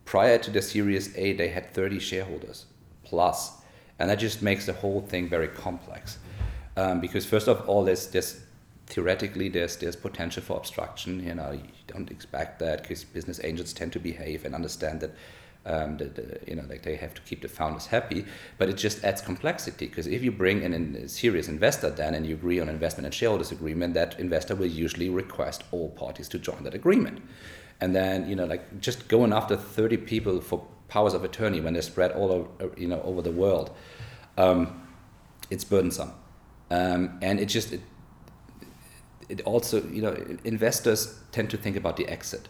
prior 0.05 0.39
to 0.39 0.51
the 0.51 0.63
Series 0.63 1.17
A 1.17 1.33
they 1.33 1.49
had 1.49 1.75
30 1.75 1.99
shareholders 1.99 2.67
plus, 3.03 3.53
and 3.99 4.09
that 4.11 4.19
just 4.19 4.43
makes 4.43 4.67
the 4.67 4.73
whole 4.75 5.01
thing 5.01 5.29
very 5.29 5.49
complex. 5.49 6.19
Um, 6.77 7.01
because 7.01 7.27
first 7.27 7.49
of 7.49 7.69
all, 7.69 7.85
there's 7.85 8.07
there's 8.09 8.41
theoretically 8.89 9.49
there's 9.49 9.77
there's 9.77 9.97
potential 9.97 10.43
for 10.43 10.57
obstruction. 10.57 11.25
You 11.25 11.35
know, 11.35 11.53
you 11.53 11.63
don't 11.87 12.11
expect 12.11 12.59
that 12.61 12.83
because 12.83 13.05
business 13.05 13.41
angels 13.45 13.73
tend 13.73 13.93
to 13.93 14.01
behave 14.01 14.45
and 14.45 14.55
understand 14.55 15.01
that. 15.01 15.13
Um, 15.67 15.99
that 15.99 16.19
uh, 16.19 16.39
you 16.47 16.55
know, 16.55 16.65
like 16.71 16.83
they 16.83 16.97
have 16.97 17.13
to 17.15 17.21
keep 17.23 17.43
the 17.43 17.49
founders 17.49 17.87
happy, 17.87 18.25
but 18.57 18.71
it 18.71 18.77
just 18.79 19.05
adds 19.05 19.21
complexity 19.21 19.87
because 19.87 20.07
if 20.07 20.23
you 20.23 20.33
bring 20.33 20.63
in 20.63 20.73
a 20.73 21.09
serious 21.09 21.49
investor, 21.49 21.91
then 21.91 22.15
and 22.15 22.25
you 22.25 22.37
agree 22.37 22.59
on 22.61 22.69
investment 22.71 23.05
and 23.05 23.15
shareholders 23.15 23.53
agreement, 23.53 23.93
that 23.93 24.19
investor 24.19 24.55
will 24.55 24.73
usually 24.85 25.11
request 25.11 25.65
all 25.73 25.91
parties 25.91 26.29
to 26.29 26.39
join 26.39 26.63
that 26.63 26.75
agreement, 26.75 27.21
and 27.81 27.95
then 27.95 28.27
you 28.31 28.37
know, 28.37 28.47
like 28.47 28.81
just 28.81 29.09
going 29.09 29.33
after 29.33 29.57
thirty 29.57 29.99
people 29.99 30.41
for 30.41 30.65
powers 30.87 31.13
of 31.13 31.23
attorney 31.23 31.61
when 31.61 31.75
they're 31.75 31.83
spread 31.83 32.13
all 32.13 32.31
over, 32.33 32.49
you 32.79 32.89
know, 32.89 33.03
over 33.03 33.21
the 33.21 33.33
world, 33.33 33.71
um, 34.39 34.89
it's 35.51 35.65
burdensome, 35.65 36.13
um, 36.71 37.19
and 37.21 37.41
it 37.41 37.47
just 37.47 37.73
it, 37.73 37.83
it 39.29 39.41
also, 39.43 39.83
you 39.89 40.03
know, 40.03 40.17
investors 40.45 41.19
tend 41.33 41.51
to 41.51 41.57
think 41.57 41.77
about 41.77 41.97
the 41.97 42.07
exit. 42.09 42.49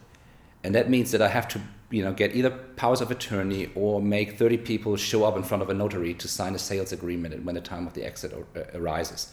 And 0.65 0.75
that 0.75 0.91
means 0.91 1.13
that 1.13 1.23
I 1.23 1.29
have 1.29 1.47
to, 1.49 1.61
you 1.91 2.03
know, 2.03 2.13
get 2.13 2.35
either 2.35 2.51
powers 2.51 3.01
of 3.01 3.11
attorney 3.11 3.71
or 3.75 4.01
make 4.03 4.39
30 4.39 4.59
people 4.59 4.97
show 4.97 5.25
up 5.25 5.37
in 5.37 5.43
front 5.43 5.63
of 5.63 5.71
a 5.71 5.75
notary 5.75 6.15
to 6.15 6.29
sign 6.29 6.55
a 6.55 6.59
sales 6.59 6.93
agreement 6.93 7.45
when 7.45 7.55
the 7.55 7.61
time 7.61 7.87
of 7.87 7.95
the 7.95 8.05
exit 8.05 8.33
uh, 8.33 8.61
arises. 8.75 9.33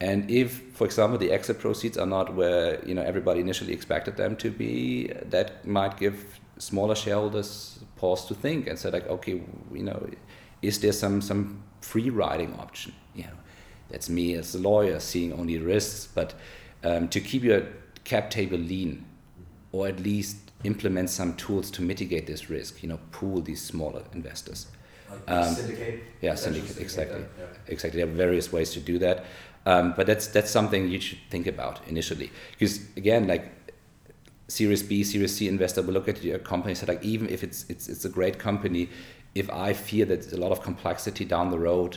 And 0.00 0.28
if, 0.30 0.60
for 0.72 0.84
example, 0.84 1.16
the 1.16 1.30
exit 1.30 1.60
proceeds 1.60 1.96
are 1.96 2.06
not 2.06 2.34
where 2.34 2.84
you 2.84 2.92
know 2.92 3.02
everybody 3.02 3.40
initially 3.40 3.72
expected 3.72 4.16
them 4.16 4.34
to 4.36 4.50
be, 4.50 5.12
that 5.26 5.64
might 5.64 5.96
give 5.96 6.40
smaller 6.58 6.96
shareholders 6.96 7.78
pause 7.96 8.26
to 8.26 8.34
think 8.34 8.66
and 8.66 8.76
say 8.78 8.90
like, 8.90 9.06
okay, 9.06 9.40
you 9.72 9.82
know, 9.82 10.10
is 10.60 10.80
there 10.80 10.92
some 10.92 11.20
some 11.20 11.62
free 11.80 12.10
riding 12.10 12.52
option? 12.54 12.92
You 13.14 13.24
know, 13.24 13.38
that's 13.92 14.08
me 14.08 14.34
as 14.34 14.56
a 14.56 14.58
lawyer 14.58 14.98
seeing 14.98 15.32
only 15.32 15.58
risks, 15.58 16.08
but 16.12 16.34
um, 16.82 17.06
to 17.08 17.20
keep 17.20 17.44
your 17.44 17.62
cap 18.02 18.30
table 18.30 18.58
lean, 18.58 19.04
or 19.70 19.86
at 19.86 20.00
least 20.00 20.36
implement 20.64 21.10
some 21.10 21.34
tools 21.34 21.70
to 21.70 21.82
mitigate 21.82 22.26
this 22.26 22.50
risk. 22.50 22.82
You 22.82 22.88
know, 22.88 22.98
pool 23.12 23.40
these 23.40 23.62
smaller 23.62 24.02
investors. 24.12 24.66
um, 25.28 25.54
syndicate. 25.54 26.02
Yeah, 26.20 26.34
syndicate. 26.34 26.78
Exactly. 26.78 27.20
Yeah. 27.38 27.46
Exactly. 27.68 28.02
There 28.02 28.10
are 28.10 28.16
various 28.16 28.52
ways 28.52 28.72
to 28.72 28.80
do 28.80 28.98
that, 28.98 29.24
um, 29.66 29.94
but 29.96 30.06
that's 30.06 30.26
that's 30.26 30.50
something 30.50 30.88
you 30.88 31.00
should 31.00 31.20
think 31.30 31.46
about 31.46 31.80
initially, 31.86 32.30
because 32.58 32.80
again, 32.96 33.28
like. 33.28 33.44
Series 34.48 34.82
B, 34.82 35.02
Series 35.02 35.34
C 35.36 35.48
investor 35.48 35.80
will 35.80 35.94
look 35.94 36.08
at 36.08 36.22
your 36.22 36.38
company 36.38 36.72
and 36.72 36.78
say, 36.78 36.86
like, 36.86 37.02
even 37.02 37.26
if 37.30 37.42
it's 37.42 37.64
it's 37.70 37.88
it's 37.88 38.04
a 38.04 38.08
great 38.10 38.38
company, 38.38 38.90
if 39.34 39.48
I 39.48 39.72
fear 39.72 40.04
that 40.04 40.20
there's 40.20 40.34
a 40.34 40.40
lot 40.40 40.52
of 40.52 40.60
complexity 40.60 41.24
down 41.24 41.50
the 41.50 41.58
road, 41.58 41.96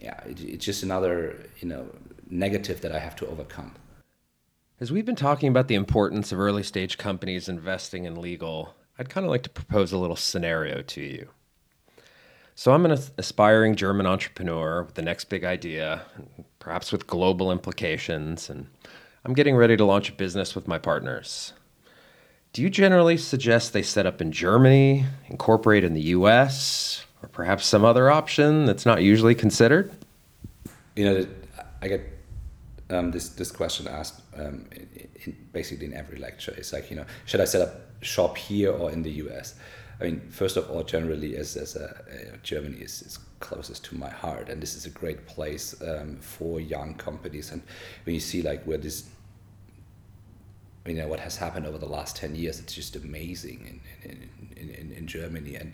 yeah, 0.00 0.20
it, 0.24 0.40
it's 0.40 0.64
just 0.64 0.82
another 0.82 1.36
you 1.60 1.68
know 1.68 1.86
negative 2.28 2.80
that 2.80 2.92
I 2.92 2.98
have 2.98 3.16
to 3.16 3.26
overcome. 3.26 3.74
As 4.80 4.90
we've 4.90 5.04
been 5.04 5.16
talking 5.16 5.48
about 5.48 5.68
the 5.68 5.74
importance 5.74 6.32
of 6.32 6.40
early 6.40 6.62
stage 6.62 6.96
companies 6.96 7.48
investing 7.48 8.06
in 8.06 8.20
legal, 8.20 8.74
I'd 8.98 9.10
kind 9.10 9.26
of 9.26 9.30
like 9.30 9.42
to 9.42 9.50
propose 9.50 9.92
a 9.92 9.98
little 9.98 10.16
scenario 10.16 10.80
to 10.82 11.02
you. 11.02 11.28
So 12.54 12.72
I'm 12.72 12.84
an 12.84 12.98
aspiring 13.18 13.76
German 13.76 14.06
entrepreneur 14.06 14.82
with 14.82 14.94
the 14.94 15.02
next 15.02 15.26
big 15.26 15.44
idea, 15.44 16.02
perhaps 16.58 16.92
with 16.92 17.06
global 17.06 17.52
implications, 17.52 18.50
and 18.50 18.66
I'm 19.24 19.34
getting 19.34 19.56
ready 19.56 19.76
to 19.76 19.84
launch 19.84 20.08
a 20.10 20.12
business 20.12 20.54
with 20.54 20.66
my 20.66 20.78
partners. 20.78 21.52
Do 22.52 22.62
you 22.62 22.70
generally 22.70 23.16
suggest 23.16 23.72
they 23.72 23.82
set 23.82 24.06
up 24.06 24.20
in 24.20 24.32
Germany, 24.32 25.06
incorporate 25.28 25.84
in 25.84 25.94
the 25.94 26.00
US, 26.16 26.89
perhaps 27.40 27.64
some 27.64 27.86
other 27.86 28.10
option 28.10 28.66
that's 28.66 28.84
not 28.84 29.02
usually 29.02 29.34
considered? 29.34 29.90
You 30.94 31.04
know, 31.06 31.26
I 31.80 31.88
get 31.88 32.02
um, 32.90 33.12
this 33.12 33.30
this 33.30 33.50
question 33.50 33.88
asked 33.88 34.20
um, 34.36 34.66
in, 34.72 35.08
in 35.24 35.36
basically 35.50 35.86
in 35.86 35.94
every 35.94 36.18
lecture. 36.18 36.52
It's 36.58 36.70
like, 36.74 36.90
you 36.90 36.96
know, 36.98 37.06
should 37.24 37.40
I 37.40 37.46
set 37.46 37.62
up 37.62 37.72
shop 38.02 38.36
here 38.36 38.72
or 38.72 38.90
in 38.90 39.02
the 39.02 39.12
US? 39.24 39.54
I 40.00 40.04
mean, 40.04 40.20
first 40.30 40.58
of 40.58 40.70
all, 40.70 40.82
generally, 40.82 41.34
as, 41.38 41.56
as 41.56 41.76
a, 41.76 41.86
uh, 41.86 42.36
Germany 42.42 42.76
is, 42.78 43.00
is 43.00 43.18
closest 43.38 43.84
to 43.86 43.96
my 43.96 44.10
heart, 44.10 44.50
and 44.50 44.62
this 44.62 44.74
is 44.74 44.84
a 44.84 44.90
great 44.90 45.26
place 45.26 45.74
um, 45.80 46.18
for 46.20 46.60
young 46.60 46.92
companies. 46.94 47.52
And 47.52 47.62
when 48.04 48.14
you 48.14 48.20
see 48.20 48.42
like 48.42 48.62
where 48.64 48.78
this, 48.86 49.08
you 50.84 50.94
know, 50.94 51.08
what 51.08 51.20
has 51.20 51.38
happened 51.38 51.64
over 51.64 51.78
the 51.78 51.92
last 51.98 52.16
ten 52.16 52.34
years, 52.34 52.60
it's 52.60 52.74
just 52.74 52.96
amazing 52.96 53.80
in 54.04 54.10
in, 54.10 54.70
in, 54.74 54.92
in 54.92 55.06
Germany, 55.06 55.54
and 55.54 55.72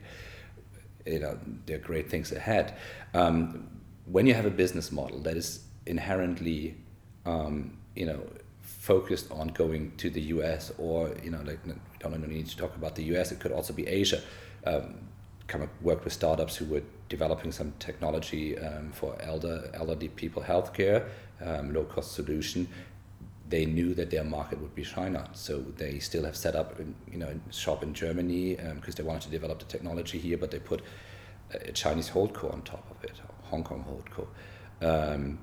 you 1.07 1.21
know 1.21 1.39
there 1.67 1.77
are 1.77 1.81
great 1.81 2.11
things 2.11 2.33
ahead. 2.33 2.77
Um, 3.15 3.69
when 4.07 4.27
you 4.27 4.35
have 4.35 4.47
a 4.47 4.51
business 4.51 4.93
model 4.93 5.21
that 5.21 5.37
is 5.37 5.65
inherently, 5.87 6.77
um, 7.25 7.77
you 7.95 8.07
know, 8.07 8.21
focused 8.61 9.31
on 9.33 9.49
going 9.49 9.97
to 9.97 10.11
the 10.11 10.21
U.S. 10.37 10.73
or 10.79 11.11
you 11.23 11.31
know, 11.31 11.43
like 11.45 11.59
we 11.67 11.73
don't 11.99 12.29
need 12.29 12.47
to 12.49 12.57
talk 12.57 12.77
about 12.77 12.95
the 12.95 13.05
U.S. 13.05 13.33
It 13.33 13.41
could 13.41 13.53
also 13.53 13.73
be 13.73 13.87
Asia. 13.87 14.21
Um, 14.65 15.07
kind 15.47 15.63
of 15.63 15.71
work 15.81 16.03
with 16.03 16.13
startups 16.13 16.57
who 16.57 16.65
were 16.65 16.83
developing 17.09 17.53
some 17.53 17.73
technology 17.79 18.59
um, 18.59 18.91
for 18.93 19.17
elder 19.21 19.71
elderly 19.75 20.09
people 20.09 20.43
healthcare, 20.43 21.09
um, 21.45 21.73
low 21.73 21.85
cost 21.85 22.13
solution. 22.13 22.69
They 23.49 23.65
knew 23.65 23.95
that 23.95 24.11
their 24.11 24.25
market 24.25 24.61
would 24.61 24.75
be 24.75 24.83
China, 24.83 25.29
so 25.33 25.61
they 25.61 26.01
still 26.01 26.25
have 26.25 26.37
set 26.37 26.57
up, 26.57 26.79
you 27.11 27.19
know, 27.19 27.29
a 27.29 27.53
shop 27.53 27.83
in 27.83 27.95
Germany 27.95 28.57
because 28.57 28.95
um, 28.95 28.97
they 28.97 29.03
wanted 29.05 29.23
to 29.23 29.31
develop 29.31 29.61
the 29.61 29.67
technology 29.67 30.19
here, 30.19 30.37
but 30.37 30.51
they 30.51 30.59
put 30.59 30.83
a 31.53 31.73
Chinese 31.73 32.11
holdco 32.11 32.53
on 32.53 32.63
top 32.63 32.91
of 32.91 33.05
it, 33.05 33.21
Hong 33.45 33.63
Kong 33.63 33.85
holdco. 33.89 34.27
Um, 34.85 35.39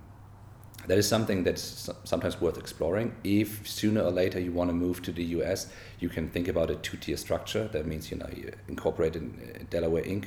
that 0.88 0.98
is 0.98 1.08
something 1.08 1.44
that's 1.44 1.90
sometimes 2.04 2.42
worth 2.42 2.58
exploring. 2.58 3.16
If 3.24 3.68
sooner 3.68 4.02
or 4.02 4.12
later 4.12 4.40
you 4.40 4.52
want 4.52 4.70
to 4.70 4.74
move 4.74 5.02
to 5.04 5.12
the 5.12 5.24
US, 5.36 5.68
you 6.00 6.10
can 6.10 6.30
think 6.30 6.48
about 6.48 6.70
a 6.70 6.76
two-tier 6.76 7.16
structure. 7.16 7.68
That 7.70 7.86
means 7.86 8.12
you 8.12 8.18
know 8.18 8.30
you 8.36 8.52
incorporate 8.68 9.16
in 9.16 9.40
uh, 9.56 9.64
Delaware 9.70 10.04
Inc. 10.04 10.26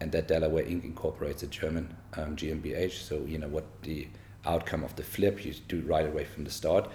and 0.00 0.12
that 0.12 0.28
Delaware 0.28 0.64
Inc. 0.64 0.84
incorporates 0.84 1.42
a 1.42 1.46
German 1.46 1.96
um, 2.14 2.36
GmbH. 2.36 2.92
So 2.92 3.24
you 3.24 3.38
know 3.38 3.48
what 3.48 3.64
the 3.82 4.08
outcome 4.48 4.82
of 4.84 4.96
the 4.96 5.02
flip 5.02 5.44
you 5.44 5.54
do 5.68 5.82
right 5.82 6.06
away 6.06 6.24
from 6.24 6.44
the 6.44 6.50
start. 6.50 6.90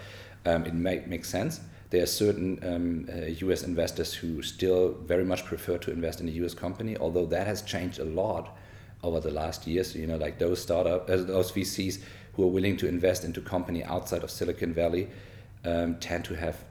Um, 0.45 0.65
it 0.65 0.73
may, 0.73 1.03
makes 1.05 1.29
sense. 1.29 1.61
There 1.89 2.01
are 2.01 2.07
certain 2.07 2.59
um, 2.63 3.07
uh, 3.13 3.27
US 3.47 3.63
investors 3.63 4.13
who 4.13 4.41
still 4.41 4.93
very 5.05 5.23
much 5.23 5.45
prefer 5.45 5.77
to 5.77 5.91
invest 5.91 6.19
in 6.21 6.27
a 6.27 6.31
US 6.43 6.53
company, 6.53 6.97
although 6.97 7.27
that 7.27 7.45
has 7.47 7.61
changed 7.61 7.99
a 7.99 8.05
lot 8.05 8.57
over 9.03 9.19
the 9.19 9.31
last 9.31 9.67
years. 9.67 9.95
You 9.95 10.07
know, 10.07 10.17
like 10.17 10.39
those 10.39 10.61
startup, 10.61 11.09
uh, 11.09 11.17
those 11.17 11.51
VCs 11.51 12.01
who 12.33 12.43
are 12.43 12.47
willing 12.47 12.77
to 12.77 12.87
invest 12.87 13.23
into 13.23 13.41
company 13.41 13.83
outside 13.83 14.23
of 14.23 14.31
Silicon 14.31 14.73
Valley 14.73 15.07
um, 15.65 15.95
tend 15.99 16.25
to 16.25 16.35
have 16.35 16.63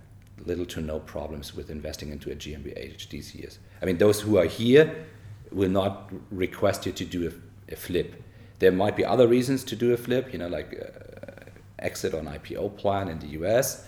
little 0.44 0.66
to 0.66 0.80
no 0.80 0.98
problems 0.98 1.54
with 1.54 1.70
investing 1.70 2.10
into 2.10 2.30
a 2.30 2.34
GmbH 2.34 3.08
these 3.08 3.34
years. 3.34 3.58
I 3.80 3.84
mean, 3.84 3.98
those 3.98 4.20
who 4.20 4.38
are 4.38 4.44
here 4.44 5.06
will 5.52 5.70
not 5.70 6.10
request 6.30 6.86
you 6.86 6.92
to 6.92 7.04
do 7.04 7.28
a, 7.28 7.72
a 7.72 7.76
flip. 7.76 8.22
There 8.62 8.70
might 8.70 8.94
be 8.94 9.04
other 9.04 9.26
reasons 9.26 9.64
to 9.64 9.74
do 9.74 9.92
a 9.92 9.96
flip, 9.96 10.32
you 10.32 10.38
know, 10.38 10.46
like 10.46 10.72
uh, 10.72 11.50
exit 11.80 12.14
on 12.14 12.26
IPO 12.26 12.76
plan 12.76 13.08
in 13.08 13.18
the 13.18 13.30
US. 13.38 13.84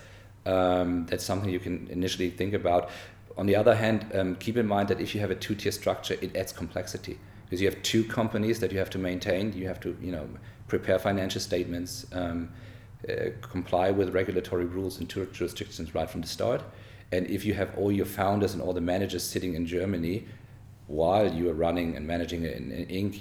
Um, 0.46 1.06
that's 1.06 1.22
something 1.22 1.48
you 1.48 1.60
can 1.60 1.86
initially 1.92 2.28
think 2.28 2.54
about. 2.54 2.90
On 3.36 3.46
the 3.46 3.54
other 3.54 3.76
hand, 3.76 4.10
um, 4.14 4.34
keep 4.34 4.56
in 4.56 4.66
mind 4.66 4.88
that 4.88 5.00
if 5.00 5.14
you 5.14 5.20
have 5.20 5.30
a 5.30 5.36
two-tier 5.36 5.70
structure, 5.70 6.16
it 6.20 6.34
adds 6.34 6.52
complexity 6.52 7.20
because 7.44 7.60
you 7.60 7.70
have 7.70 7.80
two 7.84 8.02
companies 8.02 8.58
that 8.58 8.72
you 8.72 8.78
have 8.80 8.90
to 8.90 8.98
maintain. 8.98 9.52
You 9.52 9.68
have 9.68 9.78
to, 9.78 9.96
you 10.02 10.10
know, 10.10 10.28
prepare 10.66 10.98
financial 10.98 11.40
statements, 11.40 12.06
um, 12.12 12.50
uh, 13.08 13.26
comply 13.42 13.92
with 13.92 14.12
regulatory 14.12 14.64
rules 14.64 14.98
in 14.98 15.06
two 15.06 15.24
jurisdictions 15.26 15.94
right 15.94 16.10
from 16.10 16.20
the 16.20 16.26
start. 16.26 16.62
And 17.12 17.28
if 17.28 17.44
you 17.44 17.54
have 17.54 17.78
all 17.78 17.92
your 17.92 18.06
founders 18.06 18.54
and 18.54 18.60
all 18.60 18.72
the 18.72 18.80
managers 18.80 19.22
sitting 19.22 19.54
in 19.54 19.66
Germany 19.66 20.26
while 20.88 21.32
you 21.32 21.48
are 21.48 21.54
running 21.54 21.94
and 21.96 22.04
managing 22.08 22.42
in, 22.42 22.72
in 22.72 22.86
Inc., 22.88 23.20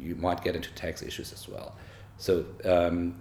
you, 0.00 0.14
might 0.16 0.42
get 0.42 0.56
into 0.56 0.70
tax 0.72 1.02
issues 1.02 1.32
as 1.32 1.48
well. 1.48 1.76
So 2.16 2.44
um, 2.64 3.14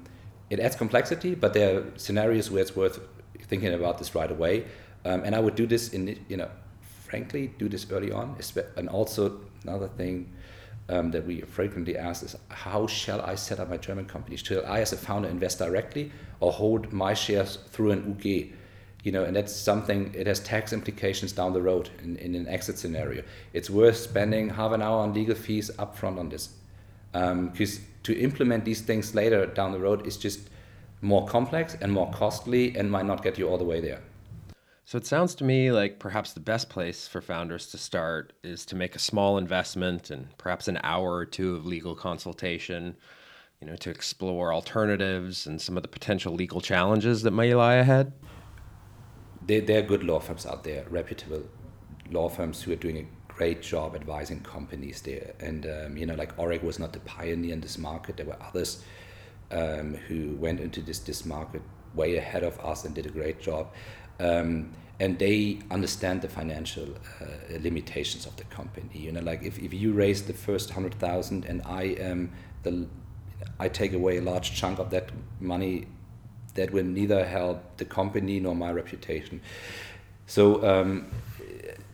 it 0.50 0.60
adds 0.60 0.76
complexity, 0.76 1.36
but 1.36 1.54
there 1.54 1.80
are 1.80 1.84
scenarios 1.96 2.50
where 2.52 2.62
it's 2.62 2.76
worth 2.76 3.00
thinking 3.44 3.74
about 3.74 3.98
this 3.98 4.16
right 4.16 4.30
away. 4.30 4.66
Um, 5.06 5.24
and 5.24 5.36
I 5.36 5.40
would 5.40 5.56
do 5.56 5.66
this 5.66 5.94
in, 5.94 6.20
you 6.28 6.38
know, 6.38 6.50
frankly, 6.82 7.54
do 7.58 7.70
this 7.70 7.90
early 7.92 8.12
on. 8.12 8.36
And 8.78 8.90
also 8.90 9.40
another 9.64 9.88
thing 9.88 10.32
um, 10.90 11.12
that 11.12 11.26
we 11.26 11.42
frequently 11.42 11.98
ask 11.98 12.24
is 12.24 12.36
how 12.50 12.88
shall 12.88 13.22
I 13.22 13.36
set 13.36 13.60
up 13.60 13.70
my 13.70 13.78
German 13.78 14.06
company? 14.06 14.36
Shall 14.36 14.66
I, 14.66 14.82
as 14.82 14.92
a 14.92 14.98
founder, 14.98 15.30
invest 15.30 15.60
directly 15.60 16.12
or 16.40 16.52
hold 16.52 16.92
my 16.92 17.14
shares 17.14 17.58
through 17.70 17.92
an 17.92 18.12
UG? 18.12 18.56
You 19.04 19.14
know, 19.14 19.24
and 19.24 19.36
that's 19.36 19.56
something. 19.56 20.14
It 20.14 20.28
has 20.28 20.42
tax 20.42 20.74
implications 20.74 21.32
down 21.32 21.54
the 21.54 21.62
road 21.62 21.90
in, 22.04 22.18
in 22.18 22.36
an 22.36 22.48
exit 22.50 22.78
scenario. 22.78 23.24
It's 23.54 23.70
worth 23.70 23.96
spending 23.96 24.50
half 24.50 24.74
an 24.74 24.82
hour 24.82 25.00
on 25.00 25.14
legal 25.14 25.36
fees 25.36 25.72
upfront 25.78 26.20
on 26.20 26.28
this, 26.28 26.50
because 27.12 27.78
um, 27.78 27.84
to 28.04 28.18
implement 28.20 28.66
these 28.66 28.82
things 28.82 29.16
later 29.16 29.46
down 29.46 29.72
the 29.72 29.80
road 29.80 30.06
is 30.06 30.18
just 30.18 30.50
more 31.02 31.26
complex 31.28 31.78
and 31.82 31.92
more 31.92 32.12
costly 32.12 32.76
and 32.76 32.92
might 32.92 33.06
not 33.06 33.24
get 33.24 33.38
you 33.38 33.48
all 33.48 33.58
the 33.58 33.64
way 33.64 33.80
there. 33.80 34.02
So 34.86 34.98
it 34.98 35.06
sounds 35.06 35.36
to 35.36 35.44
me 35.44 35.72
like 35.72 36.00
perhaps 36.00 36.34
the 36.34 36.40
best 36.40 36.70
place 36.70 37.08
for 37.08 37.22
founders 37.22 37.68
to 37.68 37.78
start 37.78 38.34
is 38.44 38.66
to 38.66 38.76
make 38.76 38.96
a 38.96 39.00
small 39.00 39.38
investment 39.38 40.10
and 40.10 40.36
perhaps 40.38 40.68
an 40.68 40.80
hour 40.84 41.14
or 41.14 41.26
two 41.26 41.56
of 41.56 41.66
legal 41.66 41.94
consultation, 41.94 42.98
you 43.62 43.68
know, 43.68 43.76
to 43.76 43.92
explore 43.92 44.52
alternatives 44.52 45.46
and 45.46 45.62
some 45.62 45.78
of 45.78 45.84
the 45.84 45.90
potential 45.90 46.34
legal 46.34 46.60
challenges 46.60 47.22
that 47.22 47.32
may 47.32 47.54
lie 47.54 47.76
ahead. 47.76 48.14
There, 49.46 49.62
there 49.62 49.80
are 49.80 49.86
good 49.86 50.04
law 50.04 50.20
firms 50.20 50.48
out 50.48 50.64
there, 50.64 50.86
reputable 50.90 51.44
law 52.10 52.28
firms 52.28 52.64
who 52.64 52.72
are 52.72 52.76
doing 52.78 53.10
great 53.40 53.62
job 53.62 53.96
advising 53.96 54.42
companies 54.42 55.02
there. 55.02 55.34
And, 55.40 55.62
um, 55.66 55.98
you 56.00 56.06
know, 56.06 56.18
like 56.24 56.32
Orrick 56.36 56.64
was 56.70 56.78
not 56.84 56.92
the 56.92 57.04
pioneer 57.18 57.54
in 57.54 57.62
this 57.62 57.78
market. 57.78 58.18
There 58.18 58.26
were 58.26 58.42
others 58.50 58.84
um, 59.60 59.88
who 60.08 60.20
went 60.46 60.60
into 60.60 60.82
this, 60.82 61.00
this 61.00 61.26
market 61.26 61.62
way 61.96 62.18
ahead 62.18 62.44
of 62.44 62.60
us 62.72 62.86
and 62.86 62.94
did 62.94 63.06
a 63.06 63.14
great 63.20 63.40
job. 63.40 63.64
Um, 64.20 64.50
and 65.00 65.18
they 65.18 65.60
understand 65.72 66.22
the 66.22 66.28
financial 66.28 66.88
uh, 67.22 67.26
limitations 67.68 68.26
of 68.26 68.36
the 68.36 68.44
company. 68.60 68.98
You 69.06 69.12
know, 69.14 69.22
like 69.32 69.42
if, 69.44 69.58
if 69.58 69.74
you 69.74 69.94
raise 69.94 70.20
the 70.24 70.38
first 70.48 70.72
hundred 70.72 70.96
thousand 70.96 71.46
and 71.46 71.62
I 71.66 71.84
am 72.12 72.32
the, 72.64 72.88
I 73.58 73.70
take 73.70 73.94
away 73.94 74.18
a 74.18 74.22
large 74.22 74.54
chunk 74.60 74.80
of 74.80 74.90
that 74.90 75.12
money, 75.40 75.88
that 76.56 76.72
will 76.74 76.90
neither 77.00 77.26
help 77.26 77.58
the 77.78 77.86
company 77.86 78.40
nor 78.42 78.54
my 78.54 78.72
reputation. 78.82 79.40
So 80.28 80.44
um, 80.72 81.08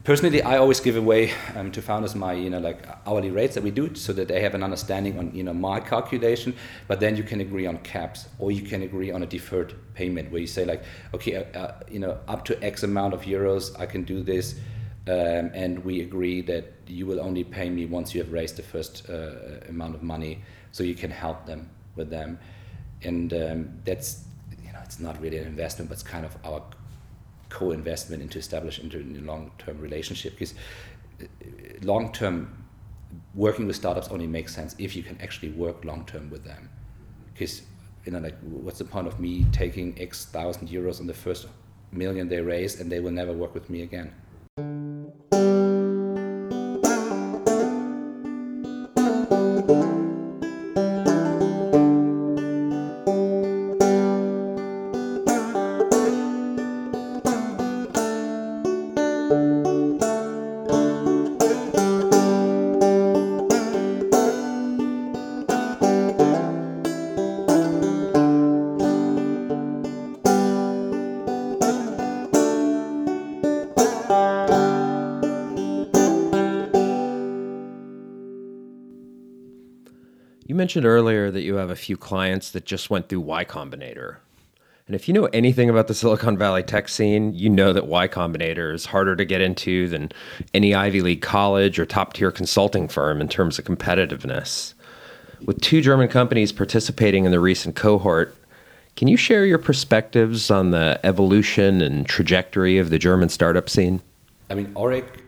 personally, 0.06 0.42
I 0.42 0.58
always 0.58 0.80
give 0.80 0.96
away 0.96 1.34
um, 1.56 1.72
to 1.72 1.82
founders 1.82 2.16
my 2.16 2.34
you 2.34 2.50
know 2.50 2.60
like 2.60 2.88
hourly 3.06 3.32
rates 3.32 3.56
that 3.56 3.64
we 3.64 3.72
do, 3.72 3.94
so 3.96 4.14
that 4.14 4.30
they 4.30 4.40
have 4.42 4.54
an 4.56 4.64
understanding 4.64 5.20
on 5.20 5.36
you 5.36 5.44
know 5.44 5.54
my 5.54 5.82
calculation. 5.82 6.56
But 6.88 7.02
then 7.02 7.18
you 7.18 7.24
can 7.24 7.42
agree 7.42 7.66
on 7.66 7.80
caps, 7.80 8.30
or 8.40 8.52
you 8.52 8.62
can 8.62 8.84
agree 8.84 9.12
on 9.12 9.24
a 9.24 9.26
deferred 9.26 9.74
payment, 9.96 10.32
where 10.32 10.40
you 10.40 10.48
say 10.48 10.64
like, 10.64 10.84
okay, 11.14 11.36
uh, 11.36 11.60
uh, 11.60 11.80
you 11.92 12.00
know, 12.00 12.18
up 12.28 12.46
to 12.46 12.64
X 12.64 12.84
amount 12.84 13.14
of 13.14 13.24
euros, 13.24 13.78
I 13.78 13.86
can 13.86 14.04
do 14.04 14.24
this, 14.24 14.56
um, 15.08 15.52
and 15.54 15.84
we 15.84 16.02
agree 16.02 16.42
that 16.44 16.72
you 16.88 17.06
will 17.06 17.20
only 17.20 17.44
pay 17.44 17.70
me 17.70 17.86
once 17.86 18.14
you 18.16 18.22
have 18.24 18.32
raised 18.32 18.56
the 18.56 18.64
first 18.64 19.10
uh, 19.10 19.68
amount 19.68 19.96
of 19.96 20.04
money, 20.04 20.44
so 20.72 20.84
you 20.84 20.96
can 20.96 21.12
help 21.12 21.46
them 21.46 21.70
with 21.96 22.10
them, 22.10 22.40
and 23.02 23.34
um, 23.34 23.70
that's 23.84 24.24
you 24.64 24.72
know 24.72 24.80
it's 24.84 25.00
not 25.00 25.20
really 25.20 25.40
an 25.40 25.48
investment, 25.48 25.90
but 25.90 25.96
it's 25.96 26.04
kind 26.04 26.26
of 26.26 26.38
our 26.46 26.62
co-investment 27.60 28.22
into 28.22 28.38
establish 28.38 28.80
into 28.80 28.98
a 29.00 29.22
long-term 29.32 29.78
relationship 29.88 30.34
because 30.34 30.54
uh, 31.22 31.26
long-term 31.92 32.36
working 33.34 33.66
with 33.68 33.76
startups 33.76 34.10
only 34.10 34.28
makes 34.28 34.54
sense 34.54 34.76
if 34.78 34.96
you 34.96 35.04
can 35.04 35.18
actually 35.22 35.52
work 35.64 35.86
long-term 35.86 36.30
with 36.30 36.44
them. 36.44 36.70
Because 37.32 37.62
you 38.06 38.12
know 38.12 38.20
like 38.20 38.38
what's 38.66 38.80
the 38.84 38.90
point 38.96 39.08
of 39.08 39.20
me 39.20 39.46
taking 39.52 39.88
x 40.00 40.26
thousand 40.26 40.68
euros 40.70 41.00
on 41.00 41.08
the 41.08 41.20
first 41.26 41.48
million 41.92 42.28
they 42.30 42.42
raise 42.42 42.80
and 42.80 42.92
they 42.92 43.00
will 43.00 43.16
never 43.22 43.34
work 43.34 43.54
with 43.54 43.70
me 43.70 43.82
again 43.82 44.14
mentioned 80.76 80.92
earlier 80.92 81.32
that 81.32 81.44
you 81.44 81.56
have 81.56 81.70
a 81.70 81.76
few 81.76 81.96
clients 81.96 82.52
that 82.52 82.66
just 82.66 82.90
went 82.90 83.08
through 83.08 83.22
Y 83.22 83.46
Combinator. 83.46 84.18
And 84.88 84.94
if 84.94 85.08
you 85.08 85.14
know 85.14 85.24
anything 85.28 85.70
about 85.70 85.88
the 85.88 85.94
Silicon 85.94 86.38
Valley 86.38 86.64
tech 86.64 86.90
scene, 86.90 87.34
you 87.34 87.50
know 87.50 87.72
that 87.72 87.88
Y 87.88 88.10
Combinator 88.10 88.74
is 88.74 88.88
harder 88.88 89.16
to 89.16 89.24
get 89.24 89.40
into 89.40 89.88
than 89.88 90.12
any 90.54 90.76
Ivy 90.76 91.00
League 91.00 91.22
college 91.22 91.80
or 91.80 91.86
top 91.86 92.12
tier 92.12 92.30
consulting 92.30 92.90
firm 92.90 93.22
in 93.22 93.30
terms 93.30 93.58
of 93.58 93.64
competitiveness. 93.64 94.74
With 95.46 95.62
two 95.62 95.80
German 95.80 96.10
companies 96.10 96.52
participating 96.52 97.24
in 97.24 97.32
the 97.32 97.40
recent 97.40 97.78
cohort, 97.78 98.36
can 98.98 99.08
you 99.08 99.16
share 99.16 99.46
your 99.46 99.60
perspectives 99.60 100.52
on 100.52 100.72
the 100.72 101.00
evolution 101.06 101.80
and 101.80 102.06
trajectory 102.06 102.80
of 102.80 102.90
the 102.90 103.00
German 103.00 103.30
startup 103.30 103.70
scene? 103.70 104.02
I 104.50 104.56
mean, 104.56 104.74
Orrick 104.74 105.22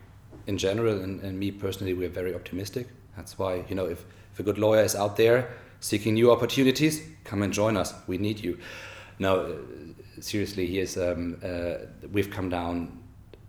in 0.48 0.58
general, 0.58 1.02
and, 1.02 1.22
and 1.22 1.40
me 1.40 1.52
personally, 1.52 1.94
we're 1.94 2.10
very 2.10 2.36
optimistic. 2.36 2.90
That's 3.16 3.40
why, 3.40 3.64
you 3.70 3.76
know, 3.76 3.86
if, 3.86 4.04
if 4.38 4.42
a 4.42 4.44
good 4.44 4.60
lawyer 4.60 4.84
is 4.84 4.96
out 4.96 5.16
there 5.18 5.50
seeking 5.80 6.14
new 6.14 6.32
opportunities, 6.32 7.02
come 7.24 7.42
and 7.42 7.52
join 7.52 7.76
us. 7.76 7.96
We 8.06 8.20
need 8.20 8.40
you. 8.40 8.60
Now, 9.18 9.38
uh, 9.38 9.56
seriously, 10.20 10.68
here's, 10.68 10.96
um, 10.96 11.40
uh, 11.44 11.88
we've 12.12 12.30
come 12.30 12.48
down 12.48 13.02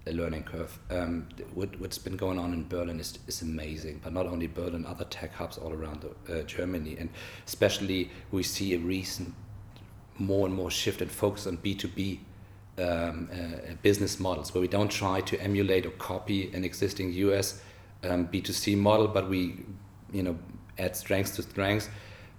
a 0.06 0.12
learning 0.12 0.44
curve. 0.44 0.78
Um, 0.90 1.28
what, 1.52 1.74
has 1.82 1.98
been 1.98 2.16
going 2.16 2.38
on 2.38 2.54
in 2.54 2.66
Berlin 2.66 3.00
is, 3.00 3.18
is 3.26 3.42
amazing, 3.42 4.00
but 4.02 4.14
not 4.14 4.26
only 4.26 4.46
Berlin, 4.46 4.86
other 4.86 5.04
tech 5.04 5.34
hubs 5.34 5.58
all 5.58 5.74
around 5.74 6.06
uh, 6.26 6.40
Germany. 6.44 6.96
And 6.98 7.10
especially, 7.46 8.10
we 8.30 8.42
see 8.42 8.72
a 8.72 8.78
recent 8.78 9.34
more 10.16 10.46
and 10.46 10.54
more 10.54 10.70
shift 10.70 11.02
and 11.02 11.10
focus 11.10 11.46
on 11.46 11.58
B2B 11.58 12.20
um, 12.78 13.28
uh, 13.30 13.74
business 13.82 14.18
models 14.18 14.54
where 14.54 14.62
we 14.62 14.68
don't 14.68 14.90
try 14.90 15.20
to 15.20 15.38
emulate 15.38 15.84
or 15.84 15.90
copy 15.90 16.50
an 16.54 16.64
existing 16.64 17.12
US 17.12 17.60
um, 18.04 18.26
B2C 18.28 18.74
model, 18.78 19.08
but 19.08 19.28
we 19.28 19.66
you 20.12 20.22
know, 20.22 20.38
add 20.78 20.96
strengths 20.96 21.36
to 21.36 21.42
strengths. 21.42 21.88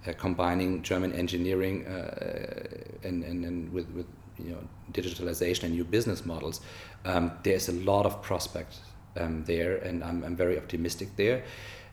Uh, 0.06 0.14
combining 0.14 0.82
German 0.82 1.12
engineering 1.12 1.86
uh, 1.86 3.06
and, 3.06 3.22
and, 3.22 3.44
and 3.44 3.70
with, 3.70 3.86
with 3.90 4.06
you 4.38 4.52
know, 4.52 4.58
digitalization 4.92 5.64
and 5.64 5.74
new 5.74 5.84
business 5.84 6.24
models, 6.24 6.62
um, 7.04 7.30
there's 7.42 7.68
a 7.68 7.72
lot 7.72 8.06
of 8.06 8.22
prospects 8.22 8.80
um, 9.18 9.44
there, 9.44 9.76
and 9.76 10.02
I'm, 10.02 10.24
I'm 10.24 10.36
very 10.36 10.56
optimistic 10.56 11.16
there. 11.16 11.44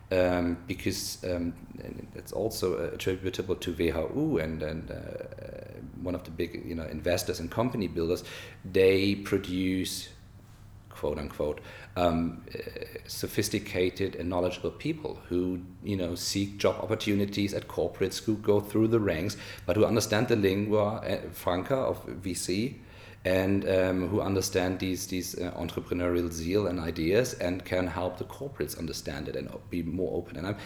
Um, 0.10 0.58
because 0.68 1.22
um, 1.26 1.54
it's 2.16 2.32
also 2.32 2.92
attributable 2.94 3.58
to 3.58 3.74
WHU 3.74 4.38
and, 4.38 4.64
and 4.64 4.90
uh, 4.90 4.96
one 6.02 6.16
of 6.16 6.24
the 6.24 6.32
big 6.32 6.64
you 6.66 6.76
know 6.76 6.86
investors 6.86 7.42
and 7.42 7.52
company 7.52 7.90
builders. 7.90 8.24
They 8.64 9.16
produce 9.16 10.08
quote 10.98 11.20
unquote 11.20 11.60
um, 11.96 12.42
sophisticated 13.08 14.16
and 14.16 14.28
knowledgeable 14.30 14.72
people 14.72 15.20
who 15.30 15.60
you 15.84 15.96
know 15.96 16.16
seek 16.16 16.58
job 16.58 16.76
opportunities 16.82 17.54
at 17.54 17.68
corporates 17.68 18.24
who 18.24 18.36
go 18.38 18.60
through 18.60 18.88
the 18.88 19.00
ranks 19.00 19.38
but 19.66 19.76
who 19.76 19.86
understand 19.86 20.28
the 20.28 20.36
lingua 20.36 20.86
uh, 20.86 21.18
franca 21.32 21.76
of 21.76 22.06
VC 22.08 22.76
and 23.26 23.68
um, 23.70 24.08
who 24.08 24.22
understand 24.22 24.80
these 24.80 25.08
these 25.08 25.38
uh, 25.40 25.52
entrepreneurial 25.58 26.32
zeal 26.32 26.68
and 26.68 26.80
ideas 26.80 27.34
and 27.36 27.66
can 27.66 27.86
help 27.88 28.18
the 28.18 28.24
corporates 28.24 28.78
understand 28.78 29.28
it 29.28 29.36
and 29.36 29.50
be 29.70 29.84
more 29.84 30.14
open. 30.16 30.38
And 30.38 30.48
I'm 30.48 30.58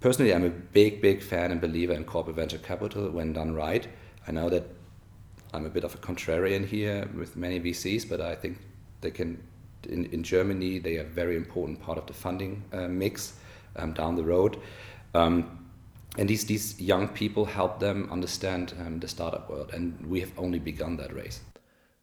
personally 0.00 0.32
I'm 0.34 0.44
a 0.44 0.50
big 0.50 1.02
big 1.02 1.22
fan 1.22 1.50
and 1.52 1.60
believer 1.60 1.92
in 1.92 2.04
corporate 2.04 2.36
venture 2.36 2.58
capital 2.58 3.10
when 3.10 3.32
done 3.32 3.54
right. 3.54 3.86
I 4.26 4.32
know 4.32 4.48
that 4.48 4.64
I'm 5.52 5.66
a 5.66 5.70
bit 5.70 5.84
of 5.84 5.94
a 5.94 5.98
contrarian 5.98 6.64
here 6.64 7.08
with 7.14 7.36
many 7.36 7.60
VCs, 7.60 8.08
but 8.08 8.20
I 8.20 8.34
think 8.34 8.58
they 9.02 9.10
can. 9.10 9.42
In, 9.88 10.04
in 10.06 10.22
Germany, 10.22 10.78
they 10.78 10.98
are 10.98 11.04
very 11.04 11.36
important 11.36 11.82
part 11.82 11.98
of 11.98 12.06
the 12.06 12.12
funding 12.12 12.62
uh, 12.72 12.86
mix 12.86 13.34
um, 13.74 13.92
down 13.92 14.14
the 14.14 14.22
road. 14.22 14.58
Um, 15.12 15.58
and 16.18 16.28
these 16.28 16.44
these 16.44 16.80
young 16.80 17.08
people 17.08 17.44
help 17.44 17.80
them 17.80 18.08
understand 18.10 18.74
um, 18.80 19.00
the 19.00 19.08
startup 19.08 19.50
world, 19.50 19.70
and 19.74 20.06
we 20.06 20.20
have 20.20 20.32
only 20.38 20.58
begun 20.58 20.96
that 20.98 21.12
race. 21.12 21.40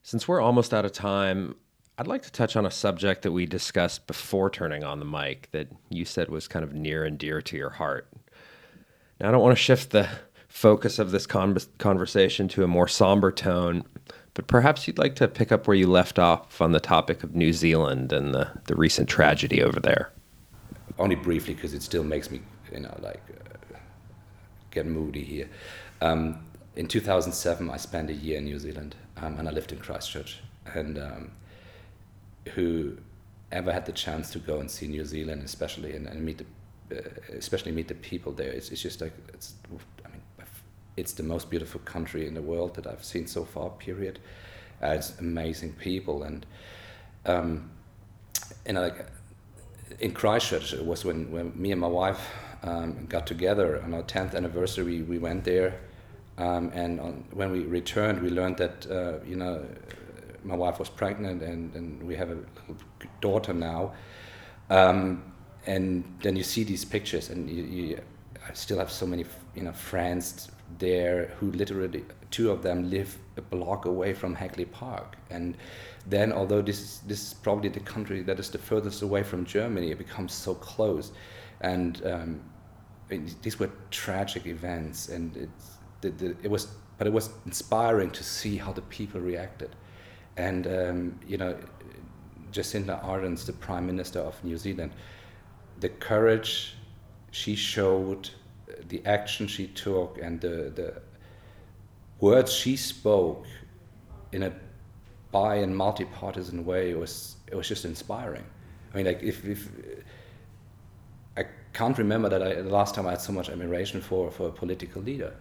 Since 0.04 0.28
we're 0.28 0.42
almost 0.42 0.74
out 0.74 0.86
of 0.86 0.92
time, 0.92 1.56
I'd 1.98 2.08
like 2.08 2.22
to 2.24 2.32
touch 2.32 2.56
on 2.56 2.66
a 2.66 2.72
subject 2.72 3.22
that 3.24 3.32
we 3.32 3.46
discussed 3.46 4.08
before 4.08 4.50
turning 4.50 4.84
on 4.84 5.00
the 5.00 5.06
mic 5.06 5.50
that 5.52 5.68
you 5.90 6.06
said 6.06 6.30
was 6.30 6.48
kind 6.48 6.64
of 6.64 6.74
near 6.74 7.04
and 7.04 7.18
dear 7.18 7.42
to 7.42 7.58
your 7.58 7.72
heart. 7.72 8.08
Now, 9.20 9.28
I 9.28 9.32
don't 9.32 9.42
want 9.42 9.58
to 9.58 9.62
shift 9.62 9.92
the 9.92 10.08
focus 10.48 10.98
of 10.98 11.12
this 11.12 11.28
con- 11.28 11.58
conversation 11.78 12.48
to 12.50 12.64
a 12.64 12.68
more 12.68 12.88
somber 12.88 13.32
tone, 13.32 13.84
but 14.40 14.48
perhaps 14.48 14.88
you'd 14.88 14.98
like 14.98 15.18
to 15.18 15.28
pick 15.28 15.52
up 15.52 15.68
where 15.68 15.76
you 15.76 15.86
left 15.86 16.18
off 16.18 16.62
on 16.62 16.72
the 16.72 16.80
topic 16.80 17.24
of 17.24 17.36
New 17.36 17.52
Zealand 17.52 18.14
and 18.14 18.34
the, 18.34 18.50
the 18.68 18.76
recent 18.78 19.10
tragedy 19.10 19.62
over 19.62 19.82
there. 19.82 20.14
Only 20.98 21.16
briefly, 21.16 21.56
because 21.56 21.74
it 21.74 21.84
still 21.84 22.06
makes 22.06 22.32
me, 22.32 22.40
you 22.72 22.80
know, 22.80 22.98
like 23.02 23.22
get 24.72 24.86
moody 24.86 25.26
here. 25.26 25.50
Um, 26.00 26.40
in 26.78 26.88
2007, 26.88 27.70
I 27.70 27.76
spent 27.76 28.10
a 28.10 28.14
year 28.14 28.38
in 28.38 28.46
New 28.46 28.58
Zealand, 28.58 28.96
um, 29.18 29.38
and 29.40 29.50
I 29.50 29.52
lived 29.52 29.74
in 29.74 29.80
Christchurch. 29.80 30.40
And 30.74 30.98
um, 30.98 31.32
who 32.56 32.98
ever 33.52 33.74
had 33.74 33.86
the 33.86 33.92
chance 33.92 34.32
to 34.32 34.40
go 34.40 34.62
and 34.62 34.72
see 34.72 34.88
New 34.88 35.04
Zealand, 35.04 35.44
especially 35.44 35.98
and, 35.98 36.08
and 36.08 36.24
meet 36.24 36.46
the, 36.90 36.98
uh, 36.98 37.10
especially 37.34 37.74
meet 37.74 37.90
the 37.90 37.96
people 37.96 38.32
there, 38.32 38.54
it's, 38.54 38.70
it's 38.70 38.82
just 38.82 39.02
like 39.02 39.12
it's. 39.34 39.56
It's 41.00 41.14
the 41.14 41.24
most 41.24 41.50
beautiful 41.50 41.80
country 41.86 42.28
in 42.28 42.34
the 42.34 42.42
world 42.42 42.76
that 42.76 42.86
I've 42.86 43.04
seen 43.04 43.26
so 43.26 43.46
far. 43.46 43.70
Period. 43.70 44.20
Uh, 44.84 44.88
it's 44.88 45.18
amazing 45.20 45.74
people, 45.74 46.24
and 46.24 46.46
um, 47.26 47.70
you 48.66 48.74
know, 48.74 48.82
like 48.84 49.06
in 50.00 50.12
Christchurch, 50.12 50.74
it 50.74 50.86
was 50.86 51.06
when, 51.06 51.32
when 51.32 51.52
me 51.56 51.72
and 51.72 51.82
my 51.82 51.88
wife 51.88 52.30
um, 52.64 53.06
got 53.08 53.26
together 53.26 53.82
on 53.82 53.94
our 53.94 54.04
10th 54.04 54.36
anniversary. 54.36 55.02
We 55.02 55.18
went 55.18 55.44
there, 55.44 55.80
um, 56.38 56.72
and 56.74 57.00
on, 57.00 57.24
when 57.32 57.52
we 57.52 57.60
returned, 57.60 58.22
we 58.22 58.30
learned 58.30 58.58
that 58.58 58.88
uh, 58.92 59.26
you 59.26 59.36
know 59.36 59.66
my 60.44 60.56
wife 60.56 60.80
was 60.80 60.90
pregnant, 60.90 61.42
and, 61.42 61.74
and 61.76 62.04
we 62.04 62.16
have 62.16 62.30
a 62.30 62.36
little 62.36 62.78
daughter 63.22 63.54
now. 63.54 63.94
Um, 64.70 65.24
and 65.66 66.04
then 66.24 66.36
you 66.36 66.44
see 66.44 66.64
these 66.64 66.86
pictures, 66.86 67.30
and 67.30 67.50
you, 67.50 67.64
you, 67.64 68.02
I 68.48 68.54
still 68.54 68.80
have 68.80 68.92
so 68.92 69.06
many 69.06 69.26
you 69.56 69.64
know 69.64 69.74
friends 69.74 70.50
there 70.78 71.34
who 71.40 71.52
literally 71.52 72.06
two 72.32 72.52
of 72.52 72.62
them 72.62 72.90
live 72.90 73.18
a 73.38 73.42
block 73.42 73.86
away 73.86 74.14
from 74.14 74.36
Hagley 74.36 74.66
Park, 74.66 75.18
and 75.30 75.58
then 76.06 76.32
although 76.32 76.62
this 76.62 76.80
is, 76.80 77.00
this 77.08 77.28
is 77.28 77.34
probably 77.34 77.70
the 77.70 77.80
country 77.80 78.22
that 78.22 78.40
is 78.40 78.50
the 78.50 78.58
furthest 78.58 79.02
away 79.02 79.24
from 79.24 79.46
Germany, 79.46 79.92
it 79.92 79.98
becomes 79.98 80.34
so 80.34 80.54
close. 80.56 81.12
And 81.62 82.06
um, 82.06 82.42
it, 83.10 83.42
these 83.42 83.60
were 83.60 83.70
tragic 83.92 84.46
events, 84.46 85.10
and 85.10 85.36
it's, 85.36 85.78
the, 86.02 86.10
the, 86.12 86.36
it 86.44 86.50
was, 86.50 86.68
but 86.98 87.08
it 87.08 87.14
was 87.14 87.30
inspiring 87.46 88.12
to 88.12 88.24
see 88.24 88.58
how 88.58 88.72
the 88.72 88.82
people 88.84 89.20
reacted, 89.20 89.76
and 90.38 90.68
um, 90.68 91.20
you 91.28 91.38
know, 91.38 91.58
Jacinda 92.52 93.04
Ardern, 93.04 93.44
the 93.46 93.54
Prime 93.54 93.86
Minister 93.86 94.20
of 94.20 94.42
New 94.44 94.58
Zealand, 94.58 94.92
the 95.80 95.90
courage 95.90 96.76
she 97.32 97.56
showed, 97.56 98.30
the 98.88 99.02
action 99.06 99.48
she 99.48 99.68
took, 99.68 100.20
and 100.22 100.40
the 100.42 100.72
the 100.76 101.02
words 102.20 102.54
she 102.54 102.76
spoke 102.76 103.46
in 104.32 104.44
a 104.44 104.52
bi 105.32 105.56
and 105.56 105.76
multi-partisan 105.76 106.66
way 106.66 106.94
was 106.94 107.36
it 107.52 107.56
was 107.56 107.68
just 107.68 107.86
inspiring. 107.86 108.44
I 108.94 108.98
mean, 108.98 109.06
like 109.06 109.22
if, 109.22 109.46
if 109.46 109.70
I 111.38 111.46
can't 111.74 111.98
remember 111.98 112.30
that 112.30 112.42
I, 112.42 112.62
the 112.62 112.70
last 112.70 112.96
time 112.96 113.08
I 113.08 113.12
had 113.12 113.22
so 113.22 113.32
much 113.32 113.50
admiration 113.50 114.02
for, 114.02 114.32
for 114.32 114.48
a 114.48 114.52
political 114.52 115.02
leader. 115.02 115.34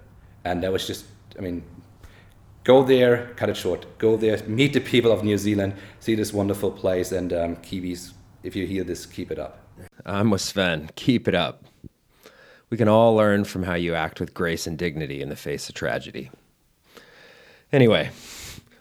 And 0.45 0.63
that 0.63 0.73
was 0.73 0.87
just, 0.87 1.07
I 1.39 1.41
mean, 1.41 1.63
go 2.65 2.85
there, 2.85 3.33
cut 3.37 3.49
it 3.49 3.57
short, 3.57 3.87
go 3.99 4.17
there, 4.17 4.41
meet 4.47 4.73
the 4.73 4.81
people 4.81 5.11
of 5.11 5.25
New 5.25 5.39
Zealand, 5.39 5.75
see 6.01 6.15
this 6.15 6.33
wonderful 6.33 6.71
place, 6.71 7.13
and 7.13 7.33
um, 7.33 7.57
Kiwis, 7.57 8.13
if 8.43 8.55
you 8.55 8.67
hear 8.67 8.85
this, 8.85 9.05
keep 9.07 9.31
it 9.31 9.39
up. 9.39 9.67
I'm 10.07 10.31
with 10.31 10.41
Sven. 10.41 10.91
Keep 10.95 11.29
it 11.29 11.35
up. 11.35 11.65
We 12.71 12.77
can 12.77 12.89
all 12.89 13.15
learn 13.15 13.45
from 13.45 13.63
how 13.63 13.75
you 13.75 13.95
act 13.95 14.21
with 14.21 14.35
grace 14.35 14.67
and 14.67 14.77
dignity 14.77 15.23
in 15.23 15.29
the 15.29 15.37
face 15.37 15.69
of 15.69 15.75
tragedy. 15.75 16.31
Anyway, 17.73 18.11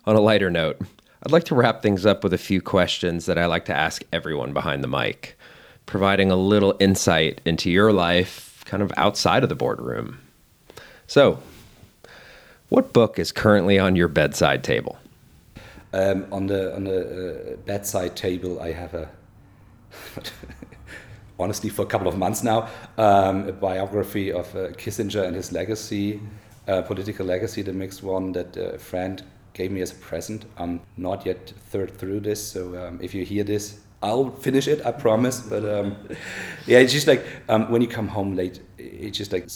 on 0.06 0.16
a 0.16 0.22
lighter 0.22 0.50
note, 0.50 0.80
I'd 1.24 1.32
like 1.32 1.46
to 1.46 1.56
wrap 1.56 1.82
things 1.82 2.06
up 2.06 2.24
with 2.24 2.34
a 2.34 2.38
few 2.38 2.62
questions 2.62 3.26
that 3.26 3.38
I 3.38 3.46
like 3.46 3.66
to 3.66 3.76
ask 3.76 4.04
everyone 4.12 4.54
behind 4.54 4.84
the 4.84 4.88
mic 4.88 5.38
providing 5.88 6.30
a 6.30 6.36
little 6.36 6.76
insight 6.80 7.42
into 7.46 7.72
your 7.72 7.92
life 7.92 8.62
kind 8.66 8.84
of 8.84 8.92
outside 8.96 9.42
of 9.42 9.50
the 9.50 9.56
boardroom. 9.56 10.20
So, 11.08 11.40
what 12.70 12.94
book 12.94 13.18
is 13.18 13.32
currently 13.32 13.80
on 13.80 13.96
your 13.96 14.10
bedside 14.10 14.64
table? 14.64 15.00
Um, 15.94 16.28
on 16.32 16.48
the 16.48 16.76
on 16.76 16.84
the 16.84 17.54
uh, 17.54 17.56
bedside 17.66 18.16
table, 18.16 18.62
I 18.62 18.74
have 18.74 18.94
a 18.94 19.10
honestly 21.40 21.70
for 21.70 21.84
a 21.84 21.86
couple 21.86 22.08
of 22.08 22.18
months 22.18 22.44
now 22.44 22.68
um, 22.98 23.48
a 23.48 23.52
biography 23.52 24.32
of 24.32 24.54
uh, 24.56 24.70
Kissinger 24.70 25.26
and 25.26 25.36
his 25.36 25.52
legacy, 25.52 26.20
uh, 26.68 26.82
political 26.82 27.26
legacy, 27.26 27.62
the 27.62 27.74
mixed 27.74 28.04
one 28.04 28.32
that 28.34 28.58
uh, 28.58 28.62
a 28.62 28.78
friend 28.78 29.24
gave 29.54 29.72
me 29.72 29.82
as 29.82 29.92
a 29.92 29.96
present. 29.96 30.46
I'm 30.58 30.82
not 30.98 31.26
yet 31.26 31.54
third 31.72 31.98
through 31.98 32.22
this, 32.22 32.46
so 32.46 32.88
um, 32.88 33.00
if 33.02 33.14
you 33.14 33.26
hear 33.26 33.44
this, 33.44 33.80
I'll 34.04 34.30
finish 34.30 34.68
it, 34.68 34.86
I 34.86 34.92
promise. 34.92 35.40
But 35.42 35.66
um, 35.66 35.96
yeah, 36.68 36.80
it's 36.80 36.94
just 36.94 37.08
like 37.08 37.26
um, 37.50 37.72
when 37.72 37.82
you 37.82 37.88
come 37.88 38.08
home 38.08 38.36
late, 38.36 38.62
it's 38.78 39.18
just 39.18 39.32
like 39.32 39.48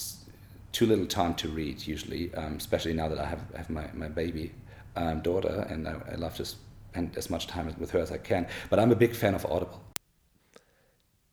too 0.72 0.86
little 0.86 1.06
time 1.06 1.36
to 1.36 1.50
read 1.50 1.86
usually, 1.86 2.34
um, 2.36 2.56
especially 2.56 2.94
now 2.94 3.08
that 3.10 3.20
I 3.20 3.26
have, 3.26 3.42
have 3.56 3.70
my, 3.70 3.88
my 3.94 4.08
baby 4.08 4.52
um, 4.96 5.22
daughter, 5.22 5.68
and 5.70 5.88
I, 5.88 5.96
I 6.12 6.16
love 6.16 6.36
to 6.38 6.46
spend 6.46 7.18
as 7.18 7.30
much 7.30 7.48
time 7.48 7.74
with 7.78 7.92
her 7.92 8.00
as 8.00 8.12
I 8.12 8.18
can. 8.18 8.48
But 8.70 8.80
I'm 8.80 8.92
a 8.92 8.96
big 8.96 9.16
fan 9.16 9.36
of 9.36 9.46
Audible. 9.46 9.82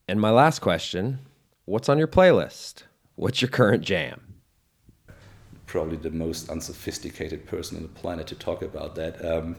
And 0.08 0.22
my 0.22 0.30
last 0.30 0.60
question 0.60 1.18
what's 1.66 1.88
on 1.90 1.98
your 1.98 2.08
playlist? 2.08 2.84
What's 3.16 3.42
your 3.42 3.50
current 3.50 3.84
jam? 3.84 4.40
Probably 5.66 5.98
the 5.98 6.10
most 6.10 6.48
unsophisticated 6.48 7.46
person 7.46 7.76
on 7.76 7.82
the 7.82 7.90
planet 7.90 8.26
to 8.28 8.34
talk 8.34 8.62
about 8.62 8.94
that. 8.94 9.22
Um, 9.22 9.56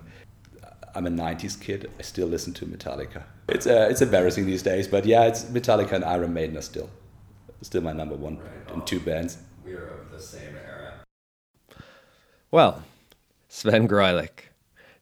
I'm 0.96 1.06
a 1.06 1.12
90s 1.12 1.62
kid. 1.62 1.92
I 2.00 2.02
still 2.02 2.26
listen 2.26 2.52
to 2.56 2.66
Metallica. 2.66 3.22
It's, 3.48 3.68
uh, 3.68 3.90
it's 3.92 4.02
embarrassing 4.02 4.48
these 4.48 4.64
days, 4.64 4.88
but 4.88 5.06
yeah, 5.06 5.26
it's 5.26 5.44
Metallica 5.44 5.92
and 5.92 6.04
Iron 6.04 6.34
Maiden 6.34 6.58
are 6.58 6.64
still, 6.64 6.90
still 7.62 7.82
my 7.82 7.94
number 7.94 8.16
one 8.16 8.40
right 8.40 8.74
in 8.74 8.82
two 8.86 9.00
bands. 9.00 9.38
We 9.64 9.74
are 9.74 9.86
of 9.86 10.12
the 10.12 10.20
same 10.20 10.56
era. 10.66 10.94
Well, 12.50 12.82
Sven 13.50 13.88
Greulich, 13.88 14.49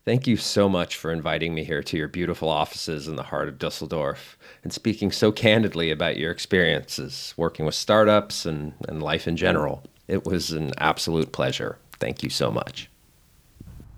Thank 0.08 0.26
you 0.26 0.38
so 0.38 0.70
much 0.70 0.95
for 0.95 1.12
inviting 1.12 1.53
me 1.53 1.66
here 1.66 1.84
to 1.84 1.97
your 1.97 2.08
beautiful 2.08 2.47
offices 2.47 3.10
in 3.10 3.18
the 3.18 3.24
heart 3.24 3.49
of 3.49 3.60
Dusseldorf 3.60 4.38
and 4.64 4.72
speaking 4.72 5.12
so 5.12 5.34
candidly 5.34 5.91
about 5.91 6.16
your 6.16 6.32
experiences 6.32 7.34
working 7.36 7.66
with 7.66 7.76
startups 7.76 8.45
and, 8.45 8.72
and 8.88 9.03
life 9.03 9.28
in 9.28 9.36
general. 9.36 9.84
It 10.08 10.24
was 10.24 10.51
an 10.51 10.72
absolute 10.78 11.34
pleasure. 11.34 11.78
Thank 11.99 12.24
you 12.24 12.30
so 12.30 12.49
much. 12.49 12.89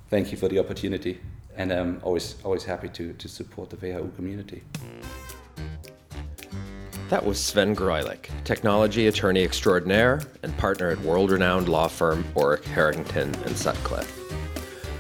Thank 0.10 0.32
you 0.32 0.38
for 0.40 0.48
the 0.48 0.58
opportunity, 0.58 1.22
and 1.56 1.72
I'm 1.72 2.00
always, 2.02 2.38
always 2.44 2.64
happy 2.64 2.90
to, 2.90 3.14
to 3.14 3.28
support 3.28 3.70
the 3.70 3.76
WHU 3.76 4.12
community. 4.16 4.64
That 7.10 7.24
was 7.24 7.40
Sven 7.40 7.76
Greulich, 7.76 8.32
technology 8.46 9.06
attorney 9.06 9.44
extraordinaire 9.44 10.22
and 10.42 10.58
partner 10.58 10.90
at 10.90 11.00
world 11.02 11.30
renowned 11.30 11.70
law 11.70 11.88
firm 11.88 12.24
Orrick, 12.34 12.64
Herrington, 12.64 13.36
and 13.46 13.56
Sutcliffe. 13.56 14.19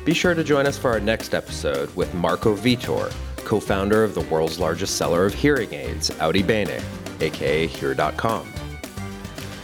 Be 0.09 0.15
sure 0.15 0.33
to 0.33 0.43
join 0.43 0.65
us 0.65 0.75
for 0.75 0.89
our 0.89 0.99
next 0.99 1.35
episode 1.35 1.95
with 1.95 2.11
Marco 2.15 2.55
Vietor, 2.55 3.11
co 3.45 3.59
founder 3.59 4.03
of 4.03 4.15
the 4.15 4.21
world's 4.21 4.57
largest 4.57 4.95
seller 4.95 5.23
of 5.23 5.35
hearing 5.35 5.71
aids, 5.71 6.09
Audibene, 6.09 6.81
aka 7.21 7.67
Hear.com. 7.67 8.51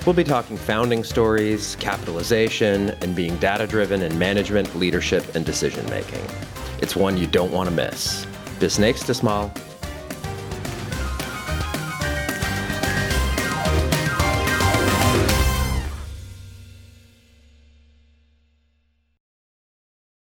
We'll 0.06 0.14
be 0.14 0.24
talking 0.24 0.56
founding 0.56 1.04
stories, 1.04 1.76
capitalization, 1.78 2.92
and 3.02 3.16
being 3.16 3.36
data 3.38 3.66
driven 3.66 4.04
in 4.04 4.20
management, 4.20 4.76
leadership, 4.76 5.34
and 5.34 5.44
decision 5.44 5.84
making. 5.90 6.24
It's 6.80 6.96
one 6.96 7.18
you 7.18 7.26
don't 7.26 7.52
want 7.52 7.68
to 7.68 7.76
miss. 7.76 8.28
Bis 8.60 8.78
nächstes 8.78 9.24
Mal. 9.24 9.52